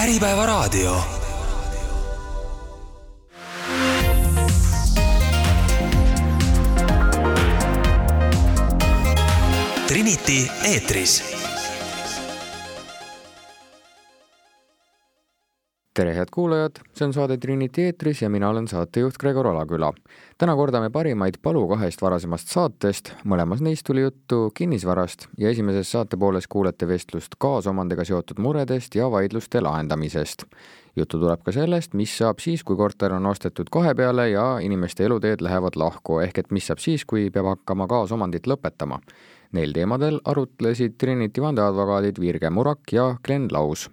Äripäevaraadio. 0.00 1.02
Trinity 9.86 10.48
eetris 10.64 11.29
tere, 15.94 16.12
head 16.14 16.30
kuulajad, 16.30 16.78
see 16.94 17.06
on 17.08 17.12
saade 17.14 17.36
Trinity 17.42 17.88
eetris 17.88 18.20
ja 18.22 18.28
mina 18.30 18.48
olen 18.48 18.68
saatejuht 18.70 19.16
Gregor 19.18 19.46
Alaküla. 19.50 19.92
täna 20.38 20.54
kordame 20.56 20.90
parimaid 20.90 21.40
Palu 21.42 21.64
kahest 21.68 22.02
varasemast 22.02 22.48
saatest, 22.48 23.10
mõlemas 23.24 23.60
neist 23.60 23.86
tuli 23.86 24.04
juttu 24.04 24.52
kinnisvarast 24.54 25.26
ja 25.38 25.50
esimeses 25.50 25.90
saate 25.90 26.16
pooles 26.16 26.46
kuulete 26.46 26.88
vestlust 26.88 27.34
kaasomandiga 27.38 28.04
seotud 28.04 28.38
muredest 28.38 28.94
ja 28.94 29.10
vaidluste 29.10 29.60
lahendamisest. 29.60 30.44
juttu 30.96 31.18
tuleb 31.18 31.42
ka 31.42 31.52
sellest, 31.52 31.94
mis 31.94 32.18
saab 32.18 32.38
siis, 32.38 32.62
kui 32.64 32.76
korter 32.76 33.12
on 33.12 33.26
ostetud 33.26 33.66
kahe 33.70 33.94
peale 33.94 34.30
ja 34.30 34.58
inimeste 34.62 35.04
eluteed 35.04 35.42
lähevad 35.42 35.76
lahku, 35.76 36.20
ehk 36.20 36.38
et 36.38 36.50
mis 36.50 36.66
saab 36.66 36.78
siis, 36.78 37.04
kui 37.04 37.30
peab 37.30 37.46
hakkama 37.46 37.86
kaasomandit 37.86 38.46
lõpetama. 38.46 39.00
Neil 39.52 39.72
teemadel 39.72 40.20
arutlesid 40.24 40.98
Trinity 40.98 41.42
vandeadvokaadid 41.42 42.20
Virge 42.20 42.50
Murak 42.50 42.92
ja 42.92 43.16
Glen 43.26 43.48
Laus 43.50 43.90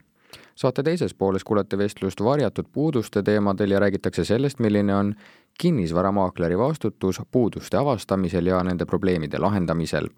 saate 0.58 0.84
teises 0.84 1.14
pooles 1.14 1.44
kuulete 1.44 1.78
vestlust 1.78 2.24
varjatud 2.24 2.66
puuduste 2.74 3.24
teemadel 3.24 3.72
ja 3.72 3.80
räägitakse 3.80 4.26
sellest, 4.26 4.60
milline 4.60 4.96
on 4.96 5.16
kinnisvaramaakleri 5.62 6.58
vastutus 6.58 7.22
puuduste 7.32 7.78
avastamisel 7.78 8.46
ja 8.46 8.64
nende 8.64 8.86
probleemide 8.86 9.40
lahendamisel. 9.40 10.10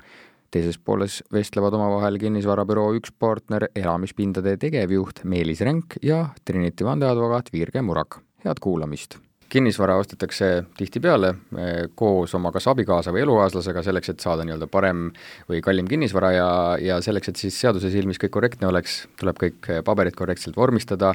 teises 0.52 0.80
pooles 0.80 1.24
vestlevad 1.34 1.74
omavahel 1.74 2.18
kinnisvarabüroo 2.18 2.94
üks 2.98 3.12
partner, 3.20 3.68
elamispindade 3.76 4.58
tegevjuht 4.58 5.24
Meelis 5.24 5.62
Renk 5.62 6.00
ja 6.02 6.28
Trinity 6.46 6.86
vandeadvokaat 6.86 7.54
Virge 7.54 7.82
Murak. 7.82 8.22
head 8.46 8.58
kuulamist 8.62 9.29
kinnisvara 9.50 9.96
ostetakse 10.00 10.64
tihtipeale 10.78 11.30
eh, 11.58 11.90
koos 11.96 12.34
oma 12.38 12.52
kas 12.56 12.68
abikaasa 12.72 13.14
või 13.16 13.24
elukaaslasega 13.26 13.84
selleks, 13.86 14.14
et 14.14 14.24
saada 14.24 14.46
nii-öelda 14.48 14.70
parem 14.72 15.10
või 15.50 15.62
kallim 15.66 15.90
kinnisvara 15.90 16.32
ja, 16.36 16.50
ja 16.82 17.02
selleks, 17.02 17.32
et 17.32 17.42
siis 17.42 17.60
seaduse 17.62 17.92
silmis 17.94 18.22
kõik 18.22 18.34
korrektne 18.38 18.70
oleks, 18.70 19.02
tuleb 19.20 19.42
kõik 19.42 19.70
paberid 19.86 20.18
korrektselt 20.18 20.58
vormistada, 20.58 21.14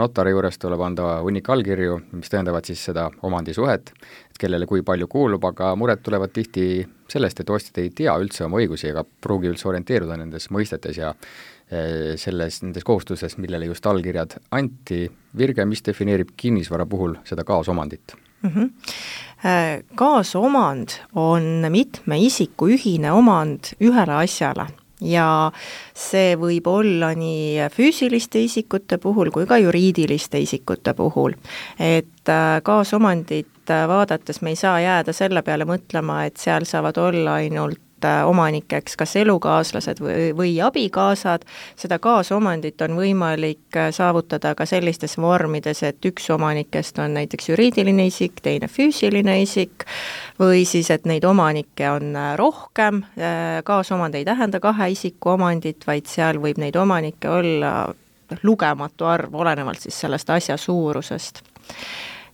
notari 0.00 0.34
juures 0.34 0.58
tuleb 0.60 0.82
anda 0.84 1.18
hunnik 1.24 1.48
allkirju, 1.50 2.00
mis 2.18 2.32
tõendavad 2.32 2.66
siis 2.68 2.82
seda 2.90 3.08
omandisuhet, 3.22 3.94
et 4.30 4.40
kellele 4.40 4.66
kui 4.70 4.82
palju 4.82 5.08
kuulub, 5.10 5.44
aga 5.52 5.74
mured 5.78 6.02
tulevad 6.04 6.32
tihti 6.34 6.86
sellest, 7.10 7.40
et 7.40 7.50
ostjad 7.50 7.82
ei 7.82 7.90
tea 7.94 8.14
üldse 8.18 8.46
oma 8.46 8.62
õigusi 8.62 8.88
ega 8.90 9.04
pruugi 9.04 9.52
üldse 9.52 9.68
orienteeruda 9.68 10.16
nendes 10.18 10.48
mõistetes 10.50 10.98
ja 10.98 11.12
Eh, 11.63 11.63
selles, 12.20 12.60
nendes 12.62 12.84
kohustustes, 12.84 13.38
millele 13.38 13.70
just 13.70 13.86
allkirjad 13.86 14.38
anti. 14.50 15.06
Virge, 15.36 15.64
mis 15.64 15.82
defineerib 15.86 16.34
kinnisvara 16.36 16.86
puhul 16.86 17.16
seda 17.24 17.44
kaasomandit 17.44 18.14
mm? 18.42 18.50
-hmm. 18.50 18.70
kaasomand 19.94 20.88
on 21.14 21.42
mitme 21.68 22.18
isiku 22.18 22.68
ühine 22.68 23.12
omand 23.12 23.74
ühele 23.80 24.14
asjale 24.22 24.66
ja 25.00 25.52
see 25.94 26.34
võib 26.40 26.66
olla 26.70 27.12
nii 27.18 27.68
füüsiliste 27.72 28.42
isikute 28.44 28.98
puhul 28.98 29.30
kui 29.34 29.46
ka 29.46 29.58
juriidiliste 29.58 30.40
isikute 30.40 30.94
puhul. 30.94 31.34
et 31.78 32.28
äh, 32.28 32.62
kaasomandit 32.62 33.48
vaadates 33.88 34.42
me 34.42 34.50
ei 34.50 34.56
saa 34.56 34.80
jääda 34.80 35.12
selle 35.12 35.42
peale 35.42 35.64
mõtlema, 35.64 36.24
et 36.26 36.36
seal 36.36 36.64
saavad 36.64 36.96
olla 36.96 37.34
ainult 37.34 37.80
Äh, 38.04 38.28
omanikeks 38.28 38.96
kas 39.00 39.14
elukaaslased 39.16 40.00
või, 40.02 40.32
või 40.36 40.52
abikaasad, 40.62 41.44
seda 41.78 41.96
kaasomandit 42.02 42.82
on 42.84 42.96
võimalik 42.98 43.76
äh, 43.78 43.88
saavutada 43.94 44.54
ka 44.58 44.66
sellistes 44.68 45.16
vormides, 45.20 45.80
et 45.86 46.04
üks 46.04 46.26
omanikest 46.34 46.98
on 47.00 47.14
näiteks 47.16 47.48
juriidiline 47.48 48.08
isik, 48.10 48.42
teine 48.44 48.68
füüsiline 48.68 49.38
isik, 49.42 49.86
või 50.40 50.66
siis, 50.68 50.90
et 50.92 51.08
neid 51.08 51.24
omanikke 51.24 51.88
on 51.94 52.10
äh, 52.18 52.32
rohkem, 52.40 53.04
kaasomand 53.64 54.18
ei 54.18 54.26
tähenda 54.26 54.60
kahe 54.60 54.90
isiku 54.92 55.34
omandit, 55.38 55.86
vaid 55.86 56.10
seal 56.10 56.42
võib 56.42 56.60
neid 56.60 56.76
omanikke 56.76 57.30
olla 57.30 57.72
lugematu 58.42 59.08
arv, 59.08 59.32
olenevalt 59.32 59.86
siis 59.86 60.02
sellest 60.04 60.30
asja 60.34 60.58
suurusest. 60.60 61.40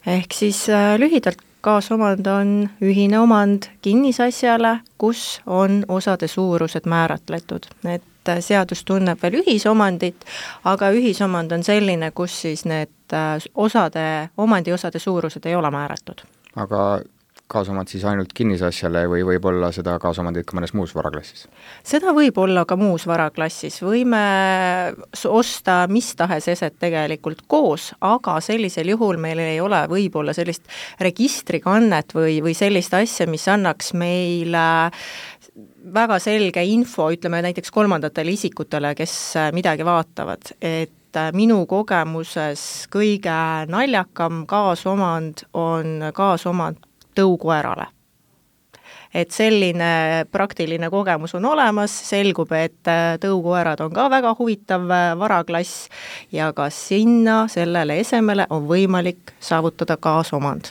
ehk 0.06 0.34
siis 0.34 0.64
lühidalt 0.98 1.49
kaasomand 1.60 2.26
on 2.26 2.71
ühine 2.82 3.19
omand 3.19 3.71
kinnisasjale, 3.82 4.78
kus 4.98 5.41
on 5.47 5.84
osade 5.88 6.28
suurused 6.28 6.87
määratletud, 6.87 7.66
et 7.84 8.32
seadus 8.41 8.84
tunneb 8.84 9.22
veel 9.22 9.41
ühisomandit, 9.43 10.26
aga 10.65 10.91
ühisomand 10.97 11.53
on 11.53 11.65
selline, 11.65 12.10
kus 12.10 12.41
siis 12.43 12.65
need 12.65 12.93
äh, 13.12 13.38
osade, 13.54 14.28
omandiosade 14.37 14.98
suurused 14.98 15.47
ei 15.47 15.54
ole 15.54 15.71
määratud. 15.71 16.21
aga 16.56 17.00
kaasomand 17.50 17.90
siis 17.90 18.04
ainult 18.08 18.32
kinnisasjale 18.36 19.04
või 19.10 19.24
võib 19.26 19.48
olla 19.50 19.70
seda 19.74 19.96
kaasomandit 20.02 20.46
ka 20.48 20.56
mõnes 20.58 20.74
muus 20.76 20.94
varaklassis? 20.96 21.46
seda 21.86 22.14
võib 22.16 22.38
olla 22.42 22.64
ka 22.68 22.78
muus 22.80 23.06
varaklassis, 23.10 23.80
võime 23.84 24.22
osta 25.26 25.82
mis 25.90 26.12
tahes 26.18 26.48
eset 26.52 26.78
tegelikult 26.82 27.44
koos, 27.50 27.90
aga 28.00 28.38
sellisel 28.44 28.92
juhul 28.94 29.20
meil 29.22 29.42
ei 29.42 29.60
ole 29.62 29.82
võib-olla 29.90 30.34
sellist 30.36 30.68
registrikannet 31.00 32.14
või, 32.16 32.40
või 32.44 32.54
sellist 32.58 32.94
asja, 32.96 33.26
mis 33.30 33.46
annaks 33.50 33.94
meile 33.98 34.66
väga 35.94 36.18
selge 36.22 36.62
info, 36.68 37.08
ütleme 37.12 37.40
näiteks 37.44 37.72
kolmandatele 37.74 38.34
isikutele, 38.36 38.94
kes 38.98 39.14
midagi 39.56 39.86
vaatavad, 39.86 40.52
et 40.60 41.18
minu 41.34 41.64
kogemuses 41.66 42.86
kõige 42.92 43.38
naljakam 43.70 44.44
kaasomand 44.50 45.44
on 45.58 46.12
kaasomand 46.14 46.86
tõukoerale. 47.15 47.87
et 49.15 49.31
selline 49.34 50.25
praktiline 50.31 50.87
kogemus 50.91 51.34
on 51.34 51.44
olemas, 51.44 51.91
selgub, 52.09 52.53
et 52.53 52.87
äh, 52.87 53.16
tõukoerad 53.19 53.81
on 53.82 53.91
ka 53.94 54.06
väga 54.10 54.37
huvitav 54.38 54.87
äh, 54.91 55.19
varaklass 55.19 55.88
ja 56.32 56.53
ka 56.53 56.71
sinna, 56.71 57.48
sellele 57.48 57.98
esemele 58.00 58.47
on 58.50 58.69
võimalik 58.71 59.34
saavutada 59.41 59.97
kaasomand 59.97 60.71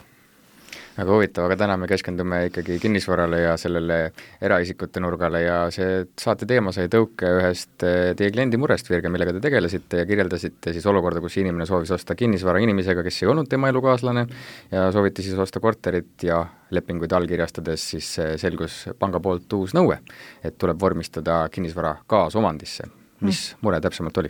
väga 1.00 1.16
huvitav, 1.16 1.46
aga 1.48 1.56
täna 1.60 1.76
me 1.80 1.88
keskendume 1.88 2.40
ikkagi 2.50 2.78
kinnisvarale 2.82 3.40
ja 3.42 3.54
sellele 3.60 3.98
eraisikute 4.44 5.00
nurgale 5.04 5.42
ja 5.46 5.58
see 5.74 6.04
saate 6.20 6.48
teema 6.50 6.74
sai 6.76 6.90
tõuke 6.92 7.30
ühest 7.40 7.86
eh, 7.88 8.12
teie 8.20 8.32
kliendi 8.36 8.60
murest, 8.60 8.90
Virge, 8.92 9.12
millega 9.12 9.34
te 9.36 9.44
tegelesite 9.44 10.02
ja 10.02 10.08
kirjeldasite 10.10 10.74
siis 10.76 10.88
olukorda, 10.92 11.22
kus 11.24 11.38
inimene 11.40 11.68
soovis 11.70 11.94
osta 11.96 12.18
kinnisvara 12.20 12.62
inimesega, 12.64 13.04
kes 13.06 13.22
ei 13.24 13.32
olnud 13.32 13.50
tema 13.52 13.72
elukaaslane 13.72 14.26
ja 14.72 14.90
sooviti 14.96 15.26
siis 15.26 15.40
osta 15.40 15.62
korterit 15.64 16.28
ja 16.28 16.42
lepinguid 16.76 17.14
allkirjastades 17.16 17.90
siis 17.96 18.12
eh, 18.20 18.34
selgus 18.42 18.82
panga 19.00 19.22
poolt 19.24 19.54
uus 19.60 19.76
nõue, 19.78 20.02
et 20.44 20.58
tuleb 20.60 20.80
vormistada 20.82 21.46
kinnisvara 21.54 21.96
kaasomandisse. 22.08 22.90
mis 23.20 23.40
mm. 23.54 23.60
mure 23.62 23.82
täpsemalt 23.82 24.18
oli? 24.18 24.30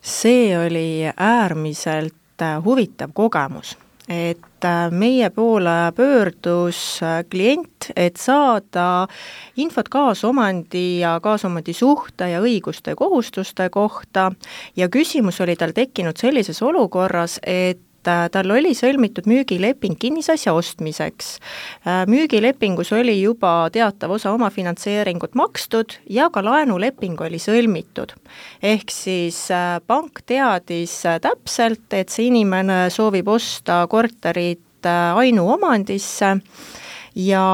see 0.00 0.58
oli 0.58 1.12
äärmiselt 1.16 2.42
eh, 2.42 2.58
huvitav 2.64 3.14
kogemus 3.14 3.76
et 4.08 4.64
äh, 4.64 4.90
meie 4.90 5.30
poole 5.30 5.92
pöördus 5.96 7.02
äh, 7.02 7.24
klient, 7.30 7.90
et 7.96 8.16
saada 8.16 9.06
infot 9.56 9.88
kaasomandi 9.88 11.00
ja 11.00 11.18
kaasomandi 11.22 11.72
suhte 11.72 12.28
ja 12.32 12.42
õiguste 12.42 12.94
ja 12.94 12.98
kohustuste 12.98 13.68
kohta. 13.70 14.32
Ja 14.76 14.88
küsimus 14.88 15.40
oli 15.40 15.56
tal 15.56 15.74
tekkinud 15.76 16.18
sellises 16.18 16.62
olukorras, 16.62 17.38
et 17.46 17.80
Äh, 18.02 18.26
tal 18.34 18.50
oli 18.50 18.72
sõlmitud 18.74 19.28
müügileping 19.30 19.94
kinnisasja 20.00 20.54
ostmiseks. 20.58 21.36
Äh, 21.86 22.02
müügilepingus 22.10 22.90
oli 22.96 23.14
juba 23.20 23.68
teatav 23.72 24.16
osa 24.16 24.32
omafinantseeringut 24.34 25.36
makstud 25.38 25.94
ja 26.10 26.26
ka 26.34 26.42
laenuleping 26.42 27.20
oli 27.22 27.38
sõlmitud. 27.38 28.16
ehk 28.62 28.90
siis 28.90 29.50
äh, 29.50 29.78
pank 29.86 30.24
teadis 30.26 31.02
täpselt, 31.22 31.86
et 31.92 32.10
see 32.10 32.26
inimene 32.26 32.90
soovib 32.90 33.28
osta 33.28 33.86
korterit 33.86 34.60
ainuomandisse 35.14 36.34
ja 37.14 37.46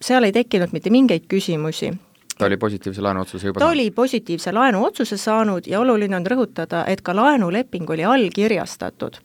seal 0.00 0.24
ei 0.24 0.32
tekkinud 0.36 0.72
mitte 0.76 0.92
mingeid 0.92 1.24
küsimusi 1.32 1.94
ta 2.40 2.46
oli 2.48 2.56
positiivse 2.56 3.02
laenuotsuse 3.04 3.46
juba 3.46 3.60
ta 3.60 3.64
saanud? 3.66 3.78
oli 3.78 3.90
positiivse 3.90 4.52
laenuotsuse 4.52 5.16
saanud 5.20 5.66
ja 5.68 5.80
oluline 5.80 6.16
on 6.16 6.26
rõhutada, 6.26 6.84
et 6.88 7.02
ka 7.04 7.14
laenuleping 7.16 7.90
oli 7.90 8.04
allkirjastatud. 8.04 9.20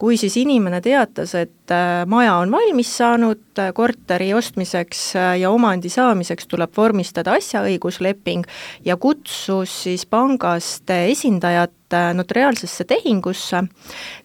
kui 0.00 0.16
siis 0.20 0.36
inimene 0.40 0.80
teatas, 0.84 1.34
et 1.38 1.72
äh, 1.72 2.04
maja 2.08 2.36
on 2.40 2.52
valmis 2.52 2.90
saanud, 2.96 3.44
äh, 3.58 3.72
korteri 3.76 4.32
ostmiseks 4.34 5.04
äh, 5.16 5.30
ja 5.40 5.50
omandi 5.50 5.92
saamiseks 5.92 6.48
tuleb 6.48 6.72
vormistada 6.76 7.36
asjaõigusleping 7.38 8.48
ja 8.84 8.96
kutsus 8.96 9.82
siis 9.84 10.06
pangast 10.06 10.90
esindajat 10.90 11.72
notariaalsesse 12.14 12.84
tehingusse, 12.90 13.60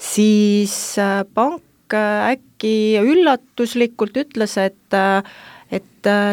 siis 0.01 0.73
pank 1.35 1.93
äkki 1.93 2.97
üllatuslikult 3.03 4.17
ütles, 4.17 4.55
et 4.57 4.97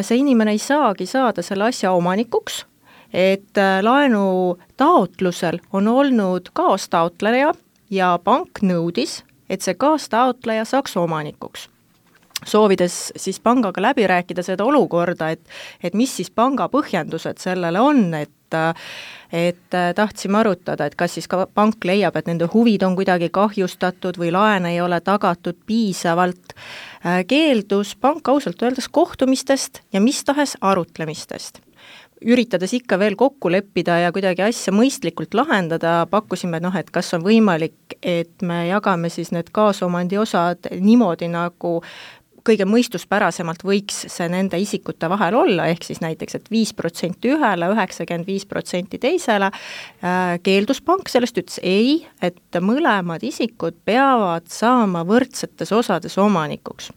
see 0.03 0.23
inimene 0.23 0.57
ei 0.57 0.63
saagi 0.63 1.07
saada 1.07 1.43
selle 1.43 1.69
asja 1.71 1.93
omanikuks 1.93 2.65
et 3.13 3.59
äh, 3.59 3.83
laenu 3.83 4.59
taotlusel 4.77 5.59
on 5.73 5.89
olnud 5.89 6.51
kaastaotleja 6.53 7.53
ja 7.91 8.19
pank 8.25 8.63
nõudis, 8.63 9.23
et 9.49 9.63
see 9.63 9.75
kaastaotleja 9.75 10.65
saaks 10.65 10.97
omanikuks 11.01 11.69
soovides 12.47 13.13
siis 13.17 13.41
pangaga 13.41 13.83
läbi 13.83 14.07
rääkida 14.07 14.43
seda 14.47 14.65
olukorda, 14.65 15.31
et 15.35 15.43
et 15.83 15.95
mis 15.95 16.17
siis 16.17 16.31
panga 16.31 16.69
põhjendused 16.73 17.43
sellele 17.43 17.81
on, 17.81 18.09
et 18.15 18.33
et 19.33 19.75
tahtsime 19.95 20.39
arutada, 20.39 20.87
et 20.87 20.95
kas 20.95 21.17
siis 21.17 21.27
ka 21.29 21.49
pank 21.51 21.83
leiab, 21.85 22.15
et 22.17 22.29
nende 22.31 22.47
huvid 22.53 22.85
on 22.87 22.95
kuidagi 22.95 23.29
kahjustatud 23.35 24.21
või 24.23 24.31
laen 24.31 24.69
ei 24.71 24.81
ole 24.81 25.01
tagatud 25.03 25.59
piisavalt, 25.67 26.55
keeldus 27.27 27.97
pank 27.99 28.29
ausalt 28.29 28.63
öeldes 28.63 28.89
kohtumistest 28.89 29.83
ja 29.93 30.01
mis 30.01 30.23
tahes 30.25 30.55
arutlemistest. 30.61 31.59
Üritades 32.25 32.73
ikka 32.73 32.97
veel 32.97 33.13
kokku 33.19 33.51
leppida 33.53 33.99
ja 34.01 34.13
kuidagi 34.15 34.47
asja 34.47 34.73
mõistlikult 34.73 35.35
lahendada, 35.37 36.07
pakkusime 36.09 36.63
noh, 36.65 36.73
et 36.79 36.89
kas 36.91 37.13
on 37.13 37.27
võimalik, 37.27 37.99
et 38.01 38.41
me 38.47 38.63
jagame 38.71 39.11
siis 39.13 39.35
need 39.37 39.51
kaasomandi 39.53 40.17
osad 40.23 40.71
niimoodi, 40.81 41.29
nagu 41.29 41.83
kõige 42.47 42.67
mõistuspärasemalt 42.69 43.65
võiks 43.67 44.05
see 44.13 44.29
nende 44.33 44.59
isikute 44.63 45.11
vahel 45.11 45.37
olla, 45.39 45.69
ehk 45.73 45.87
siis 45.87 46.03
näiteks 46.05 46.39
et, 46.39 46.47
et 46.47 46.53
viis 46.53 46.73
protsenti 46.77 47.33
ühele, 47.35 47.71
üheksakümmend 47.75 48.29
viis 48.29 48.47
protsenti 48.47 49.01
teisele, 49.03 49.51
äh, 49.51 50.37
keeldus 50.47 50.83
pank 50.87 51.11
sellest, 51.11 51.39
ütles 51.43 51.61
ei, 51.63 51.99
et 52.23 52.61
mõlemad 52.63 53.25
isikud 53.27 53.83
peavad 53.85 54.47
saama 54.53 55.05
võrdsetes 55.09 55.73
osades 55.75 56.19
omanikuks. 56.23 56.93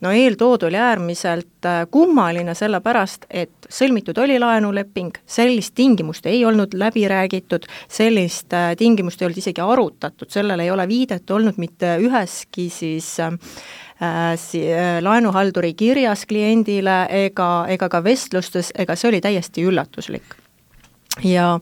No 0.00 0.10
eeltoodu 0.16 0.66
oli 0.66 0.78
äärmiselt 0.80 1.66
äh, 1.68 1.82
kummaline, 1.90 2.54
sellepärast 2.56 3.26
et 3.30 3.68
sõlmitud 3.68 4.18
oli 4.22 4.38
laenuleping, 4.40 5.20
sellist 5.26 5.74
tingimust 5.76 6.26
ei 6.30 6.44
olnud 6.48 6.74
läbi 6.74 7.04
räägitud, 7.10 7.68
sellist 7.88 8.54
äh, 8.56 8.72
tingimust 8.80 9.20
ei 9.20 9.28
olnud 9.28 9.42
isegi 9.42 9.60
arutatud, 9.60 10.30
sellele 10.32 10.66
ei 10.66 10.72
ole 10.72 10.88
viidet 10.88 11.30
olnud 11.30 11.60
mitte 11.60 11.98
üheski 12.00 12.70
siis 12.72 13.12
äh, 13.20 13.36
äh 14.00 15.00
laenuhalduri 15.00 15.74
kirjas 15.74 16.26
kliendile 16.26 17.06
ega, 17.26 17.66
ega 17.68 17.88
ka 17.88 18.04
vestlustes, 18.04 18.72
ega 18.78 18.96
see 18.96 19.08
oli 19.08 19.20
täiesti 19.20 19.64
üllatuslik. 19.64 20.36
ja 21.24 21.58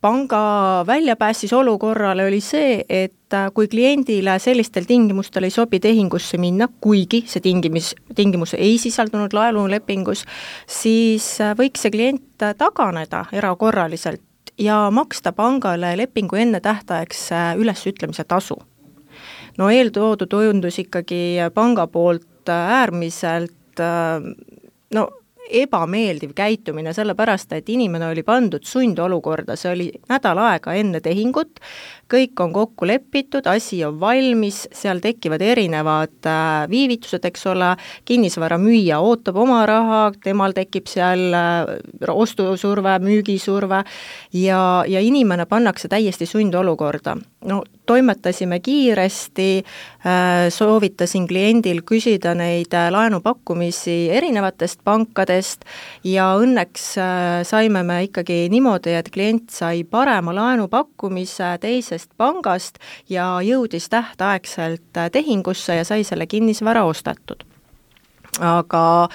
panga 0.00 0.84
väljapääs 0.86 1.40
siis 1.40 1.52
olukorrale 1.52 2.24
oli 2.24 2.40
see, 2.40 2.84
et 2.88 3.34
äh, 3.34 3.50
kui 3.54 3.68
kliendile 3.68 4.38
sellistel 4.38 4.84
tingimustel 4.88 5.44
ei 5.44 5.50
sobi 5.50 5.80
tehingusse 5.80 6.38
minna, 6.38 6.68
kuigi 6.80 7.24
see 7.28 7.40
tingimus, 7.44 7.94
tingimus 8.14 8.54
ei 8.54 8.78
sisaldunud 8.78 9.36
laenulepingus, 9.36 10.24
siis 10.66 11.28
äh, 11.40 11.54
võiks 11.58 11.84
see 11.84 11.92
klient 11.94 12.42
äh, 12.42 12.54
taganeda 12.58 13.26
erakorraliselt 13.32 14.22
ja 14.60 14.82
maksta 14.90 15.32
pangale 15.32 15.96
lepingu 15.96 16.36
ennetähtaegse 16.36 17.36
ülesütlemise 17.56 18.24
tasu. 18.24 18.58
No 19.60 19.70
eeltoodu 19.70 20.26
tundus 20.30 20.80
ikkagi 20.82 21.38
panga 21.54 21.86
poolt 21.92 22.48
äärmiselt 22.50 23.82
no 24.94 25.08
ebameeldiv 25.50 26.32
käitumine, 26.36 26.92
sellepärast 26.94 27.52
et 27.56 27.68
inimene 27.72 28.08
oli 28.10 28.22
pandud 28.26 28.64
sundolukorda, 28.66 29.56
see 29.58 29.72
oli 29.72 29.86
nädal 30.10 30.38
aega 30.42 30.74
enne 30.78 31.00
tehingut, 31.02 31.60
kõik 32.10 32.42
on 32.42 32.54
kokku 32.54 32.88
lepitud, 32.88 33.46
asi 33.50 33.80
on 33.86 33.98
valmis, 34.00 34.62
seal 34.74 35.02
tekivad 35.02 35.42
erinevad 35.44 36.28
äh, 36.28 36.64
viivitused, 36.70 37.24
eks 37.26 37.46
ole, 37.52 37.72
kinnisvara 38.08 38.58
müüja 38.62 39.00
ootab 39.04 39.38
oma 39.42 39.62
raha, 39.68 40.00
temal 40.24 40.54
tekib 40.56 40.90
seal 40.90 41.34
äh, 41.36 41.74
ostusurve, 42.10 42.98
müügisurve 43.04 43.84
ja, 44.36 44.62
ja 44.86 45.04
inimene 45.04 45.46
pannakse 45.50 45.90
täiesti 45.90 46.26
sundolukorda. 46.30 47.16
no 47.50 47.62
toimetasime 47.90 48.60
kiiresti, 48.64 49.48
äh, 50.06 50.46
soovitasin 50.54 51.26
kliendil 51.28 51.82
küsida 51.86 52.36
neid 52.38 52.72
laenupakkumisi 52.90 53.98
erinevatest 54.14 54.80
pankadest 54.86 55.68
ja 56.06 56.30
õnneks 56.40 56.86
saime 57.46 57.82
me 57.86 58.00
ikkagi 58.06 58.46
niimoodi, 58.52 58.94
et 58.96 59.10
klient 59.12 59.50
sai 59.52 59.84
parema 59.84 60.34
laenupakkumise 60.34 61.56
teises 61.60 61.90
teisest 61.90 62.12
pangast 62.16 62.78
ja 63.08 63.40
jõudis 63.44 63.88
tähtaegselt 63.90 64.96
äh, 64.96 65.10
tehingusse 65.10 65.80
ja 65.80 65.84
sai 65.84 66.04
selle 66.04 66.26
kinnisvara 66.26 66.84
ostetud 66.84 67.49
aga 68.38 69.08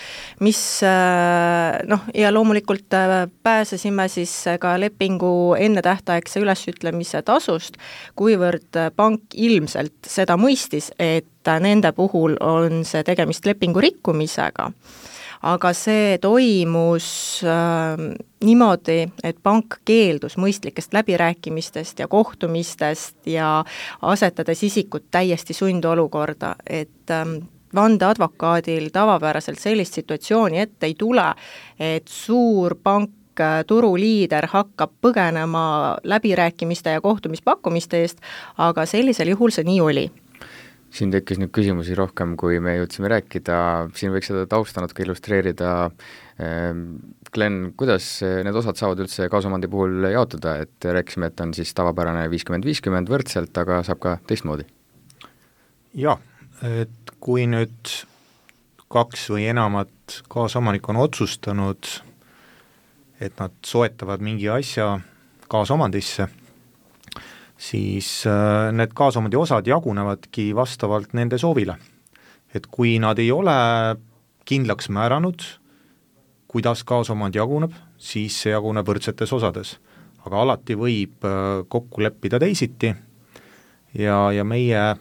mis 0.44 0.59
äh, 0.83 1.79
noh, 1.88 2.03
ja 2.13 2.33
loomulikult 2.33 2.94
äh, 2.94 3.15
pääsesime 3.44 4.07
siis 4.12 4.33
ka 4.59 4.75
lepingu 4.79 5.56
ennetähtaegse 5.59 6.44
ülesütlemise 6.44 7.23
tasust, 7.25 7.79
kuivõrd 8.19 8.81
pank 8.95 9.33
ilmselt 9.33 10.09
seda 10.09 10.38
mõistis, 10.38 10.91
et 11.00 11.51
nende 11.62 11.91
puhul 11.95 12.35
on 12.41 12.83
see 12.88 13.03
tegemist 13.06 13.45
lepingu 13.45 13.83
rikkumisega. 13.83 14.71
Aga 15.45 15.73
see 15.77 16.15
toimus 16.17 17.07
äh, 17.45 18.00
niimoodi, 18.45 19.03
et 19.23 19.38
pank 19.45 19.77
keeldus 19.85 20.39
mõistlikest 20.41 20.95
läbirääkimistest 20.95 22.01
ja 22.01 22.07
kohtumistest 22.09 23.29
ja 23.29 23.59
asetades 24.01 24.63
isikut 24.65 25.06
täiesti 25.13 25.53
sundolukorda, 25.53 26.56
et 26.65 27.13
ähm, 27.13 27.44
vandeadvokaadil 27.75 28.89
tavapäraselt 28.94 29.60
sellist 29.60 30.00
situatsiooni 30.00 30.60
ette 30.63 30.89
ei 30.89 30.95
tule, 31.00 31.27
et 31.80 32.07
suur 32.12 32.77
pank 32.83 33.42
äh, 33.42 33.62
turuliider 33.68 34.50
hakkab 34.51 34.95
põgenema 35.01 35.66
läbirääkimiste 36.04 36.98
ja 36.98 37.01
kohtumispakkumiste 37.01 38.04
eest, 38.04 38.22
aga 38.57 38.86
sellisel 38.89 39.36
juhul 39.36 39.54
see 39.56 39.68
nii 39.68 39.81
oli 39.81 40.06
siin 40.95 41.12
tekkis 41.12 41.39
nüüd 41.42 41.51
küsimusi 41.56 41.95
rohkem, 41.98 42.36
kui 42.39 42.62
me 42.63 42.77
jõudsime 42.77 43.10
rääkida, 43.12 43.57
siin 43.98 44.13
võiks 44.13 44.30
seda 44.31 44.45
tausta 44.48 44.83
natuke 44.83 45.04
illustreerida. 45.04 45.72
Ehm, 46.39 46.86
Glen, 47.36 47.74
kuidas 47.75 48.06
need 48.24 48.56
osad 48.56 48.80
saavad 48.80 49.01
üldse 49.04 49.27
kaasomandi 49.31 49.68
puhul 49.72 50.07
jaotuda, 50.13 50.56
et 50.63 50.88
rääkisime, 50.88 51.27
et 51.31 51.44
on 51.44 51.51
siis 51.57 51.74
tavapärane 51.75 52.30
viiskümmend, 52.31 52.68
viiskümmend 52.68 53.12
võrdselt, 53.12 53.51
aga 53.60 53.81
saab 53.88 54.00
ka 54.06 54.18
teistmoodi? 54.30 54.69
jah, 55.95 56.19
et 56.68 57.04
kui 57.25 57.48
nüüd 57.50 57.89
kaks 58.94 59.30
või 59.33 59.48
enamat 59.50 60.22
kaasomanikku 60.30 60.94
on 60.94 61.01
otsustanud, 61.07 61.89
et 63.19 63.39
nad 63.42 63.56
soetavad 63.66 64.22
mingi 64.22 64.50
asja 64.54 65.00
kaasomandisse 65.50 66.27
siis 67.57 68.25
äh, 68.27 68.72
need 68.75 68.94
kaasomandi 68.96 69.38
osad 69.39 69.67
jagunevadki 69.67 70.50
vastavalt 70.55 71.13
nende 71.13 71.38
soovile. 71.38 71.77
et 72.55 72.67
kui 72.72 73.00
nad 73.00 73.20
ei 73.20 73.32
ole 73.36 73.55
kindlaks 74.48 74.88
määranud, 74.88 75.41
kuidas 76.48 76.86
kaasomand 76.88 77.36
jaguneb, 77.36 77.74
siis 77.98 78.38
see 78.41 78.53
jaguneb 78.53 78.88
võrdsetes 78.88 79.34
osades. 79.34 79.79
aga 80.25 80.41
alati 80.41 80.75
võib 80.75 81.25
äh, 81.25 81.65
kokku 81.67 82.01
leppida 82.01 82.39
teisiti 82.39 82.94
ja, 83.94 84.32
ja 84.32 84.44
meie 84.44 84.96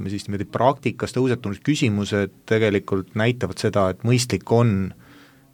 ütleme 0.00 0.14
siis 0.14 0.24
niimoodi 0.24 0.46
praktikas 0.48 1.12
tõusetunud 1.12 1.60
küsimused 1.60 2.32
tegelikult 2.48 3.12
näitavad 3.20 3.60
seda, 3.60 3.90
et 3.92 4.00
mõistlik 4.00 4.48
on 4.48 4.94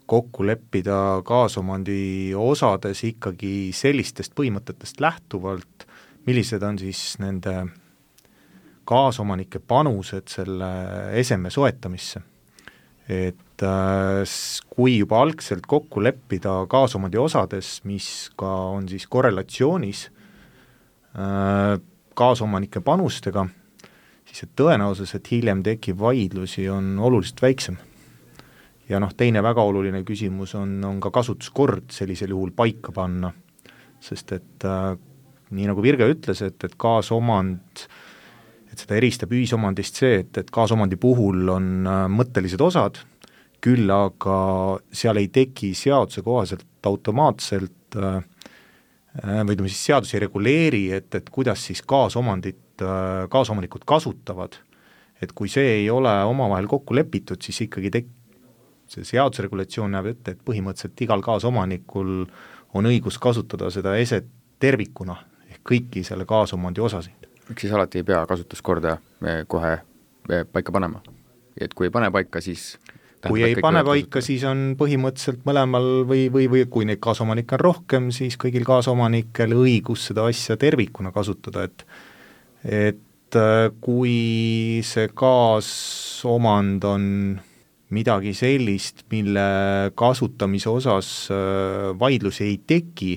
kokku 0.07 0.47
leppida 0.47 1.19
kaasomandi 1.27 2.31
osades 2.39 3.03
ikkagi 3.09 3.73
sellistest 3.75 4.37
põhimõtetest 4.39 5.03
lähtuvalt, 5.03 5.89
millised 6.31 6.63
on 6.63 6.79
siis 6.79 7.17
nende 7.19 7.57
kaasomanike 8.87 9.59
panused 9.67 10.31
selle 10.31 10.71
eseme 11.19 11.51
soetamisse. 11.51 12.23
et 13.09 13.63
äh, 13.63 14.23
kui 14.71 14.99
juba 14.99 15.21
algselt 15.23 15.67
kokku 15.67 16.03
leppida 16.03 16.67
kaasomandi 16.71 17.19
osades, 17.19 17.81
mis 17.85 18.31
ka 18.39 18.55
on 18.79 18.89
siis 18.89 19.07
korrelatsioonis 19.07 20.09
äh, 21.19 21.79
kaasomanike 22.15 22.81
panustega, 22.81 23.47
siis 24.37 24.45
see 24.45 24.57
tõenäosus, 24.61 25.15
et 25.17 25.29
hiljem 25.33 25.63
tekib 25.65 26.01
vaidlusi, 26.01 26.69
on 26.69 26.99
oluliselt 26.99 27.41
väiksem. 27.43 27.77
ja 28.89 29.01
noh, 29.03 29.11
teine 29.17 29.43
väga 29.43 29.63
oluline 29.67 30.05
küsimus 30.07 30.55
on, 30.55 30.77
on 30.85 31.01
ka 31.01 31.11
kasutuskord 31.11 31.91
sellisel 31.91 32.31
juhul 32.31 32.53
paika 32.55 32.93
panna, 32.93 33.33
sest 34.01 34.33
et 34.37 34.65
äh, 34.65 34.93
nii 35.51 35.67
nagu 35.67 35.83
Virge 35.83 36.07
ütles, 36.07 36.43
et, 36.45 36.63
et 36.65 36.77
kaasomand, 36.79 37.83
et 38.71 38.79
seda 38.79 38.95
eristab 38.95 39.33
ühisomandist 39.35 39.99
see, 39.99 40.21
et, 40.21 40.39
et 40.39 40.53
kaasomandi 40.55 41.01
puhul 41.01 41.49
on 41.51 41.89
äh, 41.89 42.05
mõttelised 42.13 42.63
osad, 42.63 43.01
küll 43.65 43.91
aga 43.91 44.39
seal 44.93 45.19
ei 45.19 45.33
teki 45.35 45.73
seaduse 45.75 46.23
kohaselt 46.23 46.87
automaatselt 46.87 47.99
äh, 47.99 48.21
või 49.25 49.57
ütleme 49.57 49.71
siis, 49.73 49.85
seadus 49.89 50.15
ei 50.15 50.21
reguleeri, 50.27 50.85
et, 50.93 51.15
et 51.15 51.31
kuidas 51.33 51.63
siis 51.69 51.83
kaasomandit 51.83 52.63
kaasomanikud 53.29 53.85
kasutavad, 53.89 54.57
et 55.23 55.33
kui 55.33 55.49
see 55.49 55.81
ei 55.81 55.91
ole 55.91 56.13
omavahel 56.29 56.69
kokku 56.69 56.95
lepitud, 56.95 57.41
siis 57.43 57.63
ikkagi 57.65 57.91
tek-, 57.91 58.13
see 58.91 59.07
seaduse 59.07 59.47
regulatsioon 59.47 59.95
näeb 59.97 60.11
ette, 60.13 60.37
et 60.37 60.43
põhimõtteliselt 60.45 61.05
igal 61.07 61.25
kaasomanikul 61.25 62.27
on 62.77 62.91
õigus 62.91 63.19
kasutada 63.23 63.71
seda 63.73 63.97
eset 63.97 64.29
tervikuna, 64.61 65.17
ehk 65.51 65.63
kõiki 65.71 66.05
selle 66.07 66.27
kaasomandi 66.29 66.81
osasid. 66.85 67.29
miks 67.49 67.63
siis 67.63 67.73
alati 67.73 68.03
ei 68.03 68.05
pea 68.05 68.25
kasutuskorda 68.27 68.97
kohe 69.49 69.79
paika 70.53 70.73
panema? 70.73 71.03
et 71.61 71.75
kui 71.75 71.87
ei 71.87 71.91
pane 71.91 72.11
paika, 72.11 72.41
siis 72.41 72.77
kui 73.25 73.43
ei 73.47 73.57
pane 73.63 73.83
paika, 73.87 74.21
siis 74.25 74.45
on 74.49 74.75
põhimõtteliselt 74.79 75.45
mõlemal 75.49 76.05
või, 76.09 76.27
või, 76.33 76.49
või 76.53 76.65
kui 76.71 76.87
neid 76.89 77.01
kaasomanikke 77.05 77.57
on 77.59 77.65
rohkem, 77.65 78.11
siis 78.15 78.37
kõigil 78.41 78.67
kaasomanikel 78.67 79.55
õigus 79.57 80.09
seda 80.11 80.27
asja 80.31 80.59
tervikuna 80.61 81.15
kasutada, 81.15 81.67
et 81.67 81.87
et 82.67 83.39
äh, 83.39 83.69
kui 83.81 84.83
see 84.87 85.11
kaasomand 85.15 86.87
on 86.89 87.05
midagi 87.95 88.33
sellist, 88.35 89.05
mille 89.13 89.47
kasutamise 89.99 90.71
osas 90.73 91.11
äh, 91.31 91.93
vaidlusi 91.99 92.47
ei 92.47 92.57
teki, 92.67 93.13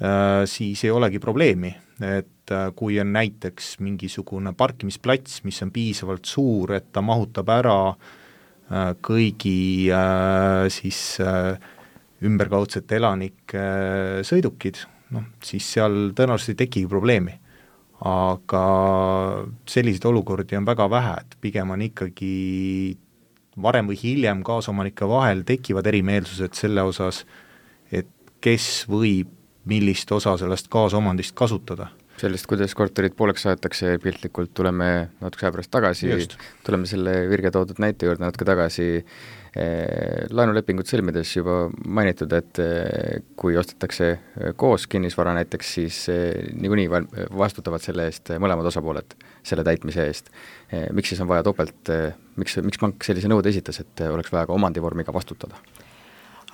äh, 0.00 0.44
siis 0.50 0.84
ei 0.86 0.94
olegi 0.94 1.18
probleemi, 1.22 1.74
et 2.04 2.30
kui 2.76 2.98
on 3.00 3.08
näiteks 3.14 3.78
mingisugune 3.80 4.52
parkimisplats, 4.52 5.40
mis 5.46 5.62
on 5.64 5.70
piisavalt 5.72 6.28
suur, 6.28 6.74
et 6.76 6.90
ta 6.92 7.00
mahutab 7.00 7.48
ära 7.54 7.78
äh, 7.88 7.94
Äh, 7.96 8.23
kõigi 9.04 9.90
äh, 9.92 10.66
siis 10.72 11.20
äh, 11.20 11.54
ümberkaudsete 12.24 12.96
elanike 12.96 13.64
sõidukid, 14.24 14.80
noh, 15.14 15.26
siis 15.44 15.66
seal 15.76 16.12
tõenäoliselt 16.16 16.54
ei 16.54 16.66
tekigi 16.66 16.90
probleemi. 16.90 17.40
aga 18.04 18.62
selliseid 19.70 20.04
olukordi 20.04 20.56
on 20.58 20.66
väga 20.66 20.88
vähe, 20.90 21.12
et 21.20 21.36
pigem 21.40 21.70
on 21.70 21.80
ikkagi 21.80 22.96
varem 23.56 23.86
või 23.88 23.96
hiljem 23.96 24.42
kaasomanike 24.44 25.06
vahel 25.08 25.44
tekivad 25.46 25.86
erimeelsused 25.86 26.58
selle 26.58 26.82
osas, 26.82 27.22
et 27.92 28.10
kes 28.44 28.84
võib 28.90 29.30
millist 29.64 30.10
osa 30.12 30.34
sellest 30.36 30.68
kaasomandist 30.68 31.32
kasutada 31.38 31.88
sellest, 32.20 32.46
kuidas 32.50 32.74
korterit 32.78 33.14
pooleks 33.16 33.46
aetakse, 33.50 33.96
piltlikult 34.02 34.52
tuleme 34.56 34.88
natukese 35.20 35.48
aja 35.48 35.54
pärast 35.56 35.72
tagasi, 35.74 36.10
tuleme 36.66 36.88
selle 36.88 37.14
Virge 37.30 37.50
toodud 37.54 37.80
näite 37.82 38.08
juurde 38.08 38.24
natuke 38.24 38.46
tagasi, 38.48 38.86
eh, 39.58 40.26
laenulepingut 40.30 40.90
sõlmides 40.90 41.34
juba 41.36 41.58
mainitud, 41.86 42.32
et 42.38 42.62
eh, 42.62 43.22
kui 43.40 43.58
ostetakse 43.60 44.10
eh, 44.14 44.52
koos 44.60 44.86
kinnisvara 44.90 45.34
näiteks, 45.40 45.72
siis 45.78 46.00
niikuinii 46.54 46.90
vastutavad 47.34 47.82
selle 47.84 48.08
eest 48.10 48.34
mõlemad 48.42 48.70
osapooled, 48.70 49.16
selle 49.44 49.66
täitmise 49.66 50.06
eest. 50.08 50.30
miks 50.92 51.12
siis 51.12 51.20
on 51.22 51.30
vaja 51.30 51.44
topelt, 51.46 51.90
miks, 52.36 52.58
miks 52.62 52.80
pank 52.80 53.04
sellise 53.06 53.30
nõude 53.30 53.50
esitas, 53.50 53.82
et 53.82 54.06
oleks 54.08 54.32
vaja 54.32 54.46
ka 54.48 54.56
omandivormiga 54.56 55.14
vastutada? 55.14 55.60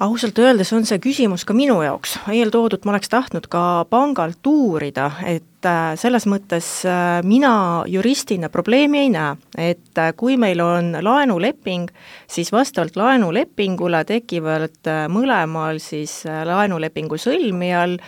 Ausalt 0.01 0.39
öeldes 0.41 0.73
on 0.73 0.87
see 0.89 0.99
küsimus 1.03 1.45
ka 1.45 1.55
minu 1.57 1.81
jaoks, 1.85 2.17
eeltoodut 2.33 2.87
ma 2.89 2.95
oleks 2.95 3.13
tahtnud 3.13 3.47
ka 3.53 3.85
pangalt 3.93 4.47
uurida, 4.49 5.11
et 5.29 5.69
äh, 5.69 5.93
selles 6.01 6.27
mõttes 6.31 6.71
äh, 6.89 7.21
mina 7.27 7.53
juristina 7.91 8.49
probleemi 8.53 9.05
ei 9.05 9.13
näe, 9.13 9.37
et 9.71 10.01
äh, 10.01 10.15
kui 10.17 10.39
meil 10.41 10.63
on 10.65 10.95
laenuleping, 11.05 11.91
siis 12.31 12.53
vastavalt 12.55 12.97
laenulepingule 12.97 14.03
tekivad 14.09 14.93
mõlemal 15.13 15.83
siis 15.85 16.23
laenulepingu 16.25 17.21
sõlmijal 17.21 17.99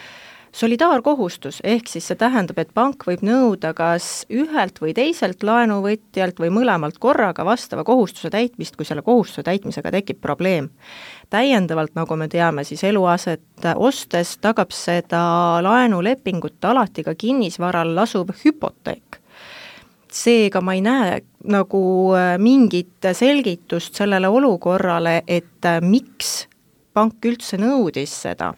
solidaarkohustus, 0.53 1.63
ehk 1.65 1.89
siis 1.89 2.11
see 2.11 2.19
tähendab, 2.21 2.59
et 2.61 2.73
pank 2.77 3.07
võib 3.09 3.23
nõuda 3.25 3.73
kas 3.77 4.27
ühelt 4.33 4.83
või 4.83 4.93
teiselt 4.97 5.45
laenuvõtjalt 5.45 6.41
või 6.41 6.53
mõlemalt 6.53 7.01
korraga 7.01 7.45
vastava 7.49 7.85
kohustuse 7.89 8.29
täitmist, 8.33 8.77
kui 8.77 8.89
selle 8.89 9.05
kohustuse 9.05 9.45
täitmisega 9.49 9.93
tekib 9.95 10.21
probleem 10.21 10.69
täiendavalt, 11.33 11.95
nagu 11.97 12.17
me 12.17 12.29
teame, 12.29 12.65
siis 12.69 12.85
eluaset 12.85 13.67
ostes 13.77 14.37
tagab 14.43 14.73
seda 14.77 15.23
laenulepingut 15.65 16.65
alati 16.69 17.05
ka 17.07 17.15
kinnisvaral 17.19 17.97
asuv 18.05 18.35
hüpoteek. 18.45 19.19
seega 20.13 20.61
ma 20.61 20.75
ei 20.77 20.83
näe 20.85 21.21
nagu 21.49 21.83
äh, 22.13 22.35
mingit 22.39 23.07
selgitust 23.17 23.95
sellele 23.97 24.29
olukorrale, 24.29 25.23
et 25.27 25.65
äh, 25.65 25.81
miks 25.81 26.49
pank 26.93 27.25
üldse 27.25 27.57
nõudis 27.57 28.13
seda. 28.27 28.53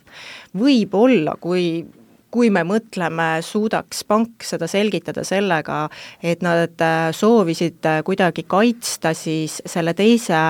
võib-olla, 0.59 1.37
kui 1.41 1.85
kui 2.35 2.51
me 2.51 2.65
mõtleme, 2.67 3.27
suudaks 3.47 4.03
pank 4.11 4.43
seda 4.47 4.67
selgitada 4.71 5.23
sellega, 5.27 5.85
et 6.23 6.43
nad 6.43 6.83
äh, 6.83 7.11
soovisid 7.15 7.87
äh, 7.87 8.01
kuidagi 8.07 8.43
kaitsta 8.51 9.15
siis 9.15 9.61
selle 9.71 9.95
teise 9.95 10.41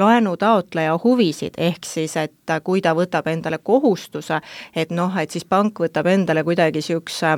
laenutaotleja 0.00 0.96
huvisid, 1.04 1.58
ehk 1.60 1.84
siis 1.88 2.16
et 2.20 2.54
äh, 2.54 2.62
kui 2.64 2.80
ta 2.84 2.94
võtab 2.96 3.28
endale 3.28 3.60
kohustuse, 3.60 4.40
et 4.74 4.94
noh, 4.94 5.12
et 5.20 5.34
siis 5.34 5.44
pank 5.44 5.84
võtab 5.84 6.08
endale 6.14 6.44
kuidagi 6.46 6.80
niisuguse 6.80 7.36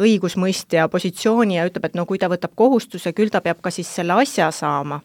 õigusmõistja 0.00 0.88
positsiooni 0.92 1.56
ja 1.56 1.64
ütleb, 1.68 1.88
et 1.88 1.96
no 1.96 2.04
kui 2.08 2.20
ta 2.20 2.28
võtab 2.32 2.52
kohustuse, 2.56 3.14
küll 3.16 3.32
ta 3.32 3.40
peab 3.44 3.64
ka 3.64 3.72
siis 3.72 3.88
selle 4.00 4.20
asja 4.20 4.50
saama 4.52 5.00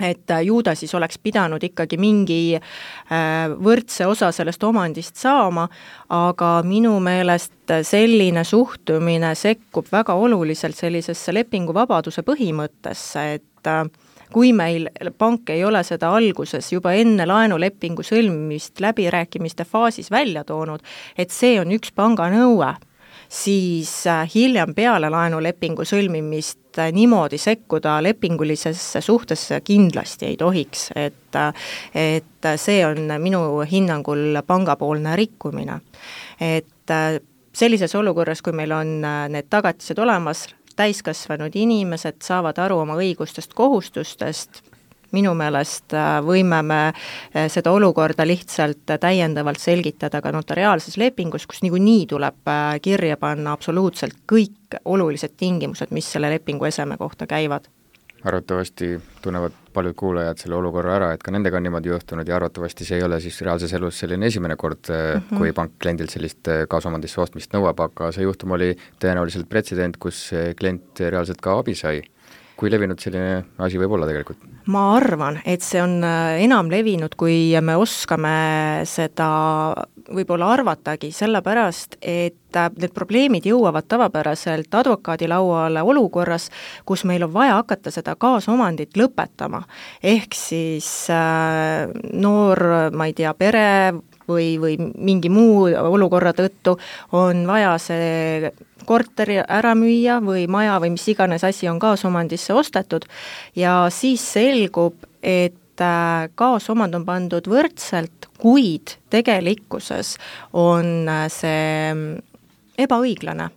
et 0.00 0.30
äh, 0.30 0.42
ju 0.44 0.62
ta 0.62 0.74
siis 0.74 0.94
oleks 0.94 1.18
pidanud 1.22 1.62
ikkagi 1.62 1.96
mingi 2.00 2.56
äh, 2.56 3.52
võrdse 3.56 4.06
osa 4.06 4.30
sellest 4.32 4.64
omandist 4.64 5.16
saama, 5.16 5.68
aga 6.12 6.50
minu 6.66 6.98
meelest 7.00 7.76
selline 7.86 8.44
suhtumine 8.44 9.34
sekkub 9.34 9.88
väga 9.92 10.14
oluliselt 10.14 10.76
sellisesse 10.76 11.34
lepinguvabaduse 11.34 12.22
põhimõttesse, 12.26 13.24
et 13.38 13.70
äh, 13.72 13.84
kui 14.32 14.52
meil 14.52 14.88
pank 15.18 15.50
ei 15.54 15.64
ole 15.64 15.82
seda 15.86 16.10
alguses 16.16 16.72
juba 16.72 16.92
enne 16.98 17.26
laenulepingu 17.28 18.04
sõlmimist 18.06 18.82
läbirääkimiste 18.84 19.64
faasis 19.64 20.10
välja 20.10 20.44
toonud, 20.44 20.84
et 21.16 21.32
see 21.32 21.56
on 21.60 21.72
üks 21.72 21.94
panga 21.94 22.28
nõue 22.32 22.74
siis 23.28 24.06
äh, 24.06 24.24
hiljem 24.34 24.74
peale 24.74 25.10
laenulepingu 25.10 25.84
sõlmimist 25.86 26.78
äh, 26.78 26.92
niimoodi 26.92 27.38
sekkuda 27.38 27.98
lepingulisesse 28.02 29.00
suhtesse 29.00 29.60
kindlasti 29.64 30.30
ei 30.30 30.36
tohiks, 30.36 30.90
et 30.96 31.38
äh, 31.38 31.52
et 31.94 32.50
see 32.60 32.84
on 32.86 33.10
minu 33.22 33.40
hinnangul 33.70 34.40
pangapoolne 34.46 35.16
rikkumine. 35.16 35.80
et 36.40 36.92
sellises 37.52 37.94
olukorras, 37.94 38.42
kui 38.42 38.52
meil 38.52 38.72
on 38.72 39.00
need 39.32 39.48
tagatised 39.50 39.98
olemas, 39.98 40.46
täiskasvanud 40.76 41.56
inimesed 41.56 42.20
saavad 42.22 42.58
aru 42.60 42.78
oma 42.84 42.96
õigustest, 43.00 43.54
kohustustest, 43.56 44.60
minu 45.14 45.34
meelest 45.38 45.94
äh, 45.94 46.18
võime 46.24 46.62
me 46.66 46.80
äh, 46.88 47.46
seda 47.52 47.72
olukorda 47.76 48.26
lihtsalt 48.26 48.96
täiendavalt 49.00 49.62
selgitada 49.62 50.22
ka 50.22 50.32
notariaalses 50.34 50.98
lepingus, 51.00 51.46
kus 51.46 51.62
niikuinii 51.66 52.06
tuleb 52.10 52.50
äh, 52.50 52.76
kirja 52.82 53.18
panna 53.20 53.54
absoluutselt 53.56 54.22
kõik 54.30 54.80
olulised 54.84 55.36
tingimused, 55.36 55.94
mis 55.94 56.08
selle 56.12 56.30
lepingu 56.32 56.68
eseme 56.68 56.98
kohta 57.00 57.28
käivad 57.30 57.70
arvatavasti 58.26 58.96
tunnevad 59.22 59.52
paljud 59.72 59.94
kuulajad 59.94 60.40
selle 60.40 60.56
olukorra 60.56 60.96
ära, 60.96 61.10
et 61.14 61.22
ka 61.22 61.30
nendega 61.30 61.60
on 61.60 61.62
niimoodi 61.62 61.92
juhtunud 61.92 62.26
ja 62.26 62.38
arvatavasti 62.40 62.86
see 62.88 62.98
ei 62.98 63.04
ole 63.06 63.20
siis 63.22 63.38
reaalses 63.44 63.74
elus 63.76 64.00
selline 64.02 64.26
esimene 64.26 64.56
kord 64.56 64.88
mm, 64.88 65.20
-hmm. 65.20 65.38
kui 65.38 65.52
pank 65.52 65.76
kliendilt 65.82 66.10
sellist 66.10 66.50
kaasomandisse 66.68 67.20
ostmist 67.20 67.54
nõuab, 67.54 67.84
aga 67.84 68.10
see 68.12 68.26
juhtum 68.26 68.56
oli 68.56 68.72
tõenäoliselt 69.04 69.46
pretsedent, 69.48 70.00
kus 70.02 70.30
klient 70.58 71.00
reaalselt 71.00 71.40
ka 71.40 71.58
abi 71.60 71.74
sai 71.74 72.02
kui 72.56 72.70
levinud 72.72 73.00
selline 73.00 73.44
asi 73.62 73.78
võib 73.80 73.92
olla 73.96 74.08
tegelikult? 74.08 74.40
ma 74.72 74.88
arvan, 74.96 75.38
et 75.46 75.62
see 75.62 75.78
on 75.82 76.00
äh, 76.02 76.40
enam 76.42 76.70
levinud, 76.72 77.14
kui 77.18 77.54
me 77.62 77.76
oskame 77.78 78.32
seda 78.88 79.28
võib-olla 80.06 80.48
arvatagi, 80.56 81.12
sellepärast 81.14 81.98
et 82.00 82.58
äh, 82.58 82.70
need 82.80 82.94
probleemid 82.96 83.46
jõuavad 83.46 83.86
tavapäraselt 83.90 84.74
advokaadi 84.74 85.28
lauale 85.30 85.84
olukorras, 85.86 86.48
kus 86.88 87.04
meil 87.06 87.28
on 87.28 87.34
vaja 87.36 87.60
hakata 87.60 87.92
seda 87.94 88.16
kaasomandit 88.18 88.98
lõpetama. 88.98 89.62
ehk 90.02 90.34
siis 90.34 90.90
äh, 91.14 91.86
noor, 92.12 92.90
ma 92.92 93.06
ei 93.06 93.14
tea, 93.14 93.34
pere 93.38 93.66
või, 94.28 94.56
või 94.60 94.78
mingi 94.78 95.30
muu 95.32 95.66
olukorra 95.70 96.32
tõttu 96.36 96.76
on 97.16 97.46
vaja 97.48 97.76
see 97.82 98.52
korteri 98.86 99.40
ära 99.42 99.74
müüa 99.78 100.20
või 100.24 100.46
maja 100.50 100.78
või 100.82 100.94
mis 100.94 101.06
iganes 101.10 101.44
asi 101.44 101.68
on 101.68 101.80
kaasomandisse 101.82 102.54
ostetud. 102.54 103.06
Ja 103.56 103.86
siis 103.92 104.24
selgub, 104.36 105.02
et 105.22 105.82
äh, 105.82 106.28
kaasomand 106.38 106.96
on 106.98 107.04
pandud 107.08 107.50
võrdselt, 107.50 108.30
kuid 108.40 108.96
tegelikkuses 109.12 110.16
on 110.56 111.08
äh, 111.10 111.26
see 111.32 111.92
mm, 111.92 112.42
ebaõiglane. 112.86 113.50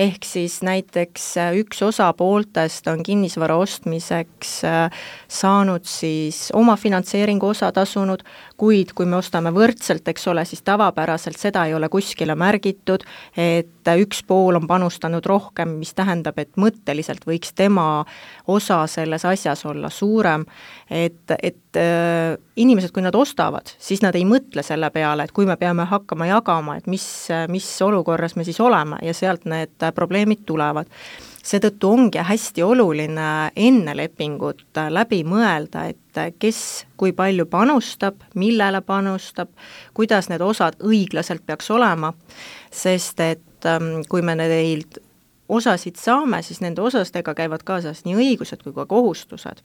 Ehk 0.00 0.24
siis 0.24 0.60
näiteks 0.62 1.24
äh, 1.42 1.56
üks 1.60 1.82
osapooltest 1.82 2.86
on 2.88 3.02
kinnisvara 3.04 3.56
ostmiseks 3.58 4.60
saanud 5.28 5.88
siis 5.90 6.46
oma 6.56 6.76
finantseeringu 6.78 7.50
osa 7.50 7.72
tasunud, 7.74 8.22
kuid 8.60 8.92
kui 8.96 9.08
me 9.08 9.16
ostame 9.16 9.52
võrdselt, 9.56 10.08
eks 10.12 10.26
ole, 10.28 10.44
siis 10.48 10.60
tavapäraselt 10.66 11.38
seda 11.40 11.64
ei 11.68 11.74
ole 11.76 11.88
kuskile 11.92 12.36
märgitud, 12.38 13.06
et 13.38 13.88
üks 14.02 14.20
pool 14.28 14.58
on 14.58 14.66
panustanud 14.68 15.24
rohkem, 15.26 15.78
mis 15.80 15.94
tähendab, 15.96 16.38
et 16.42 16.52
mõtteliselt 16.60 17.24
võiks 17.28 17.54
tema 17.56 18.04
osa 18.50 18.82
selles 18.90 19.24
asjas 19.28 19.64
olla 19.70 19.90
suurem, 19.92 20.44
et, 20.90 21.32
et 21.40 21.80
äh, 21.80 22.36
inimesed, 22.60 22.92
kui 22.92 23.04
nad 23.04 23.16
ostavad, 23.16 23.72
siis 23.80 24.04
nad 24.04 24.16
ei 24.18 24.26
mõtle 24.28 24.64
selle 24.66 24.92
peale, 24.92 25.24
et 25.24 25.34
kui 25.36 25.48
me 25.48 25.56
peame 25.60 25.88
hakkama 25.88 26.28
jagama, 26.28 26.76
et 26.76 26.90
mis, 26.90 27.06
mis 27.48 27.72
olukorras 27.86 28.36
me 28.36 28.44
siis 28.44 28.60
oleme 28.60 29.00
ja 29.06 29.16
sealt 29.16 29.48
need 29.48 29.90
probleemid 29.96 30.44
tulevad. 30.46 30.90
Seetõttu 31.44 31.90
ongi 31.90 32.22
hästi 32.24 32.62
oluline 32.62 33.28
enne 33.56 33.96
lepingut 33.96 34.64
läbi 34.92 35.22
mõelda, 35.24 35.86
et 35.90 36.38
kes 36.38 36.86
kui 37.00 37.12
palju 37.16 37.46
panustab, 37.50 38.20
millele 38.34 38.82
panustab, 38.84 39.52
kuidas 39.94 40.28
need 40.28 40.44
osad 40.44 40.76
õiglaselt 40.84 41.46
peaks 41.46 41.70
olema, 41.70 42.12
sest 42.70 43.20
et 43.24 43.68
ähm, 43.68 44.02
kui 44.08 44.22
me 44.22 44.36
neilt 44.36 45.00
osasid 45.48 45.98
saame, 45.98 46.42
siis 46.46 46.60
nende 46.60 46.82
osadega 46.82 47.34
käivad 47.34 47.64
kaasas 47.66 48.04
nii 48.06 48.18
õigused 48.20 48.62
kui 48.62 48.76
ka 48.76 48.86
kohustused 48.86 49.64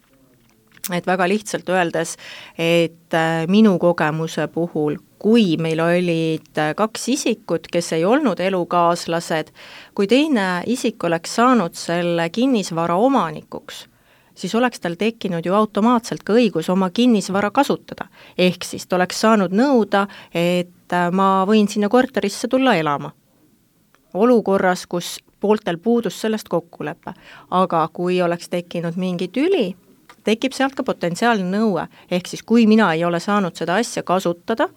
et 0.93 1.07
väga 1.07 1.27
lihtsalt 1.29 1.69
öeldes, 1.69 2.15
et 2.57 3.13
äh, 3.13 3.45
minu 3.49 3.77
kogemuse 3.81 4.47
puhul, 4.53 4.97
kui 5.19 5.55
meil 5.57 5.81
olid 5.81 6.61
äh, 6.61 6.73
kaks 6.77 7.09
isikut, 7.15 7.67
kes 7.71 7.93
ei 7.97 8.05
olnud 8.05 8.39
elukaaslased, 8.39 9.51
kui 9.97 10.07
teine 10.07 10.63
isik 10.69 11.03
oleks 11.03 11.35
saanud 11.39 11.73
selle 11.79 12.29
kinnisvara 12.29 12.97
omanikuks, 13.01 13.85
siis 14.35 14.55
oleks 14.55 14.83
tal 14.83 14.97
tekkinud 14.99 15.45
ju 15.45 15.55
automaatselt 15.57 16.23
ka 16.27 16.35
õigus 16.37 16.69
oma 16.69 16.89
kinnisvara 16.89 17.51
kasutada. 17.51 18.07
ehk 18.37 18.63
siis 18.63 18.87
ta 18.87 18.99
oleks 18.99 19.21
saanud 19.21 19.55
nõuda, 19.55 20.07
et 20.33 20.93
äh, 20.93 21.11
ma 21.11 21.45
võin 21.47 21.67
sinna 21.67 21.89
korterisse 21.89 22.47
tulla 22.47 22.75
elama. 22.75 23.11
olukorras, 24.13 24.85
kus 24.85 25.19
pooltel 25.39 25.77
puudus 25.77 26.21
sellest 26.21 26.47
kokkulepe. 26.49 27.13
aga 27.51 27.87
kui 27.93 28.21
oleks 28.21 28.49
tekkinud 28.49 28.95
mingi 28.95 29.27
tüli, 29.27 29.75
tekib 30.25 30.55
sealt 30.55 30.75
ka 30.75 30.84
potentsiaalne 30.86 31.48
nõue, 31.50 31.86
ehk 32.12 32.29
siis 32.32 32.44
kui 32.44 32.65
mina 32.70 32.91
ei 32.94 33.05
ole 33.05 33.22
saanud 33.24 33.55
seda 33.58 33.77
asja 33.82 34.03
kasutada, 34.03 34.67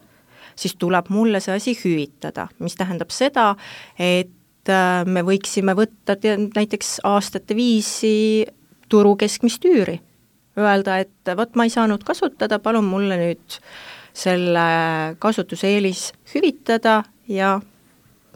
siis 0.59 0.75
tuleb 0.79 1.09
mulle 1.13 1.41
see 1.43 1.55
asi 1.55 1.75
hüvitada, 1.79 2.47
mis 2.59 2.77
tähendab 2.79 3.13
seda, 3.15 3.53
et 3.99 4.69
äh, 4.69 5.05
me 5.05 5.23
võiksime 5.25 5.75
võtta 5.77 6.17
näiteks 6.55 6.99
aastate 7.07 7.57
viisi 7.57 8.45
turu 8.89 9.15
keskmist 9.19 9.65
üüri. 9.65 9.99
Öelda, 10.59 10.97
et 11.05 11.33
vot 11.37 11.55
ma 11.55 11.65
ei 11.67 11.71
saanud 11.71 12.03
kasutada, 12.03 12.59
palun 12.59 12.87
mulle 12.89 13.15
nüüd 13.19 13.59
selle 14.19 14.65
kasutuseelis 15.21 16.09
hüvitada 16.33 17.03
ja 17.31 17.59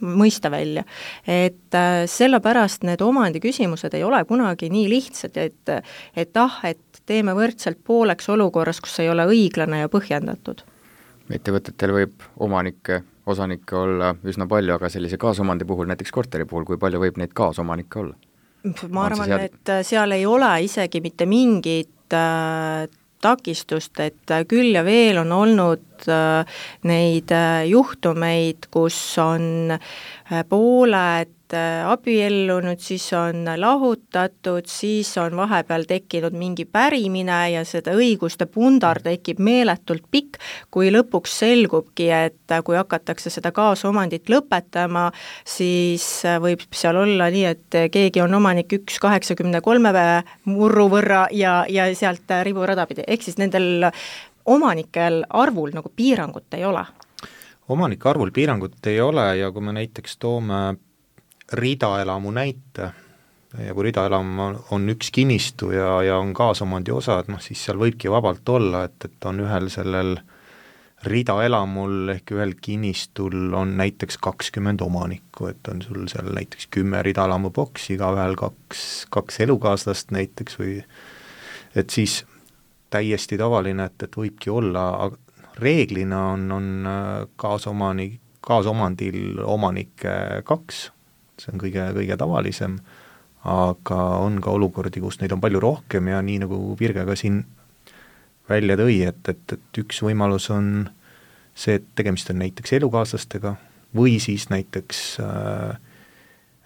mõista 0.01 0.51
välja. 0.51 0.83
et 1.27 1.75
äh, 1.75 2.03
sellepärast 2.09 2.83
need 2.83 3.01
omandiküsimused 3.01 3.93
ei 3.93 4.03
ole 4.03 4.23
kunagi 4.25 4.69
nii 4.69 4.89
lihtsad, 4.89 5.37
et 5.37 5.73
et 6.15 6.37
ah, 6.37 6.59
et 6.63 7.01
teeme 7.05 7.35
võrdselt 7.35 7.79
pooleks 7.83 8.29
olukorras, 8.29 8.81
kus 8.81 8.99
ei 8.99 9.09
ole 9.09 9.25
õiglane 9.27 9.83
ja 9.83 9.89
põhjendatud. 9.89 10.63
ettevõtetel 11.29 11.93
võib 11.93 12.27
omanikke, 12.39 13.01
osanikke 13.25 13.75
olla 13.75 14.15
üsna 14.23 14.47
palju, 14.47 14.75
aga 14.75 14.89
sellise 14.89 15.17
kaasomandi 15.17 15.65
puhul, 15.65 15.87
näiteks 15.87 16.11
korteri 16.11 16.45
puhul, 16.45 16.65
kui 16.65 16.77
palju 16.77 16.99
võib 16.99 17.17
neid 17.17 17.33
kaasomanikke 17.33 17.99
olla? 17.99 18.15
ma 18.89 19.07
arvan, 19.09 19.39
et 19.43 19.71
seal 19.83 20.15
ei 20.15 20.25
ole 20.25 20.51
isegi 20.63 21.01
mitte 21.03 21.25
mingit 21.27 22.15
äh, 22.15 22.87
takistust, 23.23 23.99
et 24.03 24.33
küll 24.49 24.73
ja 24.75 24.83
veel 24.85 25.21
on 25.23 25.31
olnud 25.35 26.07
äh, 26.11 26.59
neid 26.89 27.31
äh, 27.33 27.63
juhtumeid, 27.69 28.69
kus 28.73 28.99
on 29.23 29.73
äh, 29.75 30.43
pooled 30.49 31.42
abiellunud, 31.87 32.79
siis 32.81 33.05
on 33.17 33.45
lahutatud, 33.57 34.67
siis 34.69 35.11
on 35.21 35.35
vahepeal 35.37 35.85
tekkinud 35.89 36.35
mingi 36.37 36.65
pärimine 36.65 37.39
ja 37.53 37.63
seda 37.67 37.93
õiguste 37.97 38.47
pundar 38.51 39.01
tekib 39.03 39.39
meeletult 39.43 40.05
pikk, 40.11 40.41
kui 40.73 40.91
lõpuks 40.93 41.37
selgubki, 41.43 42.09
et 42.13 42.55
kui 42.65 42.77
hakatakse 42.77 43.31
seda 43.33 43.53
kaasomandit 43.55 44.29
lõpetama, 44.33 45.09
siis 45.45 46.05
võib 46.43 46.65
seal 46.73 46.99
olla 47.03 47.29
nii, 47.33 47.45
et 47.49 47.79
keegi 47.93 48.23
on 48.23 48.33
omanik 48.39 48.73
üks 48.79 48.99
kaheksakümne 49.03 49.61
kolme 49.61 49.93
murru 50.45 50.87
võrra 50.89 51.25
ja, 51.31 51.63
ja 51.69 51.87
sealt 51.95 52.31
riburada 52.43 52.87
pidi, 52.89 53.05
ehk 53.07 53.25
siis 53.25 53.37
nendel 53.41 53.91
omanikel 54.45 55.23
arvul 55.29 55.71
nagu 55.73 55.91
piirangut 55.95 56.53
ei 56.57 56.65
ole. 56.65 56.85
Omanike 57.71 58.09
arvul 58.09 58.31
piirangut 58.35 58.87
ei 58.91 58.99
ole 59.01 59.37
ja 59.37 59.51
kui 59.51 59.63
me 59.63 59.73
näiteks 59.75 60.17
toome 60.19 60.75
ridaelamu 61.51 62.31
näite. 62.31 62.91
Ja 63.53 63.73
kui 63.77 63.83
ridaelam 63.85 64.39
on, 64.73 64.85
üks 64.89 65.11
kinnistu 65.13 65.69
ja, 65.75 65.99
ja 66.01 66.17
on 66.17 66.31
kaasomandi 66.33 66.91
osa, 66.91 67.19
et 67.21 67.27
noh, 67.29 67.41
siis 67.41 67.61
seal 67.61 67.77
võibki 67.77 68.09
vabalt 68.09 68.49
olla, 68.49 68.87
et, 68.87 69.05
et 69.05 69.27
on 69.29 69.43
ühel 69.43 69.69
sellel 69.69 70.15
ridaelamul 71.05 72.13
ehk 72.15 72.31
ühel 72.33 72.55
kinnistul 72.63 73.53
on 73.53 73.75
näiteks 73.77 74.17
kakskümmend 74.23 74.81
omanikku, 74.81 75.51
et 75.51 75.69
on 75.69 75.83
sul 75.85 76.07
seal 76.09 76.31
näiteks 76.33 76.69
kümme 76.73 77.03
ridaelamu 77.05 77.51
boksi, 77.53 77.93
igaühel 77.97 78.33
kaks, 78.39 79.05
kaks 79.13 79.41
elukaaslast 79.45 80.15
näiteks 80.15 80.57
või 80.57 80.79
et 81.75 81.93
siis 81.93 82.23
täiesti 82.93 83.37
tavaline, 83.37 83.85
et, 83.85 84.07
et 84.07 84.17
võibki 84.17 84.49
olla, 84.53 84.87
aga 85.05 85.61
reeglina 85.61 86.23
on, 86.33 86.49
on 86.57 86.89
kaasomanik, 87.37 88.17
kaasomandil 88.41 89.43
omanikke 89.45 90.41
kaks 90.47 90.87
see 91.41 91.53
on 91.53 91.61
kõige, 91.61 91.87
kõige 91.97 92.17
tavalisem, 92.19 92.77
aga 93.49 93.99
on 94.23 94.39
ka 94.43 94.53
olukordi, 94.55 95.01
kus 95.03 95.19
neid 95.21 95.33
on 95.35 95.41
palju 95.43 95.61
rohkem 95.63 96.07
ja 96.11 96.21
nii, 96.23 96.43
nagu 96.45 96.59
Virge 96.79 97.05
ka 97.07 97.15
siin 97.19 97.43
välja 98.49 98.77
tõi, 98.79 98.99
et, 99.07 99.21
et, 99.31 99.55
et 99.55 99.81
üks 99.83 100.01
võimalus 100.03 100.49
on 100.53 100.89
see, 101.53 101.77
et 101.79 101.87
tegemist 101.95 102.31
on 102.33 102.41
näiteks 102.41 102.75
elukaaslastega 102.79 103.55
või 103.95 104.17
siis 104.23 104.47
näiteks 104.51 105.03
äh, 105.23 105.75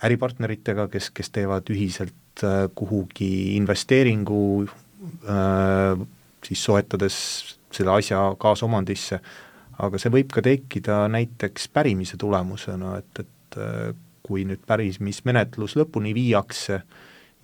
äripartneritega, 0.07 0.87
kes, 0.93 1.09
kes 1.15 1.31
teevad 1.35 1.69
ühiselt 1.73 2.45
äh, 2.45 2.67
kuhugi 2.75 3.57
investeeringu 3.57 4.41
äh,, 4.63 6.07
siis 6.45 6.63
soetades 6.63 7.17
selle 7.73 7.97
asja 7.97 8.21
kaasomandisse, 8.39 9.19
aga 9.83 9.99
see 9.99 10.13
võib 10.13 10.31
ka 10.33 10.41
tekkida 10.45 11.03
näiteks 11.11 11.67
pärimise 11.73 12.17
tulemusena, 12.17 12.97
et, 13.01 13.25
et 13.25 13.57
kui 14.27 14.43
nüüd 14.47 14.63
pärimismenetlus 14.67 15.77
lõpuni 15.79 16.11
viiakse 16.15 16.81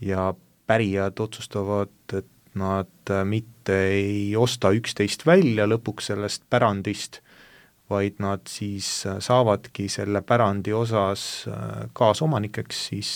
ja 0.04 0.34
pärijad 0.68 1.20
otsustavad, 1.20 1.92
et 2.14 2.30
nad 2.56 3.10
äh, 3.10 3.26
mitte 3.26 3.78
ei 3.90 4.36
osta 4.38 4.72
üksteist 4.76 5.26
välja 5.26 5.66
lõpuks 5.70 6.12
sellest 6.12 6.46
pärandist, 6.50 7.20
vaid 7.90 8.22
nad 8.24 8.46
siis 8.50 9.06
äh, 9.10 9.18
saavadki 9.24 9.90
selle 9.92 10.22
pärandi 10.22 10.74
osas 10.74 11.26
äh, 11.50 11.90
kaasomanikeks, 11.98 12.86
siis 12.92 13.12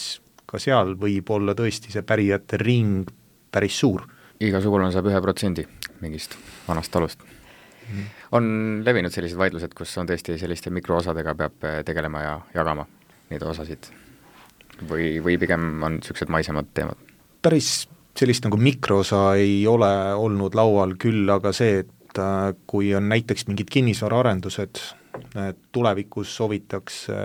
ka 0.47 0.59
seal 0.61 0.95
võib 0.99 1.29
olla 1.35 1.55
tõesti 1.57 1.93
see 1.93 2.05
pärijate 2.07 2.59
ring 2.61 3.09
päris 3.51 3.79
suur. 3.79 4.07
iga 4.39 4.61
sugulane 4.61 4.93
saab 4.93 5.09
ühe 5.09 5.21
protsendi 5.21 5.65
mingist 6.01 6.37
vanast 6.67 6.91
talust 6.93 7.23
mm. 7.23 8.03
on 8.37 8.45
levinud 8.85 9.11
sellised 9.11 9.37
vaidlused, 9.37 9.73
kus 9.73 9.97
on 9.97 10.07
tõesti 10.07 10.37
selliste 10.37 10.69
mikroosadega 10.69 11.35
peab 11.35 11.67
tegelema 11.85 12.21
ja 12.21 12.37
jagama? 12.55 12.85
Neid 13.31 13.43
osasid 13.43 13.89
või, 14.89 15.17
või 15.23 15.37
pigem 15.41 15.69
on 15.83 15.99
niisugused 15.99 16.31
maisemad 16.33 16.69
teemad? 16.73 16.99
päris 17.41 17.87
sellist 18.17 18.47
nagu 18.47 18.57
mikroosa 18.57 19.35
ei 19.39 19.61
ole 19.69 19.89
olnud 20.17 20.55
laual, 20.57 20.95
küll 20.99 21.29
aga 21.29 21.53
see, 21.55 21.83
et 21.85 22.21
äh, 22.21 22.53
kui 22.69 22.93
on 22.97 23.09
näiteks 23.11 23.47
mingid 23.49 23.69
kinnisvaraarendused, 23.73 24.81
tulevikus 25.73 26.35
soovitakse 26.37 27.15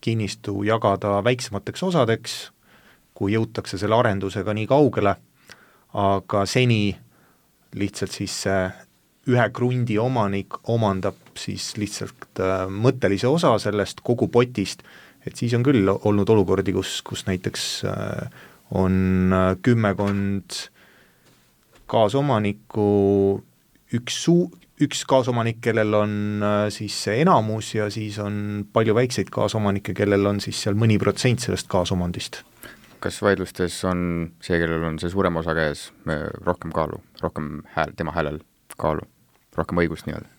kinnistu 0.00 0.62
jagada 0.66 1.18
väiksemateks 1.24 1.82
osadeks, 1.86 2.36
kui 3.14 3.34
jõutakse 3.34 3.78
selle 3.78 3.98
arendusega 3.98 4.54
nii 4.54 4.66
kaugele, 4.70 5.14
aga 5.98 6.44
seni 6.46 6.96
lihtsalt 7.78 8.14
siis 8.14 8.34
see 8.44 8.60
ühe 9.28 9.44
krundi 9.52 9.98
omanik 10.00 10.56
omandab 10.72 11.18
siis 11.38 11.74
lihtsalt 11.80 12.40
äh, 12.40 12.64
mõttelise 12.70 13.28
osa 13.28 13.52
sellest 13.60 14.00
kogu 14.06 14.30
potist 14.32 14.84
et 15.28 15.36
siis 15.36 15.54
on 15.56 15.64
küll 15.66 15.88
olnud 15.92 16.28
olukordi, 16.32 16.74
kus, 16.76 16.98
kus 17.06 17.26
näiteks 17.28 17.66
äh, 17.88 18.40
on 18.76 19.34
äh, 19.34 19.52
kümmekond 19.64 20.56
kaasomanikku 21.88 22.88
üks 23.96 24.18
suu-, 24.24 24.50
üks 24.84 25.04
kaasomanik, 25.08 25.60
kellel 25.64 25.96
on 25.98 26.14
äh, 26.44 26.66
siis 26.74 26.96
see 27.06 27.20
enamus 27.24 27.74
ja 27.76 27.88
siis 27.92 28.18
on 28.22 28.66
palju 28.72 28.96
väikseid 28.98 29.32
kaasomanikke, 29.34 29.96
kellel 29.96 30.28
on 30.30 30.40
siis 30.44 30.60
seal 30.64 30.78
mõni 30.78 30.98
protsent 31.00 31.44
sellest 31.44 31.70
kaasomandist. 31.70 32.42
kas 32.98 33.20
vaidlustes 33.22 33.76
on 33.86 34.00
see, 34.42 34.58
kellel 34.58 34.84
on 34.88 34.98
see 34.98 35.10
suurem 35.12 35.36
osa 35.38 35.54
käes, 35.54 35.88
rohkem 36.42 36.72
kaalu, 36.74 36.98
rohkem 37.22 37.60
hääl, 37.76 37.94
tema 37.96 38.16
häälel 38.16 38.40
kaalu, 38.76 39.06
rohkem 39.56 39.84
õigust 39.84 40.08
nii-öelda? 40.08 40.34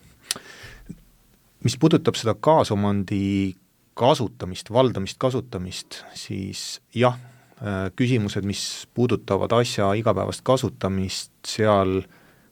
mis 1.64 1.76
puudutab 1.76 2.16
seda 2.16 2.34
kaasomandi 2.40 3.54
kasutamist, 3.94 4.70
valdamist, 4.72 5.18
kasutamist, 5.18 6.02
siis 6.14 6.80
jah, 6.94 7.18
äh, 7.60 7.90
küsimused, 7.96 8.46
mis 8.46 8.88
puudutavad 8.94 9.52
asja 9.60 9.92
igapäevast 9.98 10.44
kasutamist, 10.46 11.32
seal 11.46 12.02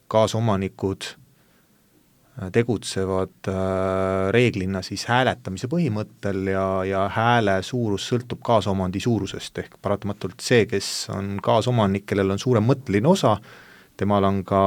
kaasomanikud 0.08 1.06
äh, 1.08 2.50
tegutsevad 2.52 3.48
äh, 3.48 4.28
reeglina 4.34 4.82
siis 4.82 5.06
hääletamise 5.08 5.70
põhimõttel 5.72 6.50
ja, 6.52 6.66
ja 6.88 7.06
hääle 7.12 7.60
suurus 7.62 8.08
sõltub 8.10 8.42
kaasomandi 8.44 9.00
suurusest, 9.00 9.62
ehk 9.64 9.78
paratamatult 9.82 10.44
see, 10.44 10.66
kes 10.66 11.08
on 11.14 11.38
kaasomanik, 11.44 12.06
kellel 12.08 12.36
on 12.36 12.42
suurem 12.42 12.68
mõtteline 12.68 13.08
osa, 13.08 13.38
temal 13.96 14.26
on 14.28 14.44
ka 14.44 14.60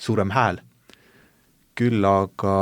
suurem 0.00 0.32
hääl. 0.34 0.64
küll 1.80 2.04
aga 2.04 2.56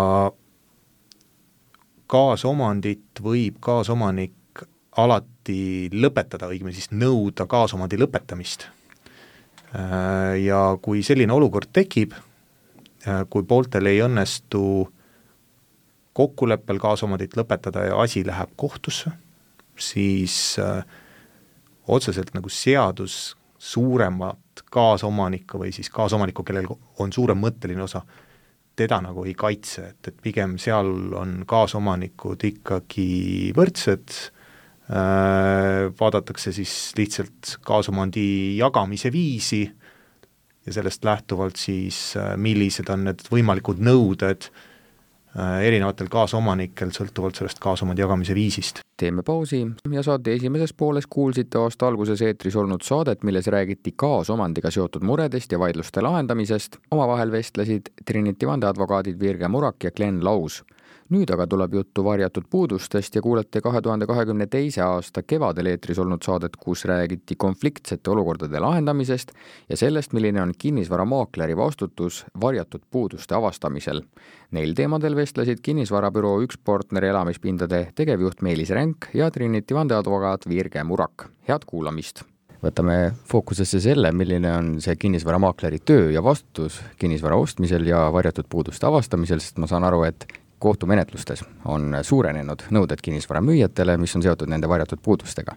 kaasomandit 2.08 3.20
võib 3.22 3.58
kaasomanik 3.60 4.64
alati 4.98 5.88
lõpetada, 5.92 6.48
õigemini 6.50 6.76
siis 6.76 6.90
nõuda 6.90 7.46
kaasomandi 7.50 7.98
lõpetamist. 8.00 8.66
Äh, 9.76 10.38
ja 10.42 10.62
kui 10.82 11.02
selline 11.06 11.34
olukord 11.34 11.70
tekib, 11.76 12.14
äh, 12.16 13.24
kui 13.30 13.44
pooltel 13.46 13.90
ei 13.90 14.00
õnnestu 14.04 14.62
kokkuleppel 16.18 16.80
kaasomandit 16.82 17.36
lõpetada 17.38 17.84
ja 17.90 17.98
asi 18.02 18.24
läheb 18.26 18.56
kohtusse, 18.58 19.12
siis 19.78 20.56
äh, 20.62 20.80
otseselt 21.86 22.32
nagu 22.34 22.50
seadus 22.50 23.36
suuremat 23.58 24.64
kaasomanikku 24.72 25.60
või 25.60 25.70
siis 25.74 25.90
kaasomanikku, 25.92 26.42
kellel 26.46 26.66
on 26.98 27.12
suurem 27.12 27.38
mõtteline 27.42 27.84
osa, 27.84 28.02
teda 28.78 29.00
nagu 29.04 29.24
ei 29.26 29.34
kaitse, 29.38 29.90
et, 29.92 30.10
et 30.10 30.18
pigem 30.22 30.56
seal 30.62 30.90
on 31.18 31.42
kaasomanikud 31.48 32.44
ikkagi 32.48 33.08
võrdsed 33.56 34.14
äh,, 34.14 35.88
vaadatakse 35.98 36.54
siis 36.56 36.74
lihtsalt 36.98 37.58
kaasomandi 37.66 38.28
jagamise 38.60 39.12
viisi 39.14 39.64
ja 39.66 40.74
sellest 40.74 41.04
lähtuvalt 41.08 41.58
siis 41.60 42.16
äh,, 42.20 42.34
millised 42.36 42.90
on 42.94 43.08
need 43.10 43.26
võimalikud 43.32 43.82
nõuded 43.82 44.50
erinevatel 45.36 46.08
kaasomanikel, 46.10 46.90
sõltuvalt 46.94 47.38
sellest 47.38 47.58
kaasomandi 47.62 48.02
jagamise 48.02 48.34
viisist 48.34 48.80
teeme 48.98 49.22
pausi 49.22 49.60
ja 49.92 50.02
saate 50.02 50.32
esimeses 50.34 50.72
pooles 50.74 51.06
kuulsite 51.06 51.58
aasta 51.58 51.86
alguses 51.86 52.22
eetris 52.22 52.56
olnud 52.56 52.82
saadet, 52.82 53.22
milles 53.22 53.46
räägiti 53.46 53.92
kaasomandiga 53.96 54.70
seotud 54.74 55.06
muredest 55.06 55.52
ja 55.52 55.58
vaidluste 55.58 56.02
lahendamisest. 56.02 56.76
omavahel 56.90 57.32
vestlesid 57.32 57.92
Trinity 58.04 58.46
vandeadvokaadid 58.46 59.20
Virge 59.20 59.48
Murak 59.48 59.84
ja 59.84 59.90
Glen 59.90 60.24
Laus 60.24 60.64
nüüd 61.14 61.30
aga 61.32 61.46
tuleb 61.48 61.74
juttu 61.78 62.04
varjatud 62.04 62.46
puudustest 62.50 63.14
ja 63.16 63.22
kuulete 63.24 63.62
kahe 63.64 63.80
tuhande 63.82 64.06
kahekümne 64.06 64.46
teise 64.46 64.82
aasta 64.84 65.22
kevadel 65.22 65.70
eetris 65.72 65.98
olnud 65.98 66.22
saadet, 66.24 66.56
kus 66.56 66.84
räägiti 66.88 67.36
konfliktsete 67.36 68.10
olukordade 68.10 68.60
lahendamisest 68.60 69.32
ja 69.68 69.76
sellest, 69.76 70.12
milline 70.12 70.42
on 70.42 70.52
kinnisvaramaakleri 70.58 71.56
vastutus 71.56 72.24
varjatud 72.40 72.84
puuduste 72.90 73.34
avastamisel. 73.34 74.02
Neil 74.50 74.74
teemadel 74.74 75.16
vestlesid 75.16 75.62
kinnisvarabüroo 75.62 76.38
Üks 76.44 76.58
Partneri 76.64 77.08
elamispindade 77.08 77.88
tegevjuht 77.94 78.42
Meelis 78.42 78.70
Ränk 78.70 79.12
ja 79.14 79.30
Trinity 79.30 79.74
vandeadvokaat 79.74 80.48
Virge 80.48 80.84
Murak. 80.84 81.28
head 81.48 81.64
kuulamist! 81.66 82.24
võtame 82.62 83.12
fookusesse 83.30 83.80
selle, 83.80 84.10
milline 84.12 84.50
on 84.50 84.70
see 84.82 84.96
kinnisvaramaakleri 84.98 85.78
töö 85.86 86.10
ja 86.10 86.22
vastutus 86.24 86.80
kinnisvara 86.98 87.36
ostmisel 87.38 87.86
ja 87.86 88.08
varjatud 88.12 88.48
puuduste 88.50 88.86
avastamisel, 88.86 89.38
sest 89.38 89.60
ma 89.62 89.68
saan 89.70 89.86
aru, 89.86 90.02
et 90.08 90.26
kohtumenetlustes 90.58 91.44
on 91.64 91.94
suurenenud 92.02 92.66
nõuded 92.74 93.02
kinnisvara 93.02 93.42
müüjatele, 93.44 93.96
mis 94.00 94.16
on 94.16 94.24
seotud 94.24 94.50
nende 94.50 94.68
varjatud 94.68 95.00
puudustega. 95.02 95.54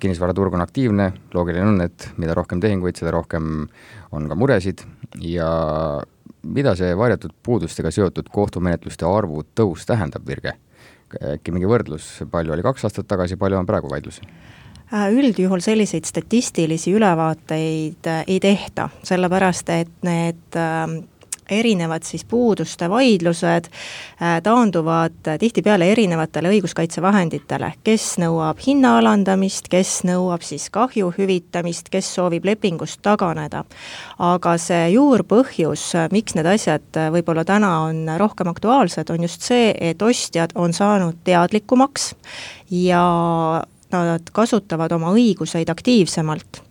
kinnisvaraturg 0.00 0.54
on 0.54 0.60
aktiivne, 0.60 1.12
loogiline 1.34 1.66
on, 1.66 1.80
et 1.80 2.10
mida 2.20 2.34
rohkem 2.34 2.60
tehinguid, 2.60 2.96
seda 2.96 3.10
rohkem 3.10 3.68
on 4.12 4.28
ka 4.28 4.36
muresid 4.36 4.84
ja 5.20 5.48
mida 6.42 6.74
see 6.76 6.96
varjatud 6.98 7.32
puudustega 7.42 7.90
seotud 7.90 8.28
kohtumenetluste 8.32 9.06
arvu 9.08 9.44
tõus 9.54 9.86
tähendab, 9.86 10.26
Virge? 10.26 10.58
äkki 11.12 11.52
mingi 11.52 11.68
võrdlus, 11.68 12.22
palju 12.30 12.54
oli 12.54 12.64
kaks 12.64 12.86
aastat 12.88 13.08
tagasi, 13.08 13.36
palju 13.36 13.58
on 13.58 13.68
praegu 13.68 13.90
vaidlusi? 13.90 14.24
Äh, 14.92 15.08
üldjuhul 15.12 15.60
selliseid 15.64 16.04
statistilisi 16.04 16.92
ülevaateid 16.92 18.08
äh, 18.08 18.24
ei 18.28 18.40
tehta, 18.40 18.90
sellepärast 19.04 19.70
et 19.72 19.92
need 20.04 20.58
ähm, 20.60 20.98
erinevad 21.52 22.06
siis 22.06 22.24
puuduste 22.28 22.88
vaidlused 22.90 23.68
äh, 23.68 24.38
taanduvad 24.42 25.32
tihtipeale 25.40 25.90
erinevatele 25.92 26.52
õiguskaitsevahenditele, 26.56 27.72
kes 27.84 28.06
nõuab 28.22 28.60
hinna 28.66 28.96
alandamist, 29.00 29.68
kes 29.72 30.02
nõuab 30.08 30.44
siis 30.46 30.68
kahju 30.72 31.12
hüvitamist, 31.18 31.90
kes 31.92 32.14
soovib 32.16 32.46
lepingust 32.48 33.02
taganeda. 33.02 33.64
aga 34.18 34.56
see 34.58 34.88
juurpõhjus, 34.94 35.84
miks 36.12 36.36
need 36.38 36.46
asjad 36.46 37.00
võib-olla 37.12 37.44
täna 37.44 37.72
on 37.86 38.06
rohkem 38.18 38.48
aktuaalsed, 38.52 39.10
on 39.10 39.22
just 39.22 39.42
see, 39.42 39.72
et 39.80 40.02
ostjad 40.02 40.52
on 40.54 40.72
saanud 40.72 41.22
teadlikumaks 41.24 42.14
ja 42.70 43.04
nad 43.92 44.30
kasutavad 44.32 44.92
oma 44.92 45.12
õiguseid 45.16 45.70
aktiivsemalt 45.70 46.62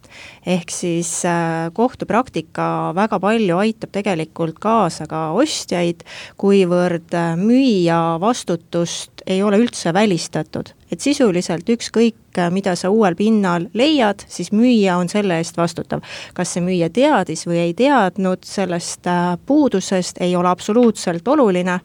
ehk 0.46 0.72
siis 0.74 1.10
äh, 1.26 1.70
kohtupraktika 1.74 2.92
väga 2.98 3.20
palju 3.22 3.60
aitab 3.62 3.94
tegelikult 3.94 4.60
kaasa 4.62 5.06
ka 5.10 5.30
ostjaid, 5.38 6.04
kuivõrd 6.42 7.14
äh, 7.18 7.34
müüja 7.38 8.18
vastutust 8.22 9.24
ei 9.30 9.44
ole 9.44 9.60
üldse 9.62 9.94
välistatud. 9.94 10.74
et 10.92 11.00
sisuliselt 11.00 11.70
ükskõik, 11.70 12.18
äh, 12.38 12.52
mida 12.52 12.76
sa 12.76 12.90
uuel 12.90 13.16
pinnal 13.16 13.70
leiad, 13.74 14.26
siis 14.28 14.52
müüja 14.52 14.98
on 14.98 15.10
selle 15.10 15.38
eest 15.38 15.58
vastutav. 15.58 16.02
kas 16.34 16.54
see 16.54 16.62
müüja 16.62 16.90
teadis 16.90 17.46
või 17.48 17.62
ei 17.68 17.74
teadnud 17.74 18.44
sellest 18.44 19.08
puudusest, 19.46 20.22
ei 20.22 20.36
ole 20.36 20.50
absoluutselt 20.50 21.28
oluline, 21.28 21.80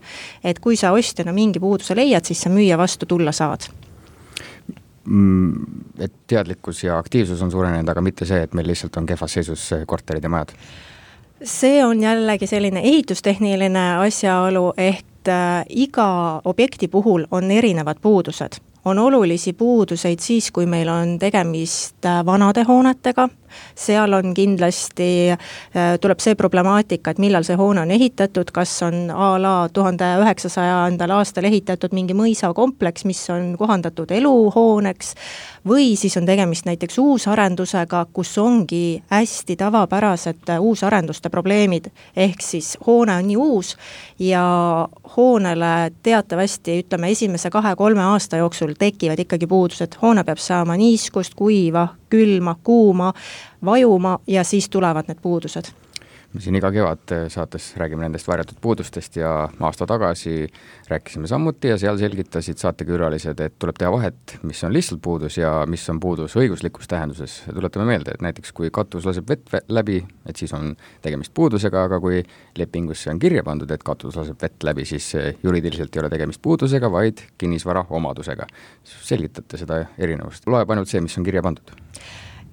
et 0.45 0.59
kui 0.59 0.77
sa 0.77 0.93
ostjana 0.93 1.33
mingi 1.33 1.61
puuduse 1.61 1.95
leiad, 1.95 2.25
siis 2.25 2.41
sa 2.41 2.51
müüja 2.51 2.79
vastu 2.79 3.07
tulla 3.07 3.33
saad 3.33 3.69
et 5.99 6.13
teadlikkus 6.27 6.85
ja 6.85 6.99
aktiivsus 6.99 7.43
on 7.43 7.51
suurenenud, 7.51 7.89
aga 7.89 8.03
mitte 8.03 8.27
see, 8.27 8.43
et 8.43 8.55
meil 8.55 8.67
lihtsalt 8.67 8.97
on 8.97 9.07
kehvas 9.07 9.39
seisus 9.39 9.71
korterid 9.87 10.25
ja 10.25 10.33
majad? 10.33 10.55
see 11.45 11.85
on 11.85 12.01
jällegi 12.01 12.47
selline 12.49 12.81
ehitustehniline 12.81 13.85
asjaolu, 14.07 14.73
ehk 14.77 15.29
äh, 15.29 15.65
iga 15.69 16.41
objekti 16.45 16.89
puhul 16.89 17.27
on 17.31 17.51
erinevad 17.51 18.01
puudused 18.03 18.59
on 18.87 18.99
olulisi 18.99 19.53
puuduseid 19.53 20.19
siis, 20.19 20.51
kui 20.51 20.67
meil 20.67 20.89
on 20.89 21.19
tegemist 21.19 22.05
äh, 22.07 22.25
vanade 22.27 22.63
hoonetega, 22.69 23.29
seal 23.75 24.13
on 24.13 24.35
kindlasti, 24.35 25.09
äh, 25.33 25.97
tuleb 26.01 26.21
see 26.21 26.35
problemaatika, 26.35 27.11
et 27.11 27.23
millal 27.23 27.45
see 27.47 27.57
hoone 27.57 27.83
on 27.85 27.91
ehitatud, 27.91 28.51
kas 28.55 28.75
on 28.87 29.11
a 29.11 29.35
la 29.43 29.55
tuhande 29.73 30.09
üheksasajandal 30.23 31.17
aastal 31.19 31.49
ehitatud 31.49 31.95
mingi 31.97 32.17
mõisakompleks, 32.17 33.07
mis 33.09 33.21
on 33.31 33.55
kohandatud 33.59 34.11
eluhooneks, 34.11 35.15
või 35.69 35.95
siis 35.99 36.17
on 36.17 36.27
tegemist 36.27 36.67
näiteks 36.69 36.99
uusarendusega, 37.03 38.07
kus 38.13 38.37
ongi 38.39 39.03
hästi 39.11 39.57
tavapärased 39.57 40.51
äh, 40.51 40.61
uusarenduste 40.61 41.31
probleemid, 41.31 41.91
ehk 42.17 42.43
siis 42.43 42.77
hoone 42.87 43.17
on 43.17 43.27
nii 43.27 43.37
uus 43.37 43.77
ja 44.19 44.45
hoonele 45.17 45.91
teatavasti 46.03 46.81
ütleme, 46.83 47.11
esimese 47.11 47.51
kahe-kolme 47.51 48.03
aasta 48.03 48.37
jooksul 48.37 48.75
tekivad 48.79 49.19
ikkagi 49.19 49.47
puudused, 49.47 49.99
hoone 50.03 50.25
peab 50.25 50.41
saama 50.43 50.77
niiskust, 50.77 51.35
kuiva, 51.35 51.89
külma, 52.09 52.57
kuuma, 52.63 53.13
vajuma 53.65 54.19
ja 54.27 54.45
siis 54.45 54.69
tulevad 54.69 55.09
need 55.09 55.19
puudused 55.23 55.73
me 56.37 56.43
siin 56.45 56.57
iga 56.59 56.69
kevad 56.73 57.13
saates 57.33 57.71
räägime 57.81 58.05
nendest 58.05 58.29
varjatud 58.29 58.59
puudustest 58.61 59.17
ja 59.17 59.31
aasta 59.69 59.87
tagasi 59.89 60.47
rääkisime 60.89 61.29
samuti 61.31 61.71
ja 61.71 61.79
seal 61.81 61.97
selgitasid 62.01 62.61
saatekülalised, 62.61 63.41
et 63.41 63.55
tuleb 63.59 63.79
teha 63.81 63.91
vahet, 63.93 64.37
mis 64.45 64.61
on 64.67 64.75
lihtsalt 64.75 65.01
puudus 65.03 65.39
ja 65.41 65.53
mis 65.71 65.87
on 65.93 66.01
puudus 66.01 66.37
õiguslikus 66.37 66.91
tähenduses. 66.93 67.39
tuletame 67.55 67.87
meelde, 67.89 68.13
et 68.15 68.25
näiteks 68.25 68.53
kui 68.53 68.71
katus 68.71 69.09
laseb 69.09 69.29
vett 69.31 69.57
läbi, 69.69 70.03
et 70.27 70.37
siis 70.37 70.53
on 70.57 70.75
tegemist 71.03 71.33
puudusega, 71.35 71.87
aga 71.89 72.01
kui 72.01 72.21
lepingusse 72.59 73.11
on 73.11 73.23
kirja 73.23 73.45
pandud, 73.47 73.71
et 73.71 73.87
katus 73.87 74.21
laseb 74.21 74.43
vett 74.43 74.69
läbi, 74.69 74.85
siis 74.85 75.13
juriidiliselt 75.43 75.97
ei 75.97 76.05
ole 76.05 76.13
tegemist 76.13 76.43
puudusega, 76.43 76.93
vaid 76.93 77.25
kinnisvara 77.39 77.87
omadusega. 77.91 78.47
selgitate 78.85 79.57
seda 79.57 79.85
erinevust, 79.99 80.47
loeb 80.47 80.71
ainult 80.71 80.89
see, 80.89 81.01
mis 81.01 81.17
on 81.19 81.25
kirja 81.25 81.43
pandud 81.43 81.73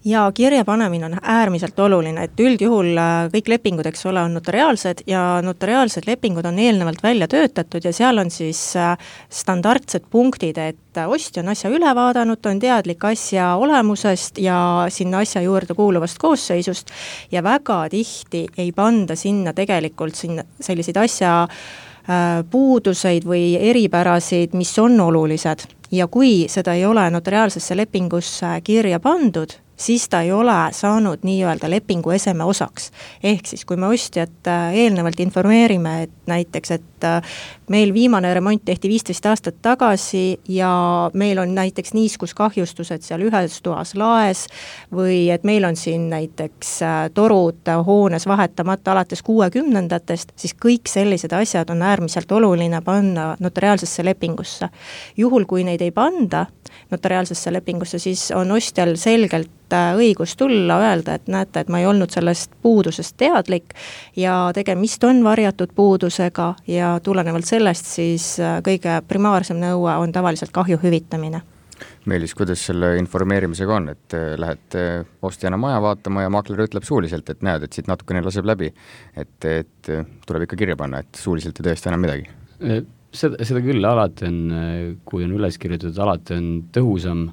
ja 0.06 0.32
kirja 0.34 0.66
panemine 0.66 1.06
on 1.06 1.16
äärmiselt 1.22 1.80
oluline, 1.80 2.24
et 2.24 2.39
üldjuhul 2.39 2.98
äh, 2.98 3.12
kõik 3.34 3.50
lepingud, 3.54 3.88
eks 3.88 4.06
ole, 4.10 4.22
on 4.24 4.36
notariaalsed 4.36 5.04
ja 5.08 5.39
notariaalsed 5.44 6.08
lepingud 6.08 6.46
on 6.46 6.60
eelnevalt 6.60 7.04
välja 7.04 7.28
töötatud 7.32 7.86
ja 7.86 7.94
seal 7.96 8.20
on 8.20 8.32
siis 8.32 8.62
äh, 8.76 8.98
standardsed 9.30 10.10
punktid, 10.12 10.60
et 10.60 11.02
ostja 11.08 11.44
on 11.44 11.54
asja 11.54 11.72
üle 11.74 11.96
vaadanud, 11.96 12.42
ta 12.42 12.52
on 12.52 12.60
teadlik 12.60 13.04
asja 13.08 13.54
olemusest 13.56 14.38
ja 14.44 14.58
sinna 14.94 15.24
asja 15.24 15.42
juurde 15.42 15.74
kuuluvast 15.78 16.20
koosseisust 16.22 16.92
ja 17.32 17.44
väga 17.44 17.86
tihti 17.94 18.46
ei 18.58 18.72
panda 18.76 19.16
sinna 19.16 19.54
tegelikult 19.54 20.20
sinna 20.20 20.44
selliseid 20.60 21.00
asja 21.00 21.44
äh, 21.44 22.44
puuduseid 22.52 23.24
või 23.24 23.54
eripärasid, 23.72 24.58
mis 24.58 24.76
on 24.80 25.00
olulised. 25.00 25.68
Ja 25.94 26.08
kui 26.10 26.48
seda 26.50 26.74
ei 26.74 26.88
ole 26.89 27.06
notariaalsesse 27.13 27.78
lepingusse 27.78 28.50
kirja 28.66 29.00
pandud, 29.00 29.54
siis 29.84 30.10
ta 30.10 30.22
ei 30.22 30.32
ole 30.32 30.56
saanud 30.72 31.24
nii-öelda 31.24 31.69
lepingu 31.69 32.12
eseme 32.12 32.43
osaks. 32.43 32.91
ehk 33.24 33.46
siis, 33.46 33.65
kui 33.65 33.78
me 33.78 33.88
ostjat 33.88 34.48
äh, 34.48 34.74
eelnevalt 34.74 35.19
informeerime, 35.19 36.02
et 36.04 36.12
näiteks, 36.26 36.72
et 36.72 37.04
äh, 37.04 37.22
meil 37.69 37.93
viimane 37.93 38.34
remont 38.34 38.62
tehti 38.65 38.89
viisteist 38.89 39.26
aastat 39.26 39.56
tagasi 39.62 40.39
ja 40.48 40.72
meil 41.13 41.38
on 41.38 41.56
näiteks 41.56 41.93
niiskuskahjustused 41.93 43.04
seal 43.04 43.26
ühes 43.28 43.60
toas 43.63 43.96
laes 43.96 44.46
või 44.93 45.28
et 45.34 45.43
meil 45.43 45.67
on 45.67 45.76
siin 45.76 46.08
näiteks 46.10 46.74
äh, 46.82 47.00
torud 47.13 47.74
hoones 47.86 48.28
vahetamata 48.28 48.91
alates 48.91 49.24
kuuekümnendatest, 49.24 50.32
siis 50.36 50.56
kõik 50.65 50.88
sellised 50.91 51.36
asjad 51.36 51.69
on 51.69 51.82
äärmiselt 51.82 52.32
oluline 52.32 52.82
panna 52.82 53.34
notariaalsesse 53.39 54.06
lepingusse. 54.06 54.69
juhul, 55.17 55.46
kui 55.46 55.63
neid 55.63 55.82
ei 55.82 55.91
panda 55.91 56.46
notariaalsesse 56.91 57.54
lepingusse, 57.54 58.00
siis 58.00 58.32
on 58.32 58.52
ostjal 58.52 58.96
selgelt 58.96 59.73
õigus 59.98 60.36
tulla, 60.40 60.80
öelda, 60.84 61.18
et 61.18 61.30
näete, 61.32 61.64
et 61.64 61.72
ma 61.72 61.82
ei 61.82 61.88
olnud 61.90 62.12
sellest 62.14 62.52
puudusest 62.62 63.18
teadlik 63.20 63.74
ja 64.20 64.52
tegemist 64.56 65.04
on 65.08 65.24
varjatud 65.26 65.74
puudusega 65.76 66.54
ja 66.68 66.94
tulenevalt 67.04 67.48
sellest 67.50 67.90
siis 67.96 68.36
äh, 68.42 68.60
kõige 68.66 69.00
primaarsem 69.08 69.60
nõue 69.62 69.98
on 70.00 70.14
tavaliselt 70.16 70.54
kahju 70.56 70.80
hüvitamine 70.84 71.44
Meelis, 72.08 72.34
kuidas 72.36 72.62
selle 72.68 72.94
informeerimisega 73.00 73.76
on, 73.76 73.90
et 73.92 74.16
äh, 74.16 74.34
lähed 74.40 74.78
ostjana 75.24 75.58
maja 75.60 75.82
vaatama 75.84 76.26
ja 76.26 76.32
maakler 76.32 76.66
ütleb 76.68 76.86
suuliselt, 76.88 77.30
et 77.32 77.44
näed, 77.44 77.64
et 77.66 77.76
siit 77.76 77.88
natukene 77.92 78.22
laseb 78.24 78.48
läbi, 78.48 78.70
et, 79.16 79.38
et 79.48 79.94
tuleb 80.28 80.46
ikka 80.46 80.60
kirja 80.60 80.78
panna, 80.80 81.04
et 81.04 81.20
suuliselt 81.20 81.60
ei 81.60 81.72
tõesta 81.72 81.92
enam 81.92 82.06
midagi? 82.06 82.28
seda, 83.14 83.40
seda 83.46 83.62
küll, 83.64 83.84
alati 83.86 84.28
on, 84.28 84.38
kui 85.08 85.26
on 85.26 85.34
üles 85.38 85.58
kirjutatud, 85.62 86.00
alati 86.04 86.38
on 86.38 86.48
tõhusam, 86.74 87.28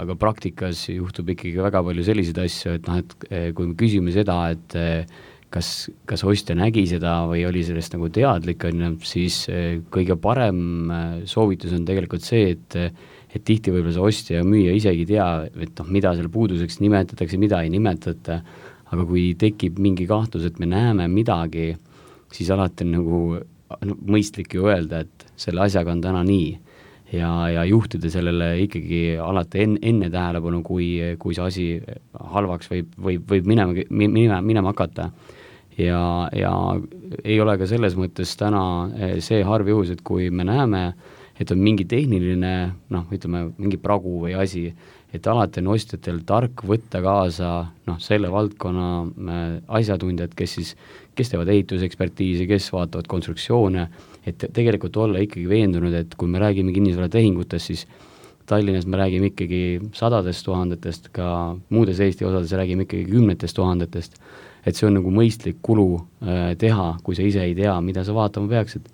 aga 0.00 0.16
praktikas 0.16 0.86
juhtub 0.88 1.34
ikkagi 1.34 1.58
väga 1.60 1.82
palju 1.84 2.06
selliseid 2.06 2.40
asju, 2.44 2.78
et 2.78 2.88
noh, 2.88 3.02
et 3.02 3.28
eh, 3.28 3.50
kui 3.56 3.68
me 3.68 3.76
küsime 3.78 4.14
seda, 4.14 4.38
et 4.54 4.76
eh, 4.78 5.18
kas, 5.52 5.90
kas 6.08 6.24
ostja 6.24 6.56
nägi 6.56 6.86
seda 6.88 7.18
või 7.28 7.44
oli 7.48 7.64
sellest 7.66 7.96
nagu 7.96 8.08
teadlik, 8.12 8.64
on 8.70 8.86
ju, 8.86 8.92
siis 9.08 9.42
eh, 9.52 9.80
kõige 9.92 10.16
parem 10.20 10.92
soovitus 11.28 11.74
on 11.76 11.88
tegelikult 11.88 12.24
see, 12.24 12.54
et 12.56 12.78
et 13.32 13.40
tihti 13.48 13.72
võib-olla 13.72 13.94
see 13.94 14.04
ostja 14.04 14.40
ja 14.40 14.44
müüja 14.44 14.74
isegi 14.76 15.06
ei 15.06 15.08
tea, 15.08 15.26
et 15.64 15.78
noh, 15.80 15.88
mida 15.88 16.10
seal 16.12 16.28
puuduseks 16.32 16.82
nimetatakse, 16.82 17.38
mida 17.40 17.62
ei 17.64 17.70
nimetata, 17.72 18.42
aga 18.92 19.06
kui 19.08 19.30
tekib 19.40 19.78
mingi 19.80 20.04
kahtlus, 20.08 20.44
et 20.44 20.58
me 20.60 20.68
näeme 20.68 21.06
midagi, 21.08 21.70
siis 22.32 22.50
alati 22.52 22.84
on 22.84 22.92
nagu 22.92 23.20
no, 23.88 23.96
mõistlik 24.04 24.52
ju 24.56 24.68
öelda, 24.68 25.00
et 25.06 25.26
selle 25.40 25.64
asjaga 25.64 25.94
on 25.94 26.02
täna 26.04 26.20
nii. 26.28 26.50
Ja, 27.12 27.30
ja 27.52 27.64
juhtida 27.68 28.10
sellele 28.10 28.54
ikkagi 28.64 29.02
alati 29.20 29.64
enne, 29.66 29.80
enne 29.82 30.10
tähelepanu, 30.12 30.62
kui, 30.66 30.88
kui 31.20 31.36
see 31.36 31.46
asi 31.46 31.66
halvaks 32.34 32.70
võib, 32.72 32.92
võib, 32.96 33.26
võib 33.28 33.48
minema, 33.52 33.86
minema, 33.90 34.40
minema 34.44 34.72
hakata. 34.72 35.10
ja, 35.78 36.28
ja 36.36 36.52
ei 37.24 37.40
ole 37.40 37.56
ka 37.58 37.68
selles 37.68 37.96
mõttes 37.98 38.36
täna 38.40 38.62
eh, 38.96 39.18
see 39.24 39.42
harv 39.44 39.68
juhus, 39.68 39.92
et 39.92 40.02
kui 40.04 40.30
me 40.30 40.44
näeme, 40.48 40.92
et 41.40 41.50
on 41.50 41.60
mingi 41.60 41.84
tehniline 41.88 42.54
noh, 42.92 43.06
ütleme 43.12 43.46
mingi 43.58 43.78
pragu 43.80 44.20
või 44.26 44.34
asi, 44.38 44.68
et 45.12 45.26
alati 45.28 45.60
on 45.60 45.72
ostjatel 45.74 46.22
tark 46.28 46.64
võtta 46.68 47.02
kaasa 47.04 47.52
noh, 47.88 48.00
selle 48.00 48.30
valdkonna 48.32 48.88
äh, 49.02 49.44
asjatundjad, 49.80 50.36
kes 50.36 50.56
siis, 50.58 50.74
kes 51.16 51.32
teevad 51.32 51.52
ehitusekspertiisi, 51.52 52.48
kes 52.48 52.70
vaatavad 52.72 53.08
konstruktsioone, 53.10 53.88
et 54.26 54.46
tegelikult 54.54 54.96
olla 54.96 55.22
ikkagi 55.22 55.48
veendunud, 55.50 55.94
et 55.98 56.16
kui 56.18 56.30
me 56.30 56.40
räägime 56.42 56.74
kinnisvaratehingutest, 56.74 57.72
siis 57.72 57.86
Tallinnas 58.46 58.86
me 58.90 58.98
räägime 58.98 59.30
ikkagi 59.30 59.80
sadadest 59.94 60.44
tuhandetest, 60.44 61.08
ka 61.14 61.26
muudes 61.70 62.00
Eesti 62.02 62.26
osades 62.26 62.52
räägime 62.58 62.86
ikkagi 62.88 63.06
kümnetest 63.10 63.56
tuhandetest, 63.56 64.18
et 64.66 64.78
see 64.78 64.88
on 64.88 64.98
nagu 64.98 65.12
mõistlik 65.14 65.62
kulu 65.62 65.88
äh, 65.96 66.52
teha, 66.58 66.92
kui 67.06 67.18
sa 67.18 67.26
ise 67.26 67.46
ei 67.46 67.54
tea, 67.58 67.74
mida 67.84 68.04
sa 68.06 68.14
vaatama 68.16 68.50
peaksid 68.50 68.90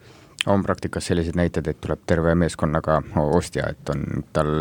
on 0.47 0.63
praktikas 0.63 1.07
selliseid 1.07 1.37
näiteid, 1.37 1.67
et 1.69 1.81
tuleb 1.83 2.03
terve 2.07 2.35
meeskonnaga 2.39 3.01
ostja, 3.35 3.69
et 3.73 3.91
on 3.93 4.23
tal 4.33 4.53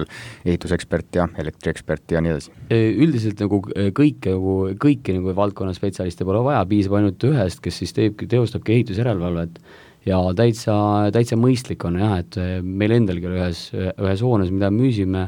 ehitusekspert 0.45 1.19
ja 1.19 1.27
elektriekspert 1.37 2.15
ja 2.15 2.21
nii 2.23 2.33
edasi? 2.33 2.53
Üldiselt 2.73 3.43
nagu 3.43 3.61
kõike 3.95 4.33
nagu, 4.33 4.55
kõiki 4.81 5.17
nagu 5.19 5.35
valdkonna 5.37 5.75
spetsialiste 5.77 6.25
pole 6.27 6.41
vaja, 6.47 6.65
piisab 6.69 6.97
ainult 6.99 7.27
ühest, 7.29 7.61
kes 7.63 7.83
siis 7.83 7.93
teebki, 7.97 8.29
teostabki 8.31 8.79
ehitusjärelevalvet 8.79 9.61
ja 10.07 10.21
täitsa, 10.37 10.77
täitsa 11.13 11.37
mõistlik 11.39 11.83
on 11.87 11.99
jah, 11.99 12.17
et 12.23 12.37
meil 12.63 12.95
endalgi 12.95 13.29
oli 13.29 13.39
ühes, 13.41 13.67
ühes 13.75 14.23
hoones, 14.23 14.51
mida 14.53 14.71
müüsime, 14.73 15.27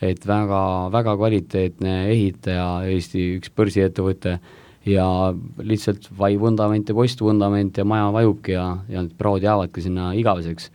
et 0.00 0.24
väga, 0.26 0.62
väga 0.94 1.16
kvaliteetne 1.20 1.96
ehitaja, 2.12 2.68
Eesti 2.88 3.26
üks 3.38 3.52
börsiettevõte 3.56 4.38
ja 4.88 5.06
lihtsalt 5.60 6.08
vai 6.16 6.36
vundament 6.40 6.88
ja 6.88 6.96
postvundament 6.96 7.76
ja 7.76 7.84
maja 7.84 8.08
vajubki 8.14 8.54
ja, 8.54 8.68
ja 8.88 9.02
need 9.04 9.18
praod 9.20 9.44
jäävadki 9.44 9.84
sinna 9.84 10.12
igaveseks. 10.16 10.70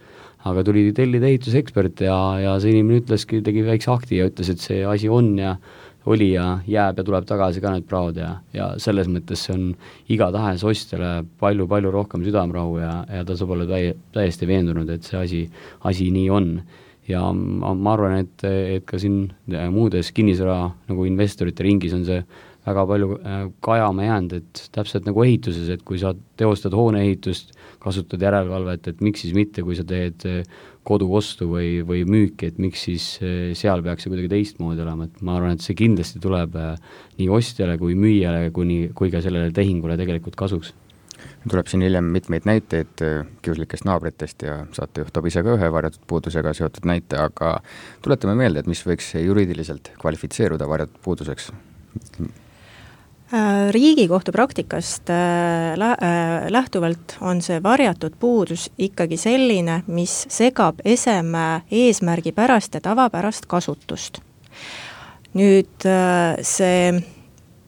aga 0.45 0.61
tuli 0.61 0.91
tellida 0.93 1.25
ehitusekspert 1.25 2.03
ja, 2.05 2.15
ja 2.37 2.51
see 2.61 2.75
inimene 2.75 2.99
ütleski, 3.01 3.39
tegi 3.41 3.63
väikse 3.65 3.89
akti 3.89 4.19
ja 4.19 4.27
ütles, 4.29 4.51
et 4.51 4.61
see 4.61 4.83
asi 4.85 5.09
on 5.09 5.31
ja 5.41 5.55
oli 6.05 6.31
ja 6.33 6.59
jääb 6.67 6.99
ja 6.99 7.05
tuleb 7.05 7.25
tagasi 7.27 7.61
ka 7.63 7.73
need 7.73 7.87
praod 7.89 8.17
ja, 8.21 8.35
ja 8.53 8.71
selles 8.81 9.09
mõttes 9.11 9.45
see 9.47 9.55
on 9.55 9.67
igatahes 10.11 10.63
ostjale 10.67 11.25
palju-palju 11.41 11.91
rohkem 11.93 12.25
südamerahu 12.25 12.79
ja, 12.81 12.95
ja 13.09 13.25
ta 13.25 13.37
saab 13.37 13.55
olla 13.55 13.67
täi-, 13.69 13.95
täiesti 14.15 14.49
veendunud, 14.49 14.89
et 14.93 15.07
see 15.07 15.21
asi, 15.21 15.45
asi 15.83 16.09
nii 16.13 16.27
on. 16.33 16.51
Ja 17.05 17.21
ma, 17.33 17.75
ma 17.77 17.93
arvan, 17.93 18.15
et, 18.23 18.43
et 18.49 18.85
ka 18.89 18.97
siin 18.97 19.27
muudes 19.69 20.09
kinnisvara 20.15 20.71
nagu 20.89 21.05
investorite 21.05 21.65
ringis 21.65 21.93
on 21.93 22.05
see 22.07 22.23
väga 22.65 22.85
palju 22.89 23.09
äh, 23.19 23.43
kajama 23.61 24.07
jäänud, 24.07 24.33
et 24.39 24.61
täpselt 24.73 25.05
nagu 25.05 25.21
ehituses, 25.21 25.69
et 25.69 25.83
kui 25.85 25.99
sa 26.01 26.15
teostad 26.37 26.73
hooneehitust, 26.73 27.53
kasutad 27.83 28.25
järelevalvet, 28.25 28.89
et 28.89 29.03
miks 29.05 29.21
siis 29.21 29.35
mitte, 29.37 29.61
kui 29.61 29.77
sa 29.77 29.85
teed 29.85 30.25
äh, 30.85 30.87
kodu 30.87 31.09
ostu 31.17 31.49
või, 31.49 31.81
või 31.87 32.03
müüki, 32.07 32.51
et 32.51 32.61
miks 32.61 32.85
siis 32.87 33.09
äh, 33.23 33.51
seal 33.57 33.83
peaks 33.85 34.05
see 34.05 34.13
kuidagi 34.13 34.31
teistmoodi 34.31 34.85
olema, 34.85 35.09
et 35.09 35.21
ma 35.25 35.37
arvan, 35.39 35.57
et 35.57 35.65
see 35.65 35.77
kindlasti 35.77 36.21
tuleb 36.23 36.55
nii 37.19 37.29
ostjale 37.33 37.77
kui 37.81 37.97
müüjale 37.99 38.51
kuni, 38.55 38.89
kui 38.95 39.11
ka 39.13 39.23
sellele 39.25 39.53
tehingule 39.55 39.97
tegelikult 39.99 40.37
kasuks. 40.39 40.73
Tuleb 41.45 41.69
siin 41.69 41.83
hiljem 41.85 42.07
mitmeid 42.13 42.45
näiteid 42.49 43.01
kiuslikest 43.45 43.85
naabritest 43.85 44.45
ja 44.45 44.59
saatejuht 44.75 45.13
toob 45.13 45.29
ise 45.29 45.43
ka 45.45 45.53
ühe 45.57 45.69
varjatud 45.73 46.01
puudusega 46.09 46.53
seotud 46.57 46.87
näite, 46.89 47.19
aga 47.21 47.59
tuletame 48.05 48.33
meelde, 48.37 48.61
et 48.61 48.69
mis 48.69 48.81
võiks 48.85 49.13
juriidiliselt 49.21 49.93
kvalifitseeruda 50.01 50.67
varjatud 50.69 51.01
puuduseks 51.05 51.51
riigikohtu 53.71 54.31
praktikast 54.31 55.09
äh, 55.09 55.71
äh, 55.73 56.45
lähtuvalt 56.49 57.17
on 57.21 57.41
see 57.41 57.63
varjatud 57.63 58.13
puudus 58.19 58.69
ikkagi 58.77 59.17
selline, 59.17 59.81
mis 59.87 60.25
segab 60.29 60.79
eseme 60.85 61.61
eesmärgipärast 61.71 62.73
ja 62.73 62.81
tavapärast 62.81 63.45
kasutust. 63.45 64.21
nüüd 65.35 65.83
see 66.47 66.93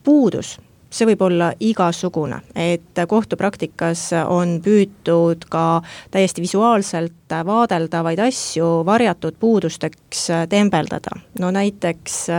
puudus, 0.04 0.54
see 0.90 1.08
võib 1.10 1.26
olla 1.26 1.50
igasugune, 1.60 2.38
et 2.56 3.02
kohtupraktikas 3.10 4.06
on 4.24 4.62
püütud 4.64 5.44
ka 5.52 5.82
täiesti 6.12 6.46
visuaalselt 6.46 7.36
vaadeldavaid 7.50 8.22
asju 8.24 8.86
varjatud 8.88 9.36
puudusteks 9.40 10.30
tembeldada, 10.48 11.20
no 11.40 11.52
näiteks 11.52 12.30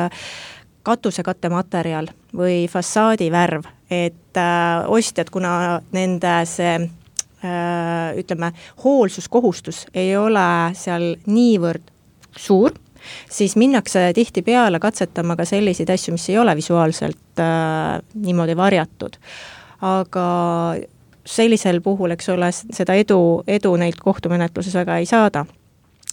katusekatematerjal 0.89 2.09
või 2.37 2.63
fassaadivärv, 2.71 3.69
et 3.91 4.41
äh, 4.41 4.89
ostjad, 4.89 5.31
kuna 5.33 5.53
nende 5.93 6.35
see 6.49 6.75
äh, 6.81 8.19
ütleme, 8.21 8.53
hoolsuskohustus 8.85 9.87
ei 9.95 10.15
ole 10.17 10.49
seal 10.79 11.15
niivõrd 11.29 11.93
suur, 12.39 12.75
siis 13.31 13.57
minnakse 13.57 14.09
tihtipeale 14.17 14.81
katsetama 14.83 15.37
ka 15.39 15.47
selliseid 15.49 15.91
asju, 15.95 16.17
mis 16.17 16.29
ei 16.33 16.39
ole 16.41 16.57
visuaalselt 16.59 17.43
äh, 17.43 17.99
niimoodi 18.15 18.57
varjatud. 18.57 19.19
aga 19.81 20.27
sellisel 21.29 21.81
puhul, 21.85 22.11
eks 22.17 22.29
ole, 22.33 22.49
seda 22.53 22.97
edu, 22.99 23.45
edu 23.47 23.77
neilt 23.77 24.01
kohtumenetluses 24.01 24.75
väga 24.75 24.97
ei 24.99 25.07
saada 25.07 25.45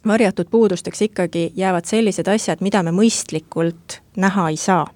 varjatud 0.07 0.49
puudusteks 0.51 1.01
ikkagi 1.01 1.51
jäävad 1.55 1.85
sellised 1.85 2.27
asjad, 2.27 2.61
mida 2.61 2.83
me 2.83 2.91
mõistlikult 2.91 3.99
näha 4.17 4.49
ei 4.49 4.57
saa. 4.57 4.87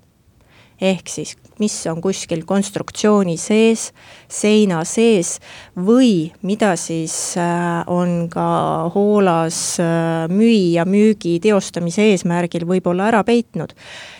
Ehk 0.81 1.07
siis 1.07 1.37
mis 1.59 1.75
on 1.91 2.01
kuskil 2.01 2.45
konstruktsiooni 2.47 3.35
sees, 3.39 3.89
seina 4.31 4.81
sees 4.87 5.37
või 5.75 6.31
mida 6.45 6.73
siis 6.79 7.15
äh, 7.39 7.83
on 7.87 8.29
ka 8.31 8.47
hoolas 8.93 9.59
äh, 9.83 10.29
müüja 10.31 10.85
müügi 10.89 11.37
teostamise 11.43 12.09
eesmärgil 12.13 12.67
võib-olla 12.69 13.09
ära 13.11 13.23
peitnud. 13.27 13.75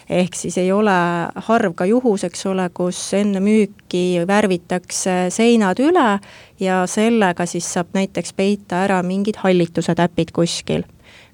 ehk 0.10 0.36
siis 0.36 0.58
ei 0.58 0.72
ole 0.72 0.92
harv 1.48 1.76
ka 1.78 1.86
juhus, 1.86 2.24
eks 2.26 2.46
ole, 2.50 2.70
kus 2.74 3.00
enne 3.14 3.40
müüki 3.40 4.26
värvitakse 4.28 5.30
seinad 5.30 5.80
üle 5.80 6.20
ja 6.60 6.84
sellega 6.88 7.46
siis 7.46 7.68
saab 7.74 7.94
näiteks 7.94 8.34
peita 8.34 8.84
ära 8.88 9.04
mingid 9.04 9.38
hallituse 9.44 9.96
täpid 9.96 10.34
kuskil 10.34 10.84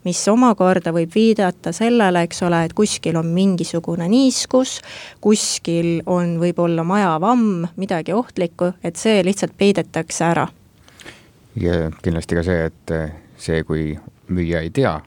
mis 0.05 0.21
omakorda 0.31 0.93
võib 0.95 1.13
viidata 1.15 1.73
sellele, 1.75 2.25
eks 2.27 2.43
ole, 2.45 2.63
et 2.65 2.75
kuskil 2.77 3.17
on 3.19 3.31
mingisugune 3.33 4.07
niiskus, 4.11 4.79
kuskil 5.21 5.99
on 6.05 6.37
võib-olla 6.41 6.85
majavamm, 6.87 7.65
midagi 7.81 8.13
ohtlikku, 8.13 8.73
et 8.83 9.01
see 9.01 9.23
lihtsalt 9.25 9.57
peidetakse 9.57 10.25
ära. 10.25 10.47
ja 11.55 11.89
kindlasti 12.03 12.35
ka 12.35 12.43
see, 12.43 12.69
et 12.69 12.95
see, 13.37 13.63
kui 13.63 13.93
müüja 14.29 14.61
ei 14.61 14.69
tea, 14.69 14.99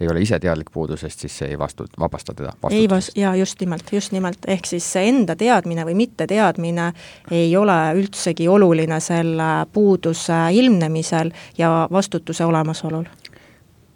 ei 0.00 0.08
ole 0.08 0.20
ise 0.20 0.38
teadlik 0.40 0.70
puudusest, 0.72 1.20
siis 1.20 1.38
see 1.38 1.48
ei 1.48 1.58
vastu, 1.58 1.86
vabasta 1.98 2.34
teda 2.34 2.52
vastutusest. 2.52 2.80
ei 2.80 2.88
vas-, 2.90 3.10
jaa, 3.16 3.36
just 3.36 3.60
nimelt, 3.60 3.92
just 3.92 4.12
nimelt, 4.12 4.38
ehk 4.48 4.66
siis 4.66 4.86
see 4.92 5.08
enda 5.08 5.36
teadmine 5.36 5.86
või 5.88 5.96
mitteteadmine 5.96 6.90
ei 7.30 7.56
ole 7.56 7.78
üldsegi 7.96 8.48
oluline 8.48 9.00
selle 9.00 9.50
puuduse 9.72 10.40
ilmnemisel 10.52 11.32
ja 11.58 11.88
vastutuse 11.92 12.44
olemasolul 12.44 13.06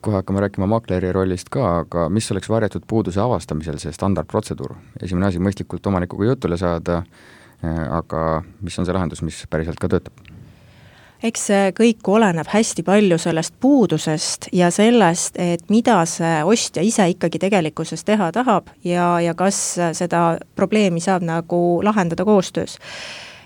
kohe 0.01 0.21
hakkame 0.21 0.41
rääkima 0.41 0.67
makleri 0.71 1.13
rollist 1.13 1.49
ka, 1.53 1.67
aga 1.85 2.09
mis 2.09 2.31
oleks 2.33 2.49
varjatud 2.49 2.87
puuduse 2.89 3.21
avastamisel 3.21 3.79
see 3.83 3.93
standardprotseduur? 3.93 4.75
esimene 5.03 5.31
asi, 5.31 5.43
mõistlikult 5.43 5.87
omanikuga 5.87 6.33
jutule 6.33 6.59
saada, 6.61 7.03
eh, 7.63 7.81
aga 8.01 8.43
mis 8.61 8.79
on 8.79 8.89
see 8.89 8.97
lahendus, 8.97 9.23
mis 9.23 9.45
päriselt 9.51 9.81
ka 9.81 9.89
töötab? 9.93 10.31
eks 11.23 11.47
see 11.51 11.73
kõik 11.77 12.09
oleneb 12.09 12.49
hästi 12.49 12.85
palju 12.87 13.19
sellest 13.21 13.55
puudusest 13.61 14.49
ja 14.57 14.71
sellest, 14.73 15.37
et 15.37 15.67
mida 15.73 15.99
see 16.09 16.41
ostja 16.49 16.85
ise 16.87 17.11
ikkagi 17.13 17.41
tegelikkuses 17.43 18.05
teha 18.09 18.31
tahab 18.33 18.71
ja, 18.85 19.13
ja 19.21 19.35
kas 19.37 19.61
seda 19.97 20.39
probleemi 20.57 21.03
saab 21.05 21.27
nagu 21.27 21.81
lahendada 21.85 22.25
koostöös 22.25 22.79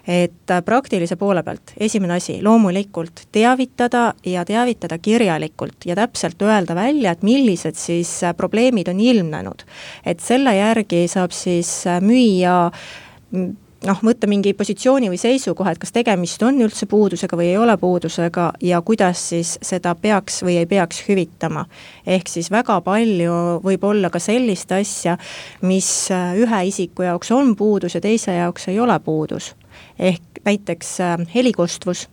et 0.09 0.51
äh, 0.51 0.63
praktilise 0.65 1.17
poole 1.17 1.43
pealt, 1.43 1.73
esimene 1.81 2.19
asi, 2.19 2.39
loomulikult 2.45 3.27
teavitada 3.33 4.13
ja 4.27 4.45
teavitada 4.45 4.99
kirjalikult 4.99 5.87
ja 5.89 5.97
täpselt 5.97 6.43
öelda 6.43 6.77
välja, 6.77 7.15
et 7.15 7.23
millised 7.23 7.79
siis 7.81 8.19
äh, 8.25 8.37
probleemid 8.37 8.89
on 8.89 9.01
ilmnenud. 9.01 9.65
et 10.05 10.21
selle 10.21 10.57
järgi 10.57 11.07
saab 11.09 11.33
siis 11.33 11.87
äh, 11.87 12.03
müüa 12.05 12.71
mm, 13.31 13.57
noh, 13.89 14.05
võtta 14.05 14.29
mingi 14.29 14.53
positsiooni 14.53 15.09
või 15.09 15.21
seisukoha, 15.21 15.73
et 15.73 15.81
kas 15.81 15.93
tegemist 15.93 16.43
on 16.45 16.61
üldse 16.61 16.87
puudusega 16.87 17.37
või 17.41 17.49
ei 17.55 17.57
ole 17.57 17.77
puudusega 17.81 18.51
ja 18.61 18.83
kuidas 18.85 19.25
siis 19.33 19.57
seda 19.63 19.95
peaks 19.95 20.43
või 20.45 20.59
ei 20.61 20.69
peaks 20.69 21.01
hüvitama. 21.09 21.65
ehk 22.07 22.29
siis 22.29 22.51
väga 22.53 22.81
palju 22.85 23.61
võib 23.65 23.85
olla 23.89 24.11
ka 24.11 24.21
sellist 24.21 24.73
asja, 24.73 25.17
mis 25.63 26.09
ühe 26.13 26.65
isiku 26.69 27.09
jaoks 27.09 27.33
on 27.33 27.57
puudus 27.57 27.95
ja 27.95 28.05
teise 28.05 28.37
jaoks 28.37 28.69
ei 28.69 28.81
ole 28.81 29.01
puudus 29.01 29.55
ehk 29.99 30.23
näiteks 30.45 31.01
äh, 31.01 31.17
helikostvus, 31.35 32.09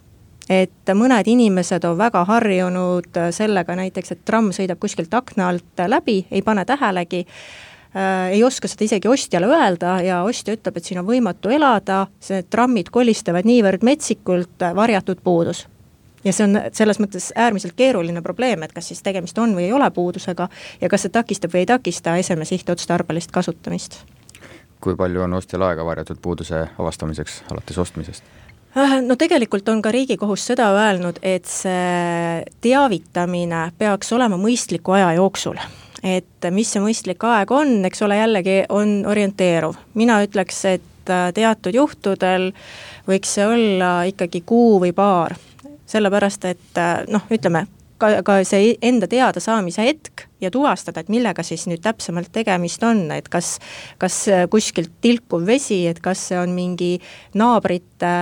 et 0.49 0.93
mõned 0.95 1.27
inimesed 1.27 1.83
on 1.87 1.97
väga 1.97 2.23
harjunud 2.27 3.17
äh, 3.17 3.31
sellega 3.35 3.75
näiteks, 3.77 4.15
et 4.15 4.23
tramm 4.25 4.51
sõidab 4.55 4.79
kuskilt 4.81 5.13
akna 5.13 5.49
alt 5.51 5.83
läbi, 5.87 6.21
ei 6.31 6.41
pane 6.45 6.65
tähelegi 6.65 7.25
äh,, 7.25 8.31
ei 8.37 8.43
oska 8.43 8.69
seda 8.71 8.87
isegi 8.87 9.11
ostjale 9.11 9.49
öelda 9.51 9.99
ja 10.05 10.21
ostja 10.27 10.55
ütleb, 10.57 10.77
et 10.77 10.87
siin 10.87 11.01
on 11.01 11.09
võimatu 11.09 11.51
elada, 11.53 12.05
see 12.23 12.43
trammid 12.49 12.91
kolistavad 12.93 13.47
niivõrd 13.47 13.85
metsikult, 13.87 14.57
äh, 14.61 14.75
varjatud 14.75 15.23
puudus. 15.23 15.67
ja 16.23 16.33
see 16.33 16.45
on 16.45 16.59
selles 16.73 16.99
mõttes 17.01 17.31
äärmiselt 17.35 17.73
keeruline 17.73 18.21
probleem, 18.21 18.63
et 18.63 18.73
kas 18.73 18.91
siis 18.91 19.01
tegemist 19.01 19.37
on 19.41 19.55
või 19.57 19.69
ei 19.69 19.73
ole 19.73 19.91
puudusega 19.91 20.49
ja 20.81 20.89
kas 20.89 21.07
see 21.07 21.13
takistab 21.13 21.53
või 21.53 21.65
ei 21.65 21.71
takista 21.73 22.17
eseme 22.17 22.45
sihtotstarbelist 22.45 23.31
kasutamist 23.31 24.03
kui 24.81 24.95
palju 24.97 25.21
on 25.21 25.33
ostjal 25.37 25.61
aega 25.67 25.85
varjatud 25.85 26.19
puuduse 26.21 26.65
avastamiseks 26.79 27.43
alates 27.51 27.77
ostmisest? 27.77 28.23
Äh, 28.77 29.01
no 29.03 29.15
tegelikult 29.19 29.69
on 29.69 29.81
ka 29.81 29.91
Riigikohus 29.91 30.45
seda 30.47 30.69
öelnud, 30.75 31.19
et 31.21 31.45
see 31.49 32.43
teavitamine 32.63 33.65
peaks 33.77 34.13
olema 34.15 34.39
mõistliku 34.39 34.95
aja 34.97 35.13
jooksul. 35.19 35.59
et 36.03 36.47
mis 36.49 36.71
see 36.71 36.81
mõistlik 36.81 37.21
aeg 37.29 37.51
on, 37.51 37.85
eks 37.85 38.01
ole, 38.01 38.17
jällegi 38.17 38.63
on 38.69 39.03
orienteeruv. 39.05 39.75
mina 39.93 40.21
ütleks, 40.23 40.65
et 40.65 41.09
äh, 41.09 41.33
teatud 41.33 41.75
juhtudel 41.75 42.51
võiks 43.07 43.35
see 43.35 43.45
olla 43.45 44.03
ikkagi 44.03 44.41
kuu 44.45 44.79
või 44.79 44.93
paar 44.93 45.35
sellepärast, 45.91 46.45
et 46.45 46.77
äh, 46.77 47.03
noh, 47.11 47.27
ütleme, 47.31 47.65
ka, 47.97 48.21
ka 48.23 48.39
see 48.47 48.75
enda 48.81 49.07
teadasaamise 49.07 49.85
hetk 49.85 50.30
ja 50.41 50.51
tuvastada, 50.51 51.01
et 51.01 51.09
millega 51.13 51.43
siis 51.45 51.67
nüüd 51.69 51.83
täpsemalt 51.83 52.31
tegemist 52.33 52.83
on, 52.83 53.05
et 53.15 53.29
kas, 53.31 53.55
kas 54.01 54.23
kuskilt 54.51 54.93
tilkuv 55.01 55.45
vesi, 55.47 55.83
et 55.87 55.99
kas 56.03 56.27
see 56.31 56.39
on 56.41 56.55
mingi 56.55 56.95
naabrite 57.37 58.15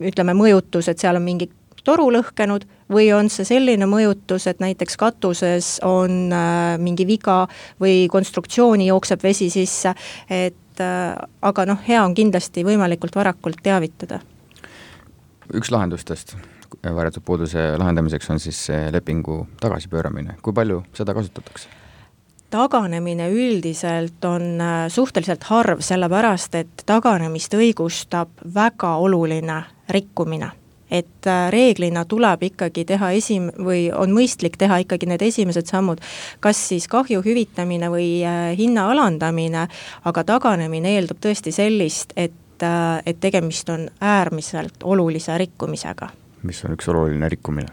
ütleme, 0.00 0.34
mõjutus, 0.36 0.90
et 0.90 1.00
seal 1.00 1.16
on 1.16 1.24
mingi 1.24 1.48
toru 1.86 2.08
lõhkenud 2.14 2.66
või 2.92 3.08
on 3.14 3.30
see 3.32 3.46
selline 3.46 3.86
mõjutus, 3.90 4.48
et 4.50 4.62
näiteks 4.62 4.98
katuses 5.00 5.76
on 5.86 6.32
äh, 6.34 6.74
mingi 6.82 7.06
viga 7.06 7.44
või 7.82 8.06
konstruktsiooni 8.10 8.88
jookseb 8.90 9.22
vesi 9.22 9.48
sisse, 9.54 9.94
et 10.30 10.82
äh, 10.82 11.14
aga 11.42 11.68
noh, 11.70 11.80
hea 11.86 12.02
on 12.02 12.16
kindlasti 12.16 12.66
võimalikult 12.66 13.16
varakult 13.16 13.62
teavitada. 13.62 14.20
üks 15.54 15.70
lahendustest 15.70 16.36
varjatud 16.82 17.24
puuduse 17.26 17.72
lahendamiseks 17.78 18.30
on 18.30 18.40
siis 18.42 18.66
lepingu 18.92 19.44
tagasipööramine, 19.60 20.38
kui 20.42 20.54
palju 20.56 20.82
seda 20.96 21.14
kasutatakse? 21.16 21.68
taganemine 22.50 23.30
üldiselt 23.30 24.24
on 24.24 24.60
äh, 24.60 24.88
suhteliselt 24.88 25.44
harv, 25.50 25.80
sellepärast 25.84 26.54
et 26.54 26.84
taganemist 26.86 27.54
õigustab 27.54 28.30
väga 28.54 28.96
oluline 29.02 29.62
rikkumine. 29.90 30.50
Et 30.90 31.26
äh, 31.26 31.48
reeglina 31.50 32.04
tuleb 32.06 32.46
ikkagi 32.46 32.84
teha 32.86 33.10
esim- 33.18 33.50
või 33.58 33.88
on 33.90 34.14
mõistlik 34.14 34.58
teha 34.58 34.78
ikkagi 34.84 35.08
need 35.10 35.22
esimesed 35.26 35.66
sammud, 35.66 36.02
kas 36.40 36.60
siis 36.68 36.86
kahju 36.88 37.24
hüvitamine 37.26 37.90
või 37.90 38.10
äh, 38.22 38.52
hinna 38.58 38.88
alandamine, 38.94 39.66
aga 40.04 40.24
taganemine 40.24 40.94
eeldab 40.96 41.18
tõesti 41.22 41.52
sellist, 41.52 42.14
et, 42.16 42.62
et 42.62 43.18
tegemist 43.20 43.68
on 43.68 43.90
äärmiselt 44.00 44.86
olulise 44.86 45.34
rikkumisega 45.38 46.08
mis 46.42 46.64
on 46.64 46.76
üks 46.76 46.88
oluline 46.92 47.28
rikkumine? 47.32 47.68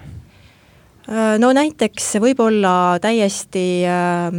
Äh, 1.09 1.35
no 1.39 1.51
näiteks 1.55 2.13
võib 2.23 2.39
olla 2.45 2.97
täiesti 3.03 3.83
äh, 3.89 4.37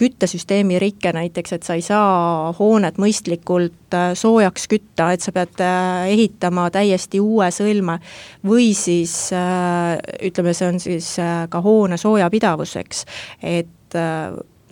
küttesüsteemi 0.00 0.78
rike 0.80 1.12
näiteks, 1.14 1.52
et 1.52 1.66
sa 1.66 1.76
ei 1.76 1.84
saa 1.84 2.48
hoonet 2.56 2.96
mõistlikult 3.02 3.94
äh, 3.94 4.12
soojaks 4.16 4.66
kütta, 4.72 5.10
et 5.12 5.24
sa 5.24 5.34
pead 5.36 5.60
äh, 5.60 6.08
ehitama 6.14 6.70
täiesti 6.74 7.20
uue 7.20 7.50
sõlme. 7.54 7.98
või 8.46 8.72
siis 8.74 9.30
ütleme, 9.34 10.54
see 10.56 10.68
on 10.68 10.80
siis 10.80 11.14
ka 11.48 11.60
hoone 11.60 11.96
soojapidavuseks, 12.00 13.04
et 13.42 13.96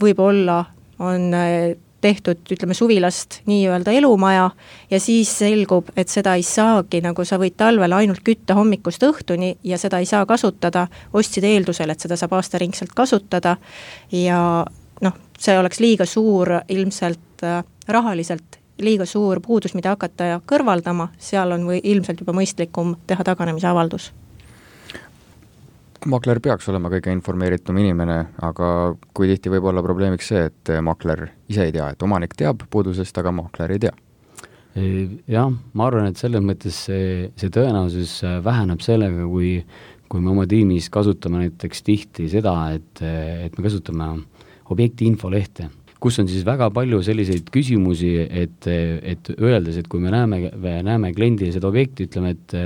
võib-olla 0.03 0.65
on 0.99 1.29
tehtud, 2.03 2.43
ütleme 2.53 2.75
suvilast 2.75 3.41
nii-öelda 3.47 3.95
elumaja 3.97 4.51
ja 4.91 5.01
siis 5.01 5.31
selgub, 5.39 5.91
et 5.97 6.11
seda 6.13 6.35
ei 6.39 6.45
saagi, 6.47 7.01
nagu 7.05 7.25
sa 7.25 7.39
võid 7.41 7.57
talvel 7.59 7.95
ainult 7.97 8.23
kütta 8.27 8.57
hommikust 8.59 9.05
õhtuni 9.07 9.55
ja 9.65 9.79
seda 9.81 10.03
ei 10.03 10.09
saa 10.11 10.27
kasutada, 10.29 10.87
ostsid 11.15 11.47
eeldusel, 11.49 11.91
et 11.95 12.03
seda 12.03 12.19
saab 12.21 12.35
aastaringselt 12.39 12.95
kasutada 12.97 13.57
ja 14.13 14.41
noh, 15.03 15.21
see 15.39 15.59
oleks 15.59 15.81
liiga 15.83 16.07
suur 16.07 16.59
ilmselt 16.69 17.47
äh, 17.47 17.63
rahaliselt 17.89 18.59
liiga 18.83 19.07
suur 19.07 19.41
puudus, 19.45 19.77
mida 19.79 19.93
hakata 19.95 20.41
kõrvaldama, 20.49 21.13
seal 21.23 21.55
on 21.55 21.69
või 21.69 21.81
ilmselt 21.85 22.25
juba 22.25 22.35
mõistlikum 22.35 22.97
teha 23.07 23.25
taganemisavaldus 23.27 24.11
makler 26.11 26.41
peaks 26.43 26.69
olema 26.73 26.91
kõige 26.93 27.13
informeeritum 27.15 27.79
inimene, 27.83 28.19
aga 28.43 28.69
kui 29.15 29.31
tihti 29.31 29.53
võib 29.53 29.69
olla 29.71 29.85
probleemiks 29.85 30.33
see, 30.33 30.47
et 30.51 30.73
makler 30.83 31.29
ise 31.53 31.69
ei 31.69 31.75
tea, 31.75 31.93
et 31.93 32.03
omanik 32.03 32.35
teab 32.39 32.65
puudusest, 32.71 33.19
aga 33.23 33.35
makler 33.35 33.77
ei 33.77 33.83
tea? 33.87 33.95
Jah, 35.29 35.51
ma 35.77 35.87
arvan, 35.87 36.09
et 36.09 36.17
selles 36.17 36.41
mõttes 36.41 36.79
see, 36.89 37.27
see 37.37 37.53
tõenäosus 37.53 38.23
äh, 38.25 38.39
väheneb 38.45 38.81
sellega, 38.81 39.27
kui 39.29 39.59
kui 40.13 40.21
me 40.21 40.29
oma 40.35 40.45
tiimis 40.45 40.91
kasutame 40.93 41.47
näiteks 41.47 41.81
tihti 41.87 42.27
seda, 42.29 42.53
et, 42.77 43.01
et 43.01 43.55
me 43.57 43.65
kasutame 43.65 44.11
objekti 44.73 45.07
infolehte, 45.09 45.71
kus 46.03 46.19
on 46.19 46.27
siis 46.31 46.43
väga 46.47 46.67
palju 46.75 46.99
selliseid 47.07 47.51
küsimusi, 47.55 48.11
et, 48.27 48.67
et 48.67 49.31
öeldes, 49.37 49.79
et 49.79 49.89
kui 49.91 50.03
me 50.03 50.11
näeme, 50.11 50.49
näeme 50.59 51.13
kliendile 51.15 51.53
seda 51.55 51.71
objekti, 51.71 52.09
ütleme, 52.11 52.35
et 52.35 52.57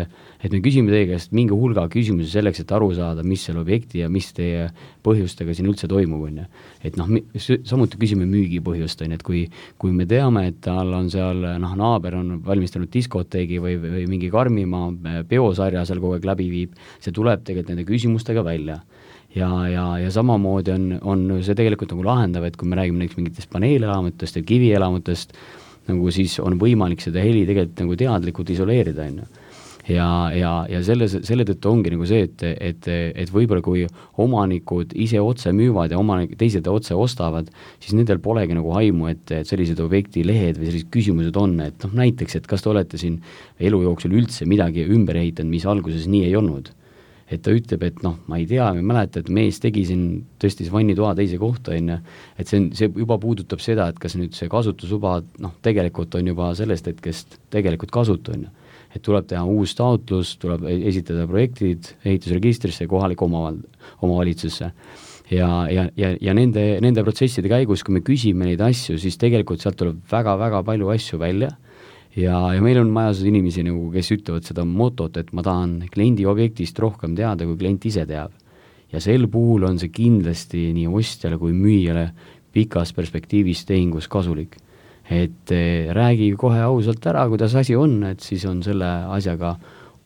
et 0.47 0.53
me 0.53 0.61
küsime 0.63 0.93
teie 0.93 1.07
käest 1.09 1.33
mingi 1.35 1.57
hulga 1.57 1.87
küsimusi 1.91 2.29
selleks, 2.31 2.61
et 2.63 2.73
aru 2.77 2.91
saada, 2.95 3.25
mis 3.27 3.43
selle 3.47 3.63
objekti 3.63 4.03
ja 4.03 4.11
mis 4.13 4.29
teie 4.37 4.69
põhjustega 5.07 5.55
siin 5.57 5.69
üldse 5.71 5.89
toimub, 5.91 6.27
on 6.29 6.43
ju. 6.43 6.47
et 6.87 6.99
noh, 7.01 7.09
samuti 7.41 7.99
küsime 8.01 8.29
müügipõhjust, 8.31 9.03
on 9.03 9.15
ju, 9.15 9.19
et 9.19 9.25
kui, 9.27 9.43
kui 9.81 9.95
me 9.97 10.07
teame, 10.09 10.47
et 10.53 10.61
tal 10.65 10.93
on 10.97 11.11
seal 11.13 11.43
noh, 11.63 11.77
naaber 11.79 12.19
on 12.21 12.37
valmistanud 12.47 12.93
diskoteegi 12.93 13.59
või, 13.63 13.79
või 13.83 14.05
mingi 14.11 14.31
Karmimaa 14.33 15.23
peosarja 15.29 15.87
seal 15.89 16.03
kogu 16.05 16.19
aeg 16.19 16.29
läbi 16.29 16.51
viib, 16.53 16.77
see 17.01 17.15
tuleb 17.17 17.43
tegelikult 17.47 17.75
nende 17.75 17.89
küsimustega 17.89 18.45
välja 18.47 18.81
ja, 19.37 19.51
ja, 19.69 19.87
ja 20.01 20.11
samamoodi 20.13 20.75
on, 20.75 20.91
on 21.05 21.25
see 21.45 21.57
tegelikult 21.59 21.95
nagu 21.95 22.05
lahendav, 22.07 22.47
et 22.49 22.57
kui 22.59 22.69
me 22.69 22.79
räägime 22.79 23.03
näiteks 23.03 23.21
mingitest 23.21 23.53
paneelelamutest 23.53 24.41
või 24.41 24.51
kivielamutest, 24.53 25.35
nagu 25.91 26.13
siis 26.15 26.39
on 26.43 26.57
võimalik 26.61 27.05
seda 27.05 27.23
heli 27.23 27.45
tegelikult 27.49 27.83
nagu 27.85 27.99
teadlikult 28.01 28.55
isoleerida, 28.57 29.11
on 29.11 29.21
ju. 29.23 29.43
Ja, 29.87 30.07
ja, 30.35 30.53
ja 30.67 30.81
selles, 30.83 31.13
selle 31.23 31.45
tõttu 31.47 31.71
ongi 31.71 31.93
nagu 31.93 32.03
see, 32.11 32.25
et, 32.27 32.43
et, 32.43 32.89
et 32.91 33.29
võib-olla 33.31 33.63
kui 33.63 33.85
omanikud 34.19 34.97
ise 34.99 35.21
otse 35.23 35.53
müüvad 35.55 35.95
ja 35.95 36.01
omanik, 36.01 36.33
teised 36.41 36.67
otse 36.67 36.97
ostavad, 36.99 37.53
siis 37.79 37.95
nendel 37.95 38.19
polegi 38.25 38.57
nagu 38.59 38.73
aimu, 38.81 39.07
et, 39.13 39.31
et 39.31 39.47
sellised 39.47 39.79
objektilehed 39.85 40.59
või 40.59 40.73
sellised 40.73 40.91
küsimused 40.91 41.39
on, 41.39 41.55
et 41.69 41.87
noh, 41.87 41.95
näiteks, 42.03 42.35
et 42.41 42.51
kas 42.51 42.67
te 42.67 42.73
olete 42.73 42.99
siin 42.99 43.21
elu 43.63 43.85
jooksul 43.85 44.19
üldse 44.19 44.51
midagi 44.51 44.89
ümber 44.91 45.21
ehitanud, 45.23 45.55
mis 45.55 45.69
alguses 45.71 46.11
nii 46.11 46.25
ei 46.33 46.35
olnud 46.41 46.73
et 47.27 47.43
ta 47.43 47.53
ütleb, 47.55 47.83
et 47.83 48.03
noh, 48.07 48.21
ma 48.31 48.39
ei 48.39 48.47
tea, 48.47 48.69
ma 48.71 48.79
ei 48.79 48.87
mäleta, 48.87 49.23
et 49.23 49.31
mees 49.35 49.59
tegi 49.63 49.83
siin, 49.89 50.05
tõstis 50.43 50.71
vannitoa 50.71 51.15
teise 51.19 51.41
kohta, 51.43 51.75
on 51.75 51.91
ju, 51.91 51.97
et 52.39 52.51
see 52.51 52.61
on, 52.61 52.69
see 52.79 52.91
juba 52.93 53.19
puudutab 53.23 53.63
seda, 53.63 53.89
et 53.91 53.99
kas 54.03 54.15
nüüd 54.19 54.37
see 54.39 54.51
kasutusluba 54.53 55.19
noh, 55.43 55.57
tegelikult 55.67 56.15
on 56.19 56.31
juba 56.31 56.53
sellest 56.59 56.87
hetkest 56.93 57.41
tegelikult 57.55 57.95
kasutu, 57.95 58.37
on 58.37 58.47
ju. 58.47 58.53
et 58.95 59.03
tuleb 59.05 59.27
teha 59.29 59.43
uus 59.45 59.75
taotlus, 59.77 60.37
tuleb 60.41 60.63
e-, 60.71 60.79
esitada 60.89 61.27
projektid 61.29 61.91
ehitusregistrisse 62.07 62.87
kohalikku 62.89 63.27
omaval-, 63.27 63.61
omavalitsusse. 64.07 64.71
Ja, 65.27 65.49
ja, 65.67 65.89
ja, 65.99 66.13
ja 66.23 66.33
nende, 66.39 66.63
nende 66.81 67.03
protsesside 67.03 67.51
käigus, 67.51 67.83
kui 67.83 67.97
me 67.97 68.05
küsime 68.07 68.47
neid 68.47 68.63
asju, 68.63 68.95
siis 69.03 69.19
tegelikult 69.19 69.61
sealt 69.61 69.75
tuleb 69.81 69.99
väga-väga 70.13 70.63
palju 70.65 70.93
asju 70.95 71.19
välja 71.19 71.51
ja, 72.17 72.37
ja 72.55 72.65
meil 72.65 72.81
on 72.81 72.91
majas 72.95 73.23
inimesi 73.27 73.65
nagu, 73.67 73.91
kes 73.95 74.11
ütlevad 74.17 74.47
seda 74.49 74.65
motot, 74.69 75.17
et 75.21 75.33
ma 75.37 75.45
tahan 75.47 75.79
kliendi 75.93 76.27
objektist 76.29 76.79
rohkem 76.83 77.17
teada, 77.19 77.47
kui 77.49 77.59
klient 77.61 77.87
ise 77.89 78.07
teab. 78.09 78.35
ja 78.93 79.01
sel 79.03 79.27
puhul 79.29 79.65
on 79.67 79.81
see 79.83 79.91
kindlasti 79.91 80.69
nii 80.73 80.87
ostjale 80.87 81.39
kui 81.39 81.53
müüjale 81.53 82.13
pikas 82.55 82.93
perspektiivis 82.97 83.65
tehingus 83.67 84.09
kasulik. 84.09 84.57
et 85.11 85.53
eh, 85.55 85.93
räägi 85.95 86.33
kohe 86.39 86.61
ausalt 86.61 87.05
ära, 87.07 87.29
kuidas 87.29 87.55
asi 87.55 87.77
on, 87.77 88.03
et 88.05 88.21
siis 88.21 88.45
on 88.45 88.63
selle 88.63 88.89
asjaga 89.15 89.57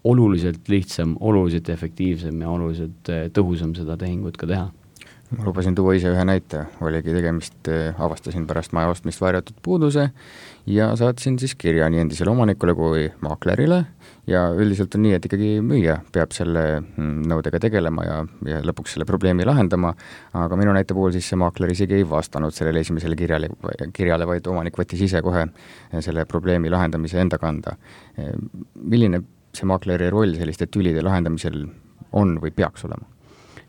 oluliselt 0.04 0.68
lihtsam, 0.68 1.16
oluliselt 1.20 1.68
efektiivsem 1.68 2.40
ja 2.40 2.50
oluliselt 2.50 3.08
eh, 3.08 3.30
tõhusam 3.32 3.74
seda 3.76 3.96
tehingut 3.96 4.36
ka 4.36 4.46
teha 4.46 4.68
ma 5.30 5.46
lubasin 5.46 5.74
tuua 5.78 5.94
ise 5.94 6.10
ühe 6.10 6.24
näite, 6.26 6.64
oligi 6.82 7.14
tegemist, 7.14 7.60
eh, 7.70 7.94
avastasin 7.98 8.46
pärast 8.50 8.74
maja 8.74 8.90
ostmist 8.90 9.20
varjatud 9.22 9.60
puuduse 9.62 10.10
ja 10.70 10.90
saatsin 10.96 11.38
siis 11.38 11.54
kirja 11.58 11.88
nii 11.90 12.04
endisele 12.04 12.30
omanikule 12.30 12.74
kui 12.78 13.06
maaklerile 13.24 13.80
ja 14.30 14.44
üldiselt 14.54 14.94
on 14.94 15.04
nii, 15.04 15.16
et 15.16 15.26
ikkagi 15.26 15.50
müüja 15.64 15.98
peab 16.14 16.34
selle 16.36 16.64
mm, 16.80 17.26
nõudega 17.30 17.60
tegelema 17.62 18.06
ja, 18.06 18.16
ja 18.46 18.60
lõpuks 18.66 18.94
selle 18.94 19.06
probleemi 19.08 19.46
lahendama, 19.48 19.92
aga 20.38 20.58
minu 20.60 20.74
näite 20.76 20.94
puhul 20.96 21.12
siis 21.14 21.28
see 21.30 21.40
maakler 21.40 21.72
isegi 21.74 21.98
ei 21.98 22.06
vastanud 22.08 22.54
sellele 22.54 22.84
esimesele 22.84 23.18
kirjale, 23.18 23.50
kirjale, 23.96 24.28
vaid 24.30 24.46
omanik 24.50 24.78
võttis 24.78 25.02
ise 25.08 25.22
kohe 25.26 25.46
selle 25.98 26.26
probleemi 26.30 26.70
lahendamise 26.70 27.20
enda 27.20 27.38
kanda. 27.42 27.76
milline 28.74 29.24
see 29.56 29.66
maakleri 29.66 30.10
roll 30.10 30.36
selliste 30.38 30.70
tülide 30.70 31.02
lahendamisel 31.02 31.64
on 32.12 32.38
või 32.42 32.54
peaks 32.54 32.86
olema? 32.86 33.06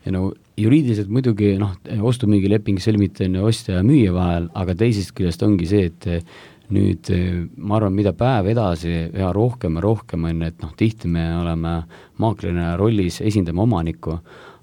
ja 0.02 0.12
no 0.14 0.32
juriidiliselt 0.58 1.10
muidugi 1.14 1.54
noh, 1.60 1.76
ostu-müügileping 2.10 2.80
sõlmiti 2.82 3.28
on 3.28 3.38
ju 3.38 3.44
ostja 3.46 3.76
ja 3.78 3.84
müüja 3.86 4.14
vahel, 4.14 4.48
aga 4.58 4.74
teisest 4.78 5.14
küljest 5.16 5.42
ongi 5.46 5.68
see, 5.70 5.90
et 5.92 6.08
nüüd 6.70 7.10
ma 7.56 7.76
arvan, 7.76 7.96
mida 7.96 8.12
päev 8.16 8.52
edasi 8.52 8.92
üha 9.10 9.32
rohkem 9.34 9.76
ja 9.76 9.82
rohkem 9.84 10.24
on, 10.30 10.42
et 10.46 10.62
noh, 10.62 10.72
tihti 10.78 11.10
me 11.10 11.26
oleme 11.40 11.82
maaklerina 12.22 12.76
rollis, 12.80 13.20
esindame 13.24 13.64
omanikku, 13.64 14.18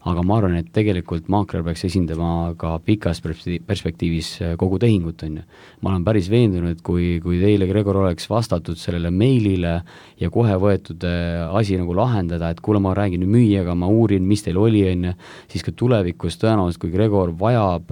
aga 0.08 0.22
ma 0.24 0.38
arvan, 0.40 0.56
et 0.62 0.70
tegelikult 0.72 1.28
maakler 1.32 1.64
peaks 1.66 1.84
esindama 1.90 2.54
ka 2.60 2.78
pikas 2.86 3.20
perspektiivis 3.22 4.30
äh, 4.46 4.54
kogu 4.60 4.80
tehingut, 4.80 5.26
on 5.28 5.40
ju. 5.42 5.44
ma 5.84 5.92
olen 5.92 6.06
päris 6.08 6.30
veendunud, 6.32 6.80
kui, 6.86 7.18
kui 7.24 7.40
teile, 7.42 7.68
Gregor, 7.68 8.00
oleks 8.06 8.30
vastatud 8.32 8.80
sellele 8.80 9.12
meilile 9.12 9.76
ja 10.22 10.32
kohe 10.32 10.56
võetud 10.62 11.04
äh, 11.08 11.44
asi 11.60 11.76
nagu 11.80 11.96
lahendada, 11.98 12.54
et 12.54 12.62
kuule, 12.64 12.80
ma 12.84 12.96
räägin 12.96 13.28
müüjaga, 13.28 13.76
ma 13.76 13.92
uurin, 13.92 14.24
mis 14.28 14.46
teil 14.46 14.60
oli, 14.62 14.86
on 14.94 15.10
ju, 15.10 15.16
siis 15.52 15.68
ka 15.68 15.76
tulevikus 15.76 16.40
tõenäoliselt, 16.40 16.82
kui 16.86 16.96
Gregor 16.96 17.36
vajab, 17.40 17.92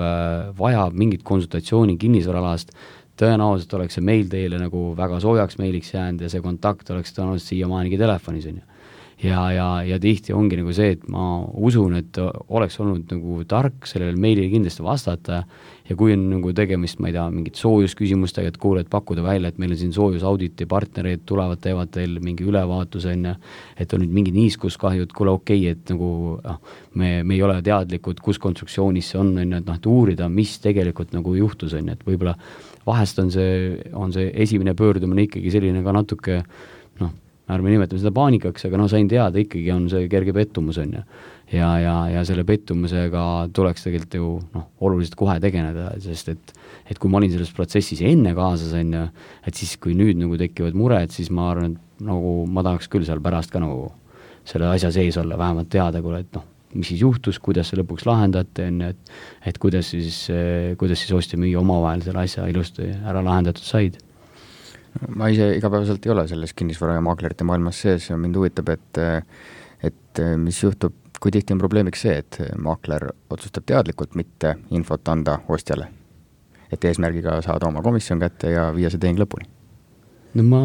vajab 0.58 0.95
mingit 0.95 1.28
konsultatsiooni 1.28 1.97
kinnisvaralast, 1.99 2.72
tõenäoliselt 3.20 3.74
oleks 3.78 3.97
see 3.97 4.05
meil 4.05 4.28
teile 4.32 4.59
nagu 4.61 4.91
väga 4.97 5.20
soojaks 5.24 5.59
meiliks 5.61 5.93
jäänud 5.93 6.26
ja 6.26 6.32
see 6.32 6.43
kontakt 6.43 6.89
oleks 6.93 7.15
tõenäoliselt 7.15 7.53
siiamaanigi 7.53 8.01
telefonis, 8.01 8.49
on 8.51 8.59
ju. 8.61 8.74
Ja, 9.18 9.47
ja, 9.49 9.68
ja 9.82 9.95
tihti 9.97 10.30
ongi 10.38 10.59
nagu 10.59 10.70
see, 10.78 10.91
et 10.93 11.07
ma 11.09 11.39
usun, 11.57 11.95
et 11.97 12.20
oleks 12.22 12.76
olnud 12.84 13.09
nagu 13.09 13.39
tark 13.49 13.88
sellele 13.89 14.13
meilile 14.13 14.51
kindlasti 14.51 14.86
vastata 14.86 15.39
ja 15.88 15.95
kui 15.97 16.13
on 16.13 16.28
nagu 16.30 16.51
tegemist, 16.53 16.99
ma 17.01 17.09
ei 17.09 17.15
tea, 17.15 17.24
mingite 17.34 17.57
soojusküsimustega, 17.57 18.51
et 18.51 18.59
kuule, 18.61 18.84
et 18.86 18.91
pakkuda 18.93 19.24
välja, 19.26 19.49
et 19.49 19.57
meil 19.57 19.74
on 19.74 19.80
siin 19.80 19.95
soojusauditi 19.95 20.68
partnerid 20.70 21.26
tulevad, 21.26 21.63
teevad 21.63 21.89
teil 21.97 22.20
mingi 22.22 22.45
ülevaatuse, 22.45 23.15
on 23.18 23.26
ju, 23.32 23.34
et 23.82 23.97
on 23.97 24.05
nüüd 24.05 24.13
mingid 24.20 24.38
niiskuskahjud, 24.38 25.09
kuule 25.18 25.34
okei 25.34 25.63
okay,, 25.65 25.74
et 25.74 25.93
nagu 25.95 26.11
noh, 26.43 26.61
me, 27.01 27.11
me 27.26 27.39
ei 27.39 27.45
ole 27.47 27.57
teadlikud, 27.65 28.22
kus 28.22 28.38
konstruktsioonis 28.43 29.15
see 29.15 29.22
on, 29.24 29.34
on 29.34 29.47
ju, 29.47 29.63
et 29.63 29.72
noh, 29.72 29.82
et 29.82 29.89
uurida, 29.89 30.30
mis 30.30 30.59
tegelikult 30.61 31.18
nagu 31.18 31.34
juhtus, 31.39 31.74
on 31.74 31.89
ju, 31.89 31.97
et 31.97 32.05
võib-olla 32.05 32.38
vahest 32.88 33.19
on 33.21 33.31
see, 33.33 33.77
on 33.93 34.13
see 34.15 34.31
esimene 34.43 34.75
pöördumine 34.77 35.27
ikkagi 35.27 35.53
selline 35.53 35.83
ka 35.85 35.93
natuke 35.95 36.41
noh, 37.01 37.13
ärme 37.51 37.71
nimetame 37.71 38.01
seda 38.01 38.11
paanikaks, 38.15 38.67
aga 38.67 38.79
noh, 38.79 38.89
sain 38.91 39.07
teada, 39.11 39.39
ikkagi 39.39 39.69
on 39.75 39.88
see 39.91 40.07
kerge 40.11 40.33
pettumus, 40.35 40.79
on 40.83 40.97
ju. 40.97 41.03
ja, 41.53 41.69
ja, 41.79 41.95
ja 42.11 42.23
selle 42.27 42.43
pettumusega 42.47 43.23
tuleks 43.55 43.85
tegelikult 43.85 44.17
ju 44.19 44.31
noh, 44.55 44.67
oluliselt 44.83 45.15
kohe 45.19 45.38
tegeleda, 45.43 45.93
sest 46.03 46.33
et 46.33 46.55
et 46.88 46.99
kui 46.99 47.11
ma 47.11 47.19
olin 47.19 47.31
selles 47.33 47.51
protsessis 47.51 47.99
enne 48.07 48.31
kaasas, 48.35 48.71
on 48.79 48.93
ju, 48.95 49.05
et 49.47 49.59
siis, 49.59 49.75
kui 49.81 49.95
nüüd 49.97 50.19
nagu 50.19 50.38
tekivad 50.39 50.75
mured, 50.77 51.11
siis 51.11 51.31
ma 51.35 51.49
arvan, 51.51 51.75
et 51.75 52.05
nagu 52.07 52.43
ma 52.47 52.63
tahaks 52.63 52.88
küll 52.91 53.07
seal 53.07 53.19
pärast 53.23 53.51
ka 53.51 53.59
nagu 53.63 53.89
selle 54.47 54.69
asja 54.71 54.93
sees 54.95 55.17
olla, 55.19 55.39
vähemalt 55.39 55.67
teada, 55.71 55.99
kuule, 56.03 56.21
et 56.23 56.38
noh, 56.38 56.45
mis 56.74 56.91
siis 56.91 57.01
juhtus, 57.01 57.39
kuidas 57.43 57.72
see 57.72 57.80
lõpuks 57.80 58.05
lahendati, 58.07 58.68
on 58.68 58.82
ju, 58.84 58.89
et 58.91 59.51
et 59.53 59.61
kuidas 59.61 59.93
siis, 59.93 60.26
kuidas 60.80 61.03
siis 61.03 61.15
ostja-müüja 61.15 61.61
omavahel 61.61 62.03
selle 62.05 62.26
asja 62.26 62.47
ilusti 62.51 62.91
ära 63.07 63.24
lahendatud 63.24 63.63
said 63.63 64.01
ma 65.15 65.30
ise 65.32 65.49
igapäevaselt 65.57 66.05
ei 66.05 66.11
ole 66.13 66.28
selles 66.28 66.53
kinnisvara 66.57 66.97
ja 66.97 67.03
maaklerite 67.05 67.45
maailmas 67.47 67.82
sees 67.82 68.09
ja 68.09 68.18
mind 68.18 68.38
huvitab, 68.39 68.72
et 68.74 69.01
et 69.88 70.22
mis 70.41 70.57
juhtub, 70.63 70.95
kui 71.22 71.32
tihti 71.32 71.53
on 71.53 71.61
probleemiks 71.61 72.01
see, 72.05 72.15
et 72.24 72.39
maakler 72.57 73.09
otsustab 73.30 73.68
teadlikult 73.70 74.15
mitte 74.18 74.55
infot 74.72 75.13
anda 75.13 75.39
ostjale? 75.47 75.91
et 76.72 76.84
eesmärgiga 76.84 77.38
saada 77.45 77.70
oma 77.70 77.80
komisjon 77.82 78.20
kätte 78.20 78.49
ja 78.51 78.65
viia 78.76 78.89
see 78.91 78.99
tehing 78.99 79.22
lõpuni? 79.22 79.47
No 80.38 80.43
ma 80.45 80.63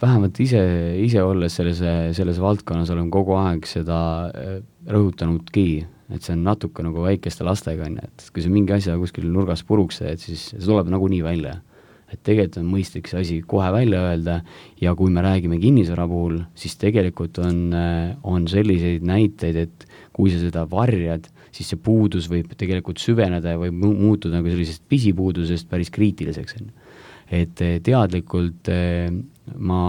vähemalt 0.00 0.38
ise, 0.42 0.60
ise 1.02 1.22
olles 1.26 1.56
selles, 1.58 1.80
selles 2.16 2.42
valdkonnas 2.42 2.92
olen 2.94 3.08
kogu 3.12 3.34
aeg 3.40 3.66
seda 3.68 4.00
äh, 4.30 4.60
rõhutanudki, 4.90 5.68
et 6.10 6.26
see 6.26 6.36
on 6.36 6.44
natuke 6.46 6.84
nagu 6.86 7.02
väikeste 7.06 7.46
lastega, 7.46 7.88
on 7.88 7.98
ju, 7.98 8.06
et 8.06 8.30
kui 8.34 8.44
sa 8.44 8.52
mingi 8.52 8.76
asja 8.76 8.98
kuskil 9.00 9.26
nurgas 9.30 9.64
puruks 9.66 10.00
teed, 10.02 10.22
siis 10.22 10.52
see 10.52 10.62
tuleb 10.62 10.90
nagunii 10.92 11.24
välja 11.26 11.58
et 12.10 12.18
tegelikult 12.26 12.58
on 12.58 12.70
mõistlik 12.72 13.06
see 13.06 13.20
asi 13.20 13.36
kohe 13.46 13.68
välja 13.74 14.00
öelda 14.08 14.40
ja 14.82 14.94
kui 14.98 15.12
me 15.14 15.22
räägime 15.24 15.60
kinnisvara 15.62 16.08
puhul, 16.10 16.40
siis 16.58 16.74
tegelikult 16.80 17.38
on, 17.42 17.60
äh, 17.76 18.16
on 18.26 18.48
selliseid 18.50 19.06
näiteid, 19.06 19.58
et 19.66 19.86
kui 20.16 20.32
sa 20.32 20.40
seda 20.42 20.66
varjad, 20.70 21.28
siis 21.54 21.70
see 21.70 21.80
puudus 21.82 22.28
võib 22.30 22.50
tegelikult 22.58 23.02
süveneda 23.02 23.54
ja 23.54 23.60
võib 23.60 23.78
muutuda 23.78 24.38
nagu 24.38 24.50
sellisest 24.50 24.82
pisipuudusest 24.90 25.70
päris 25.70 25.92
kriitiliseks, 25.94 26.58
on 26.58 26.70
ju. 26.70 26.79
Et 27.30 27.62
äh, 27.62 27.78
teadlikult 27.86 28.70
äh, 28.72 29.10
ma 29.56 29.82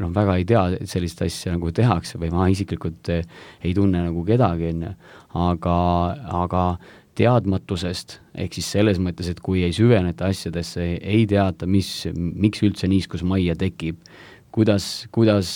noh, 0.00 0.12
väga 0.12 0.36
ei 0.36 0.44
tea, 0.48 0.66
et 0.80 0.90
sellist 0.90 1.22
asja 1.24 1.54
nagu 1.54 1.72
tehakse 1.72 2.20
või 2.20 2.32
ma 2.34 2.50
isiklikult 2.52 3.10
ei 3.14 3.72
tunne 3.76 4.02
nagu 4.08 4.24
kedagi, 4.26 4.72
on 4.74 4.86
ju, 4.86 4.92
aga, 5.46 5.76
aga 6.44 6.64
teadmatusest, 7.16 8.18
ehk 8.36 8.58
siis 8.58 8.68
selles 8.76 9.00
mõttes, 9.00 9.30
et 9.32 9.40
kui 9.44 9.62
ei 9.64 9.72
süveneta 9.76 10.28
asjadesse, 10.28 10.84
ei 11.00 11.24
teata, 11.28 11.68
mis, 11.68 11.88
miks 12.12 12.60
üldse 12.66 12.90
niiskusmajja 12.92 13.56
tekib, 13.60 14.02
kuidas, 14.56 14.86
kuidas 15.14 15.50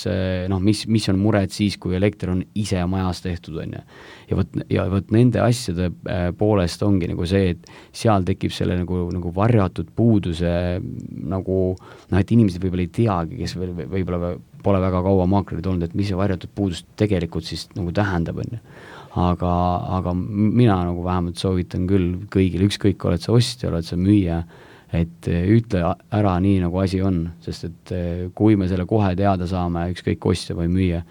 noh, 0.51 0.61
mis, 0.63 0.85
mis 0.91 1.09
on 1.13 1.19
mured 1.21 1.53
siis, 1.55 1.79
kui 1.81 1.97
elekter 1.97 2.35
on 2.35 2.43
ise 2.59 2.83
majas 2.91 3.23
tehtud, 3.25 3.57
on 3.63 3.75
ju. 3.79 3.83
ja 4.31 4.39
vot, 4.39 4.61
ja 4.71 4.85
vot 4.93 5.11
nende 5.15 5.43
asjade 5.45 5.89
äh, 5.89 6.29
poolest 6.37 6.85
ongi 6.87 7.09
nagu 7.11 7.27
see, 7.29 7.55
et 7.55 7.73
seal 7.97 8.27
tekib 8.29 8.55
selle 8.55 8.77
nagu, 8.83 9.03
nagu 9.15 9.33
varjatud 9.37 9.91
puuduse 9.97 10.53
nagu 10.81 11.59
noh, 11.75 12.21
et 12.21 12.37
inimesed 12.37 12.63
võib-olla 12.63 12.87
ei 12.87 12.95
teagi, 13.01 13.41
kes 13.41 13.57
veel 13.59 13.75
võib-olla 13.81 14.37
pole 14.61 14.81
väga 14.83 15.01
kaua 15.03 15.27
maaklerid 15.33 15.67
olnud, 15.67 15.89
et 15.89 15.97
mis 15.97 16.11
see 16.13 16.19
varjatud 16.19 16.53
puudus 16.55 16.85
tegelikult 17.01 17.49
siis 17.49 17.71
nagu 17.79 17.95
tähendab, 17.97 18.43
on 18.45 18.59
ju 18.59 18.65
aga, 19.19 19.53
aga 19.99 20.15
mina 20.15 20.77
nagu 20.87 21.03
vähemalt 21.05 21.41
soovitan 21.41 21.87
küll 21.91 22.15
kõigile, 22.31 22.69
ükskõik, 22.71 23.03
oled 23.09 23.23
sa 23.23 23.35
ostja, 23.35 23.71
oled 23.71 23.87
sa 23.87 23.99
müüja, 23.99 24.45
et 24.93 25.31
eh, 25.31 25.47
ütle 25.55 25.83
ära 26.11 26.37
nii, 26.43 26.61
nagu 26.65 26.81
asi 26.83 27.01
on, 27.05 27.23
sest 27.45 27.69
et 27.69 27.93
eh, 27.95 28.23
kui 28.35 28.57
me 28.59 28.69
selle 28.71 28.87
kohe 28.91 29.13
teada 29.19 29.47
saame, 29.51 29.87
ükskõik 29.95 30.27
ostja 30.33 30.57
või 30.59 30.71
müüja, 30.73 31.05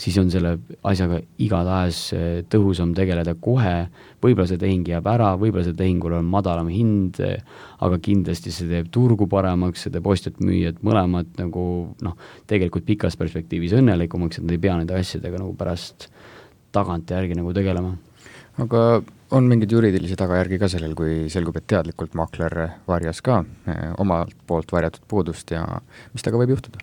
siis 0.00 0.16
on 0.16 0.30
selle 0.32 0.54
asjaga 0.88 1.18
igatahes 1.44 1.98
eh, 2.16 2.40
tõhusam 2.48 2.94
tegeleda 2.96 3.34
kohe, 3.36 3.74
võib-olla 4.24 4.48
see 4.48 4.60
tehing 4.60 4.88
jääb 4.88 5.10
ära, 5.12 5.34
võib-olla 5.40 5.66
see 5.68 5.76
tehingul 5.76 6.16
on 6.16 6.32
madalam 6.32 6.70
hind, 6.72 7.20
aga 7.84 8.00
kindlasti 8.00 8.54
see 8.56 8.70
teeb 8.72 8.88
turgu 8.94 9.28
paremaks, 9.30 9.84
see 9.84 9.92
teeb 9.92 10.08
ostjat-müüjat 10.08 10.80
mõlemat 10.86 11.36
nagu 11.42 11.64
noh, 12.00 12.18
tegelikult 12.48 12.88
pikas 12.88 13.20
perspektiivis 13.20 13.76
õnnelikumaks, 13.76 14.40
et 14.40 14.48
nad 14.48 14.56
ei 14.56 14.64
pea 14.64 14.80
nende 14.80 14.96
asjadega 14.96 15.42
nagu 15.42 15.52
pärast 15.60 16.08
tagantjärgi 16.72 17.36
nagu 17.36 17.52
tegelema. 17.52 17.96
aga 18.60 18.84
on 19.36 19.46
mingeid 19.50 19.72
juriidilisi 19.72 20.18
tagajärgi 20.18 20.58
ka 20.60 20.68
sellel, 20.70 20.94
kui 20.98 21.26
selgub, 21.32 21.58
et 21.60 21.66
teadlikult 21.70 22.16
maakler 22.18 22.56
varjas 22.88 23.22
ka 23.24 23.42
eh, 23.70 23.90
omalt 24.02 24.34
poolt 24.48 24.72
varjatud 24.74 25.04
puudust 25.10 25.52
ja 25.54 25.64
mis 26.14 26.24
temaga 26.24 26.42
võib 26.42 26.54
juhtuda? 26.56 26.82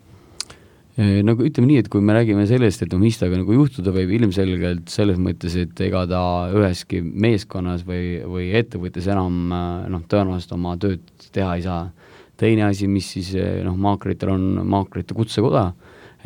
Eh, 0.97 1.19
no 1.27 1.35
ütleme 1.35 1.69
nii, 1.69 1.81
et 1.83 1.89
kui 1.93 2.03
me 2.03 2.15
räägime 2.15 2.47
sellest, 2.49 2.83
et 2.83 2.93
no 2.93 3.01
mis 3.01 3.19
temaga 3.19 3.41
nagu 3.41 3.57
juhtuda 3.57 3.93
võib, 3.95 4.13
ilmselgelt 4.19 4.87
selles 4.93 5.19
mõttes, 5.21 5.57
et 5.59 5.83
ega 5.87 6.05
ta 6.09 6.21
üheski 6.55 7.03
meeskonnas 7.03 7.83
või, 7.87 8.21
või 8.25 8.49
ettevõttes 8.59 9.09
enam 9.11 9.51
eh, 9.51 9.89
noh, 9.93 10.05
tõenäoliselt 10.09 10.55
oma 10.57 10.77
tööd 10.81 11.03
teha 11.35 11.57
ei 11.57 11.67
saa. 11.67 11.89
teine 12.37 12.67
asi, 12.67 12.87
mis 12.87 13.07
siis 13.15 13.31
noh, 13.65 13.75
maakleritel 13.81 14.29
on 14.29 14.43
maaklerite 14.69 15.15
kutsekoda 15.17 15.71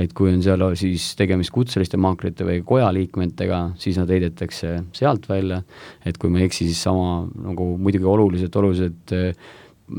et 0.02 0.14
kui 0.18 0.32
on 0.34 0.42
seal 0.44 0.64
siis 0.80 1.12
tegemist 1.20 1.54
kutseliste 1.54 2.00
maaklite 2.02 2.48
või 2.48 2.62
koja 2.68 2.90
liikmetega, 2.96 3.64
siis 3.82 4.00
nad 4.02 4.12
heidetakse 4.12 4.78
sealt 4.98 5.28
välja, 5.30 5.62
et 6.06 6.18
kui 6.22 6.32
ma 6.34 6.42
ei 6.42 6.50
eksi, 6.50 6.70
siis 6.70 6.84
sama 6.88 7.26
nagu 7.48 7.74
muidugi 7.82 8.08
oluliselt, 8.10 8.56
oluliselt 8.62 9.16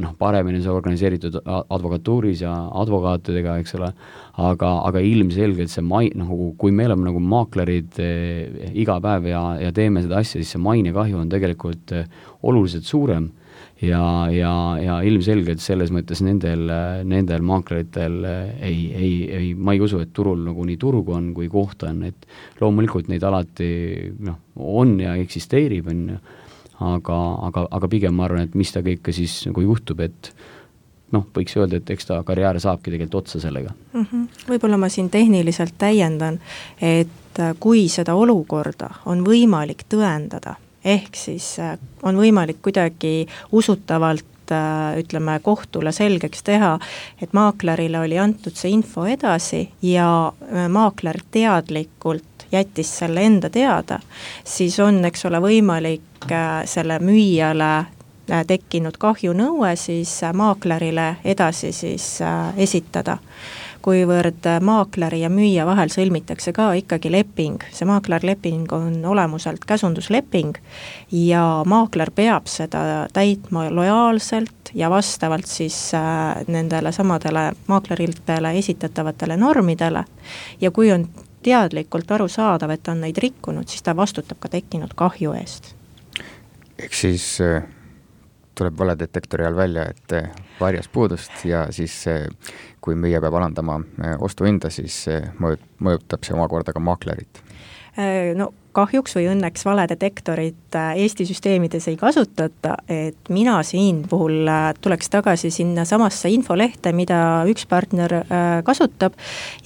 noh, 0.00 0.14
paremini 0.18 0.62
see 0.62 0.72
organiseeritud 0.72 1.38
advokatuuris 1.44 2.42
ja 2.44 2.52
advokaatidega, 2.82 3.58
eks 3.60 3.76
ole, 3.78 3.90
aga, 4.40 4.70
aga 4.88 5.02
ilmselgelt 5.04 5.72
see 5.72 5.84
mai-, 5.84 6.12
nagu 6.18 6.52
kui 6.60 6.72
me 6.74 6.86
oleme 6.88 7.08
nagu 7.10 7.20
maaklerid 7.20 8.00
eh, 8.02 8.72
iga 8.72 8.98
päev 9.04 9.28
ja, 9.32 9.42
ja 9.60 9.72
teeme 9.76 10.04
seda 10.04 10.20
asja, 10.22 10.40
siis 10.40 10.54
see 10.54 10.62
mainekahju 10.62 11.20
on 11.20 11.32
tegelikult 11.32 11.94
eh, 11.96 12.08
oluliselt 12.48 12.88
suurem 12.88 13.30
ja, 13.82 14.02
ja, 14.30 14.52
ja 14.82 14.98
ilmselgelt 15.06 15.62
selles 15.62 15.90
mõttes 15.94 16.22
nendel, 16.24 16.70
nendel 17.08 17.42
maakleritel 17.46 18.20
ei, 18.24 18.78
ei, 18.94 19.12
ei, 19.26 19.50
ma 19.54 19.74
ei 19.74 19.82
usu, 19.82 20.00
et 20.02 20.12
turul 20.14 20.44
nagu 20.46 20.66
nii 20.68 20.78
turgu 20.80 21.16
on 21.16 21.32
kui 21.36 21.50
kohta 21.52 21.90
on, 21.90 22.04
et 22.08 22.26
loomulikult 22.60 23.10
neid 23.12 23.26
alati 23.26 23.68
noh, 24.22 24.38
on 24.56 24.96
ja 25.02 25.16
eksisteerib, 25.20 25.90
on 25.90 26.08
ju, 26.14 26.18
aga, 26.94 27.20
aga, 27.50 27.66
aga 27.78 27.90
pigem 27.90 28.16
ma 28.18 28.28
arvan, 28.28 28.48
et 28.48 28.58
mis 28.58 28.72
temaga 28.74 28.94
ikka 28.96 29.14
siis 29.16 29.40
nagu 29.48 29.64
juhtub, 29.66 30.02
et 30.04 30.32
noh, 31.12 31.26
võiks 31.34 31.56
öelda, 31.58 31.82
et 31.82 31.90
eks 31.92 32.08
ta 32.08 32.22
karjäär 32.26 32.60
saabki 32.62 32.92
tegelikult 32.92 33.24
otsa 33.24 33.40
sellega 33.42 33.74
mm. 33.74 34.04
-hmm. 34.04 34.26
võib-olla 34.48 34.78
ma 34.80 34.88
siin 34.92 35.10
tehniliselt 35.10 35.74
täiendan, 35.78 36.40
et 36.80 37.42
kui 37.60 37.88
seda 37.88 38.14
olukorda 38.14 38.90
on 39.06 39.24
võimalik 39.26 39.84
tõendada 39.88 40.56
ehk 40.84 41.16
siis 41.16 41.58
äh, 41.58 41.78
on 42.02 42.18
võimalik 42.18 42.62
kuidagi 42.62 43.26
usutavalt 43.52 44.52
äh, 44.52 44.98
ütleme, 44.98 45.38
kohtule 45.42 45.92
selgeks 45.92 46.42
teha, 46.42 46.74
et 47.22 47.32
maaklerile 47.32 48.00
oli 48.02 48.18
antud 48.18 48.56
see 48.58 48.72
info 48.74 49.06
edasi 49.06 49.68
ja 49.82 50.08
äh, 50.28 50.68
maakler 50.68 51.22
teadlikult 51.30 52.46
jättis 52.52 52.90
selle 52.98 53.22
enda 53.24 53.48
teada, 53.50 54.00
siis 54.44 54.76
on, 54.80 55.04
eks 55.08 55.24
ole, 55.24 55.40
võimalik 55.40 56.26
selle 56.68 56.98
müüjale 57.02 57.86
tekkinud 58.46 58.98
kahjunõue 59.00 59.72
siis 59.80 60.12
maaklerile 60.36 61.16
edasi 61.24 61.72
siis 61.74 62.04
esitada 62.60 63.16
kuivõrd 63.82 64.46
maakleri 64.60 65.20
ja 65.22 65.30
müüja 65.32 65.66
vahel 65.66 65.90
sõlmitakse 65.92 66.52
ka 66.56 66.70
ikkagi 66.78 67.10
leping, 67.12 67.62
see 67.74 67.88
maaklerleping 67.88 68.72
on 68.72 69.00
olemuselt 69.08 69.64
käsundusleping 69.68 70.58
ja 71.12 71.44
maakler 71.66 72.12
peab 72.14 72.46
seda 72.50 73.08
täitma 73.12 73.68
lojaalselt 73.70 74.72
ja 74.74 74.90
vastavalt 74.90 75.46
siis 75.46 75.94
äh, 75.94 76.44
nendele 76.46 76.92
samadele 76.92 77.52
maakleritele 77.66 78.54
esitatavatele 78.58 79.36
normidele 79.36 80.04
ja 80.60 80.70
kui 80.70 80.92
on 80.92 81.08
teadlikult 81.42 82.10
arusaadav, 82.10 82.70
et 82.70 82.82
ta 82.82 82.94
on 82.94 83.02
neid 83.02 83.18
rikkunud, 83.18 83.68
siis 83.68 83.82
ta 83.82 83.96
vastutab 83.96 84.38
ka 84.40 84.48
tekkinud 84.48 84.94
kahju 84.94 85.34
eest. 85.34 85.74
ehk 86.78 86.94
siis 86.94 87.40
äh, 87.40 87.62
tuleb 88.54 88.78
valedetektori 88.78 89.46
all 89.46 89.56
välja, 89.56 89.88
et 89.90 90.16
äh, 90.62 90.66
varjas 90.68 90.88
puudust 90.88 91.44
ja 91.44 91.66
siis 91.74 92.04
kui 92.82 92.98
müüja 92.98 93.22
peab 93.22 93.38
alandama 93.38 93.80
äh, 94.02 94.16
ostuhinda, 94.22 94.70
siis 94.74 95.04
mõjut-, 95.40 95.70
mõjutab 95.82 96.26
see 96.26 96.36
omakorda 96.36 96.74
ka 96.74 96.82
maaklerit? 96.82 97.42
Äh, 97.92 98.32
no 98.38 98.50
kahjuks 98.72 99.14
või 99.18 99.26
õnneks 99.34 99.66
valedetektorit 99.68 100.76
äh, 100.78 100.94
Eesti 101.04 101.26
süsteemides 101.28 101.86
ei 101.92 101.98
kasutata, 102.00 102.78
et 102.90 103.30
mina 103.30 103.58
siin 103.66 104.00
puhul 104.08 104.48
tuleks 104.80 105.12
tagasi 105.12 105.52
sinnasamasse 105.52 106.32
infolehte, 106.32 106.94
mida 106.96 107.20
üks 107.52 107.68
partner 107.68 108.22
kasutab 108.64 109.18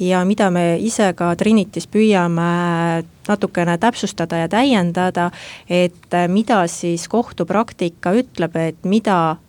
ja 0.03 0.25
mida 0.27 0.51
me 0.51 0.75
ise 0.83 1.13
ka 1.17 1.33
Trinitis 1.39 1.87
püüame 1.87 2.51
natukene 3.27 3.79
täpsustada 3.83 4.45
ja 4.45 4.51
täiendada, 4.51 5.31
et 5.71 6.15
mida 6.31 6.61
siis 6.71 7.09
kohtupraktika 7.11 8.13
ütleb, 8.19 8.59
et 8.59 8.87
mida 8.87 9.19
Äh, 9.37 9.46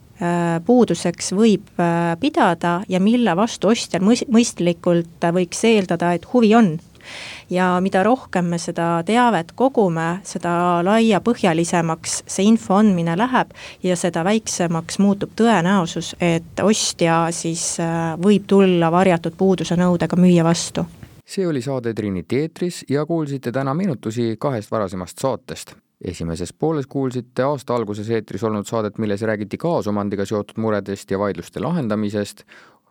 puuduseks 0.65 1.31
võib 1.37 1.67
äh, 1.79 2.15
pidada 2.19 2.81
ja 2.89 2.99
mille 2.99 3.35
vastu 3.37 3.69
ostjal 3.69 4.01
mõistlikult 4.05 5.27
võiks 5.33 5.63
eeldada, 5.69 6.13
et 6.17 6.25
huvi 6.33 6.55
on 6.57 6.77
ja 7.49 7.69
mida 7.81 8.03
rohkem 8.03 8.45
me 8.51 8.57
seda 8.59 9.03
teavet 9.05 9.53
kogume, 9.55 10.19
seda 10.27 10.81
laiapõhjalisemaks 10.85 12.21
see 12.27 12.47
info 12.49 12.79
andmine 12.79 13.17
läheb 13.19 13.53
ja 13.83 13.95
seda 13.99 14.23
väiksemaks 14.27 14.99
muutub 14.99 15.35
tõenäosus, 15.37 16.15
et 16.19 16.59
ostja 16.63 17.27
siis 17.31 17.77
äh, 17.83 18.13
võib 18.21 18.47
tulla 18.47 18.91
varjatud 18.91 19.37
puuduse 19.37 19.77
nõudega 19.79 20.19
müüja 20.19 20.43
vastu. 20.43 20.85
see 21.25 21.47
oli 21.47 21.61
saade 21.61 21.93
Trinity 21.93 22.39
eetris 22.41 22.85
ja 22.89 23.05
kuulsite 23.05 23.51
täna 23.51 23.73
meenutusi 23.73 24.35
kahest 24.39 24.71
varasemast 24.71 25.19
saatest 25.19 25.75
esimeses 26.01 26.53
pooles 26.53 26.87
kuulsite 26.87 27.43
aasta 27.43 27.75
alguses 27.75 28.09
eetris 28.09 28.43
olnud 28.43 28.65
saadet, 28.69 28.97
milles 28.97 29.21
räägiti 29.21 29.57
kaasomandiga 29.57 30.25
seotud 30.25 30.59
muredest 30.61 31.11
ja 31.11 31.19
vaidluste 31.19 31.59
lahendamisest. 31.59 32.43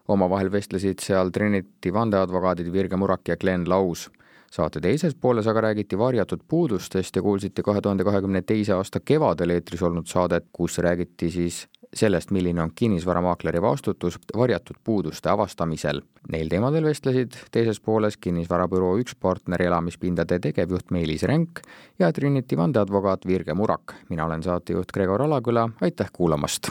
omavahel 0.08 0.52
vestlesid 0.52 1.00
seal 1.02 1.30
Trinity 1.34 1.92
vandeadvokaadid 1.92 2.72
Virge 2.72 2.96
Murak 2.96 3.28
ja 3.28 3.36
Glen 3.36 3.68
Laus. 3.68 4.10
saate 4.50 4.80
teises 4.80 5.14
pooles 5.14 5.46
aga 5.46 5.60
räägiti 5.60 5.98
varjatud 5.98 6.40
puudustest 6.48 7.16
ja 7.16 7.22
kuulsite 7.22 7.62
kahe 7.62 7.80
tuhande 7.80 8.04
kahekümne 8.04 8.42
teise 8.42 8.72
aasta 8.72 9.00
kevadel 9.00 9.50
eetris 9.50 9.82
olnud 9.82 10.06
saadet, 10.06 10.44
kus 10.52 10.78
räägiti 10.78 11.30
siis 11.30 11.68
sellest, 11.96 12.30
milline 12.30 12.62
on 12.62 12.70
kinnisvaramaakleri 12.74 13.62
vastutus 13.62 14.18
varjatud 14.36 14.76
puuduste 14.84 15.30
avastamisel. 15.30 16.00
Neil 16.32 16.48
teemadel 16.48 16.84
vestlesid 16.84 17.36
teises 17.52 17.80
pooles 17.80 18.16
kinnisvarabüroo 18.16 18.96
üks 19.02 19.14
partneri 19.20 19.68
elamispindade 19.70 20.38
tegevjuht 20.48 20.90
Meelis 20.90 21.22
Renk 21.22 21.60
ja 21.98 22.12
Trinity 22.12 22.56
vandeadvokaat 22.56 23.26
Virge 23.26 23.54
Murak. 23.54 23.94
mina 24.08 24.24
olen 24.24 24.42
saatejuht 24.42 24.92
Gregor 24.92 25.22
Alaküla, 25.22 25.68
aitäh 25.80 26.10
kuulamast! 26.12 26.70